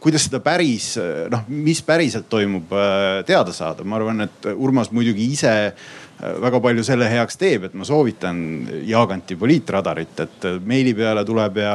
[0.01, 0.95] kuidas seda päris
[1.33, 3.85] noh, mis päriselt toimub, äh, teada saada.
[3.85, 5.55] ma arvan, et Urmas muidugi ise
[6.21, 8.41] väga palju selle heaks teeb, et ma soovitan
[8.89, 11.75] Jaaganti poliitradarit, et meili peale tuleb ja,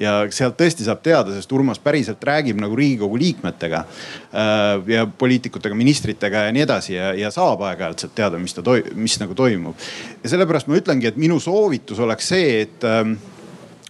[0.00, 5.76] ja sealt tõesti saab teada, sest Urmas päriselt räägib nagu riigikogu liikmetega äh, ja poliitikutega,
[5.76, 8.64] ministritega ja nii edasi ja, ja saab aeg-ajalt sealt teada, mis ta,
[8.94, 9.90] mis nagu toimub.
[10.22, 13.18] ja sellepärast ma ütlengi, et minu soovitus oleks see, et ähm,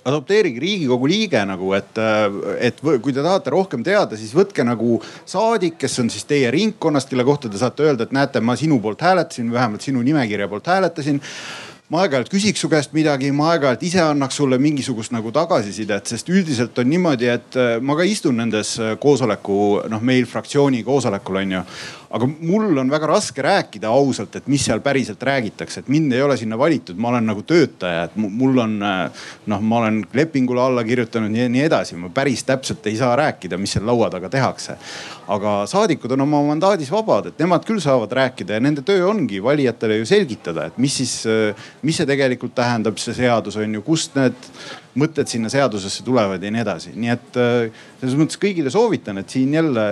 [0.05, 1.99] adopteerige riigikogu liige nagu, et,
[2.59, 4.99] et kui te tahate rohkem teada, siis võtke nagu
[5.29, 8.81] saadik, kes on siis teie ringkonnast, kelle kohta te saate öelda, et näete, ma sinu
[8.83, 11.23] poolt hääletasin, vähemalt sinu nimekirja poolt hääletasin.
[11.93, 16.31] Ma aeg-ajalt küsiks su käest midagi, ma aeg-ajalt ise annaks sulle mingisugust nagu tagasisidet, sest
[16.33, 19.59] üldiselt on niimoodi, et ma ka istun nendes koosoleku,
[19.93, 21.61] noh meil fraktsiooni koosolekul on ju
[22.13, 26.23] aga mul on väga raske rääkida ausalt, et mis seal päriselt räägitakse, et mind ei
[26.23, 30.85] ole sinna valitud, ma olen nagu töötaja, et mul on noh, ma olen lepingule alla
[30.85, 34.77] kirjutanud ja nii edasi, ma päris täpselt ei saa rääkida, mis seal laua taga tehakse.
[35.33, 39.41] aga saadikud on oma mandaadis vabad, et nemad küll saavad rääkida ja nende töö ongi
[39.43, 41.15] valijatele ju selgitada, et mis siis,
[41.83, 44.51] mis see tegelikult tähendab, see seadus on ju, kust need
[44.99, 47.41] mõtted sinna seadusesse tulevad ja nii edasi, nii et
[48.03, 49.87] selles mõttes kõigile soovitan, et siin jälle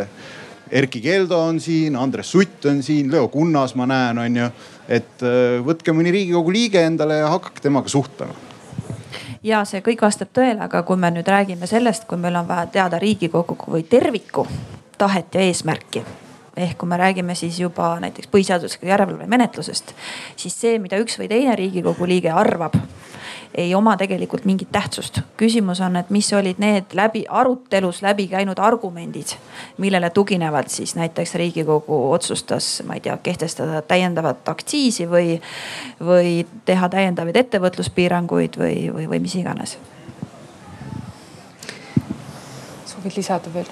[0.71, 4.47] Erkki Keldo on siin, Andres Sutt on siin, Leo Kunnas ma näen, on ju.
[4.89, 8.35] et äh, võtke mõni riigikogu liige endale ja hakake temaga suhtlema
[9.43, 12.67] ja see kõik vastab tõele, aga kui me nüüd räägime sellest, kui meil on vaja
[12.67, 14.47] teada riigikogu kui terviku
[14.99, 16.05] tahet ja eesmärki
[16.57, 19.95] ehk kui me räägime siis juba näiteks põhiseadusliku järelevalve menetlusest,
[20.37, 22.77] siis see, mida üks või teine riigikogu liige arvab
[23.55, 25.21] ei oma tegelikult mingit tähtsust.
[25.37, 29.35] küsimus on, et mis olid need läbi arutelus läbi käinud argumendid,
[29.79, 35.41] millele tuginevalt siis näiteks riigikogu otsustas, ma ei tea, kehtestada täiendavat aktsiisi või,
[36.01, 39.79] või teha täiendavaid ettevõtluspiiranguid või, või, või mis iganes.
[42.87, 43.67] soovid lisada veel?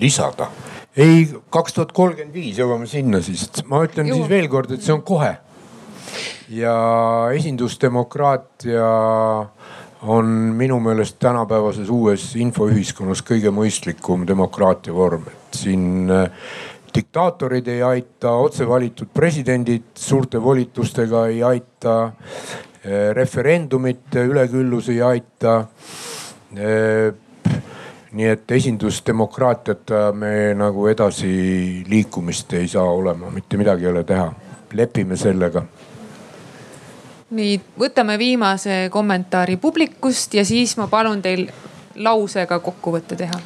[0.00, 0.50] lisada
[0.96, 4.20] ei, kaks tuhat kolmkümmend viis jõuame sinna siis, ma ütlen Jõuab.
[4.20, 5.32] siis veel kord, et see on kohe
[6.48, 6.74] ja
[7.34, 8.90] esindusdemokraatia
[10.06, 10.26] on
[10.56, 16.28] minu meelest tänapäevases uues infoühiskonnas kõige mõistlikum demokraatia vorm, et siin äh,
[16.94, 25.56] diktaatorid ei aita, otse valitud presidendid suurte volitustega ei aita, äh, referendumite üleküllus ei aita.
[26.54, 27.14] Äh,
[28.14, 34.28] nii et esindusdemokraatiata me nagu edasiliikumist ei saa olema, mitte midagi ei ole teha,
[34.78, 35.64] lepime sellega
[37.34, 41.46] nii, võtame viimase kommentaari publikust ja siis ma palun teil
[41.94, 43.38] lausega kokkuvõtte teha.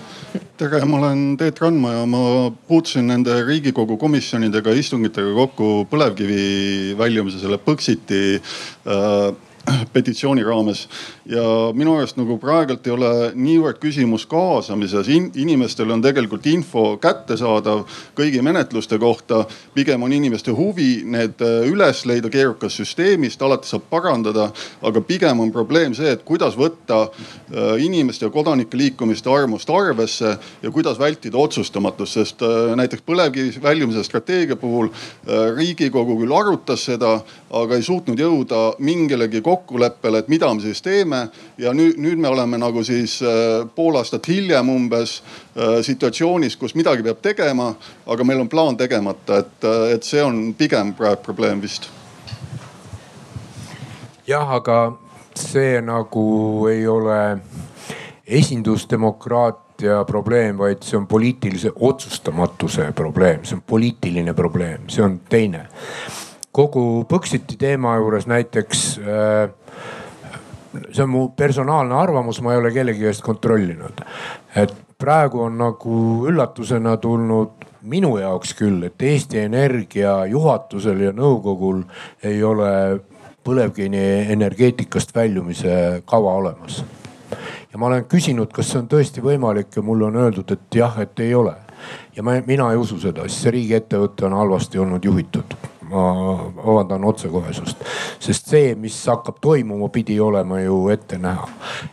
[0.59, 2.23] tere, ma olen Teet Randma ja ma
[2.69, 9.29] puutusin nende riigikogu komisjonidega, istungitega kokku põlevkivi väljumise selle Põxiti äh,
[9.95, 10.89] petitsiooni raames.
[11.27, 11.43] ja
[11.75, 17.85] minu arust nagu praegult ei ole niivõrd küsimus kaasamises In,, inimestel on tegelikult info kättesaadav
[18.17, 19.45] kõigi menetluste kohta.
[19.75, 24.51] pigem on inimeste huvi need äh, üles leida keerukas süsteemist, alati saab parandada,
[24.83, 30.37] aga pigem on probleem see, et kuidas võtta äh, inimeste ja kodanike liikumiste arvamust arvesse
[30.63, 34.89] ja kuidas vältida otsustamatust, sest äh, näiteks põlevkivi väljumise strateegia puhul
[35.57, 37.19] riigikogu küll arutas seda,
[37.55, 39.58] aga ei suutnud jõuda mingilegi kokkuleppele,
[40.19, 41.29] et mida me siis teeme.
[41.59, 45.23] ja nüüd, nüüd me oleme nagu siis äh, pool aastat hiljem umbes
[45.57, 47.75] äh, situatsioonis, kus midagi peab tegema,
[48.07, 51.91] aga meil on plaan tegemata, et, äh, et see on pigem praegu probleem vist.
[54.27, 54.93] jah, aga
[55.35, 57.39] see nagu ei ole
[58.27, 65.67] esindusdemokraatia probleem, vaid see on poliitilise otsustamatuse probleem, see on poliitiline probleem, see on teine
[66.59, 69.51] kogu Põxiti teema juures näiteks äh,
[70.93, 74.03] see on mu personaalne arvamus, ma ei ole kellegi käest kontrollinud.
[74.57, 75.95] et praegu on nagu
[76.27, 81.85] üllatusena tulnud minu jaoks küll, et Eesti Energia juhatusel ja nõukogul
[82.23, 82.73] ei ole
[83.47, 84.05] põlevkivi
[84.35, 86.85] energeetikast väljumise kava olemas.
[87.73, 91.01] ja ma olen küsinud, kas see on tõesti võimalik ja mulle on öeldud, et jah,
[91.01, 91.55] et ei ole.
[92.17, 96.05] ja ma, mina ei usu seda, sest see riigiettevõte on halvasti olnud juhitud ma
[96.57, 97.83] vabandan otsekohesust,
[98.21, 101.49] sest see, mis hakkab toimuma, pidi olema ju ette näha.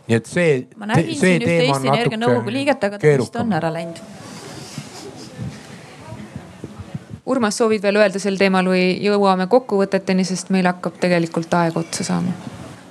[0.06, 0.66] nii et see.
[0.76, 4.02] ma nägin see siin ühte Eesti Energia nõukogu liiget, aga ta vist on ära läinud.
[7.26, 12.06] Urmas, soovid veel öelda sel teemal või jõuame kokkuvõteteni, sest meil hakkab tegelikult aeg otsa
[12.06, 12.36] saama?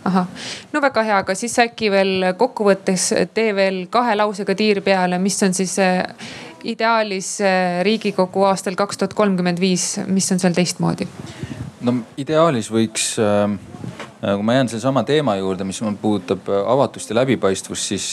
[0.05, 0.27] Ahah,
[0.73, 5.37] no väga hea, aga siis äkki veel kokkuvõttes tee veel kahe lausega tiir peale, mis
[5.45, 5.77] on siis
[6.65, 11.07] ideaalis äh, Riigikogu aastal kaks tuhat kolmkümmend viis, mis on seal teistmoodi?
[11.85, 13.57] no ideaalis võiks äh,,
[14.25, 18.07] kui ma jään sellesama teema juurde, mis puudutab avatust ja läbipaistvust, siis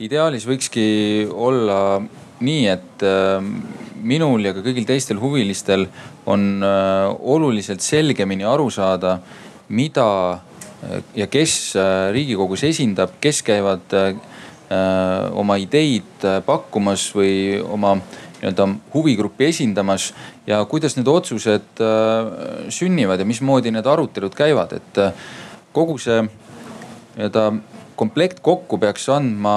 [0.00, 0.86] ideaalis võikski
[1.32, 2.00] olla
[2.40, 3.04] nii, et
[4.06, 5.84] minul ja ka kõigil teistel huvilistel
[6.32, 9.18] on oluliselt selgemini aru saada,
[9.68, 10.08] mida
[11.16, 14.14] ja kes äh, Riigikogus esindab, kes käivad äh,
[14.66, 17.92] Äh, oma ideid äh, pakkumas või oma
[18.40, 20.08] nii-öelda huvigruppi esindamas
[20.42, 24.98] ja kuidas need otsused äh, sünnivad ja mismoodi need arutelud käivad, et
[25.70, 27.44] kogu see nii-öelda
[27.94, 29.54] komplekt kokku peaks andma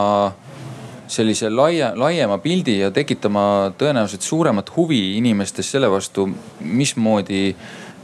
[1.10, 6.28] sellise laia, laiema pildi ja tekitama tõenäoliselt suuremat huvi inimestes selle vastu,
[6.62, 7.48] mismoodi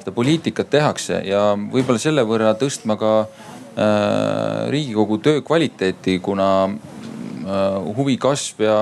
[0.06, 6.52] seda poliitikat tehakse ja võib-olla selle võrra tõstma ka äh, riigikogu töö kvaliteeti, kuna
[7.46, 8.78] Äh, huvi kasv ja,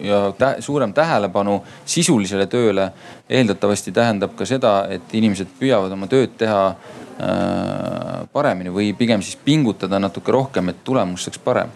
[0.00, 2.86] ja tä suurem tähelepanu sisulisele tööle
[3.28, 9.36] eeldatavasti tähendab ka seda, et inimesed püüavad oma tööd teha äh, paremini või pigem siis
[9.44, 11.68] pingutada natuke rohkem, et tulemus saaks parem.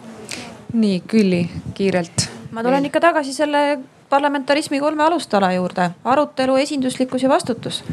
[0.73, 1.43] nii, Külli,
[1.77, 2.25] kiirelt.
[2.49, 3.61] ma tulen ikka tagasi selle
[4.13, 5.89] parlamentarismi kolme alustala juurde.
[6.03, 7.83] arutelu, esinduslikkus ja vastutus.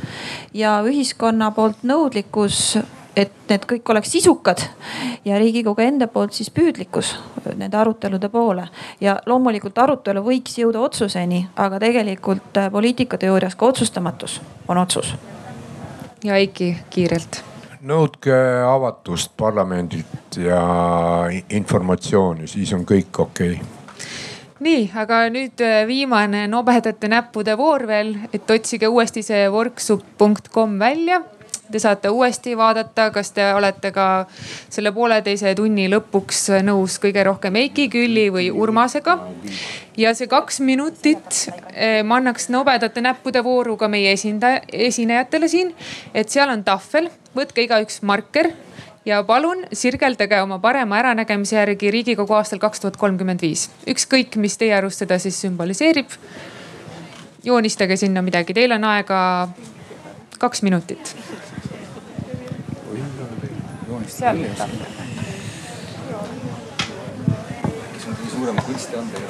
[0.55, 2.78] ja ühiskonna poolt nõudlikkus
[3.16, 4.62] et need kõik oleks sisukad
[5.24, 7.14] ja Riigikogu enda poolt siis püüdlikkus
[7.56, 8.68] nende arutelude poole.
[9.01, 15.14] ja loomulikult arutelu võiks jõuda otsuseni, aga tegelikult äh, poliitikateoorias ka otsustamatus on otsus.
[16.24, 17.42] ja Eiki kiirelt
[17.80, 18.36] nõudke
[18.68, 20.62] avatust parlamendilt ja
[21.48, 23.80] informatsiooni, siis on kõik okei okay
[24.61, 31.23] nii, aga nüüd äh, viimane nobedate näppude voor veel, et otsige uuesti see worksup.com välja
[31.70, 34.05] Te saate uuesti vaadata, kas te olete ka
[34.35, 39.19] selle pooleteise tunni lõpuks nõus kõige rohkem Eiki Külli või Urmasega.
[39.97, 45.74] ja see kaks minutit eh, ma annaks nobedate näppude vooru ka meie esindaja, esinejatele siin.
[46.15, 48.51] et seal on tahvel, võtke igaüks marker
[49.11, 53.69] ja palun sirgeldage oma parema äranägemise järgi Riigikogu aastal kaks tuhat kolmkümmend viis.
[53.91, 56.16] ükskõik, mis teie arust seda siis sümboliseerib.
[57.45, 59.20] joonistage sinna midagi, teil on aega
[60.39, 61.16] kaks minutit
[64.11, 64.70] seal võtab.
[67.93, 69.23] kes on kõige suurema kunstiande?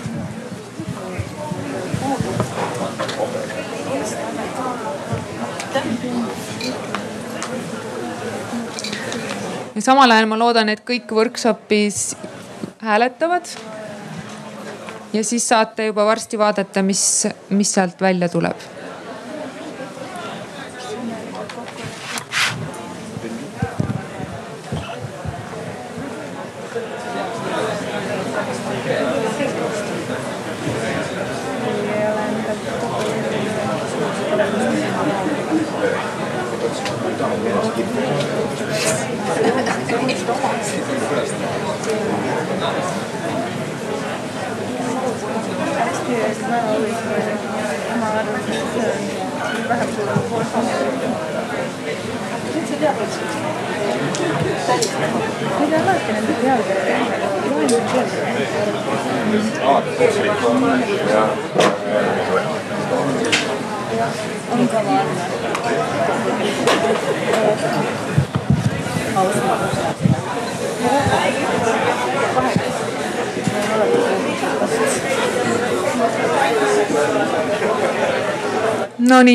[9.74, 12.16] Ja samal ajal ma loodan, et kõik workshop'is
[12.82, 13.54] hääletavad.
[15.12, 18.79] ja siis saate juba varsti vaadata, mis, mis sealt välja tuleb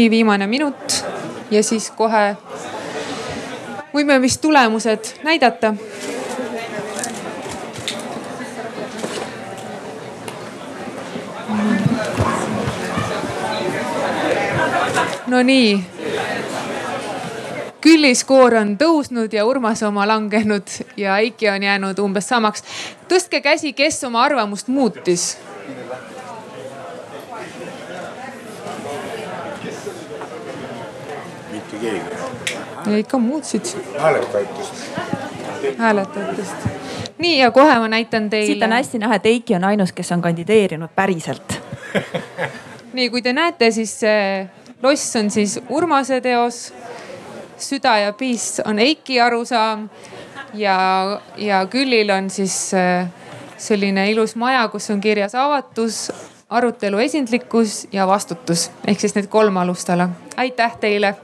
[0.06, 1.06] Nonii, viimane minut
[1.52, 2.36] ja siis kohe
[3.94, 5.74] võime vist tulemused näidata.
[15.28, 15.84] Nonii
[17.82, 22.64] Külli skoor on tõusnud ja Urmas oma langenud ja Eiki on jäänud umbes samaks.
[23.10, 25.38] tõstke käsi, kes oma arvamust muutis.
[32.86, 33.00] Keegi.
[33.00, 33.66] ikka muutsid.
[34.00, 34.74] hääletajatest.
[35.78, 36.56] hääletajatest.
[37.18, 38.46] nii ja kohe ma näitan teile.
[38.46, 41.60] siit on hästi näha, et Eiki on ainus, kes on kandideerinud päriselt
[42.96, 44.48] nii, kui te näete, siis see
[44.84, 46.70] loss on siis Urmase teos
[47.58, 49.90] süda ja piist on Eiki arusaam
[50.54, 50.78] ja,
[51.38, 53.08] ja Küllil on siis äh,
[53.58, 56.12] selline ilus maja, kus on kirjas avatus,
[56.50, 60.10] arutelu esindlikkus ja vastutus ehk siis need kolm alustala.
[60.38, 61.16] aitäh teile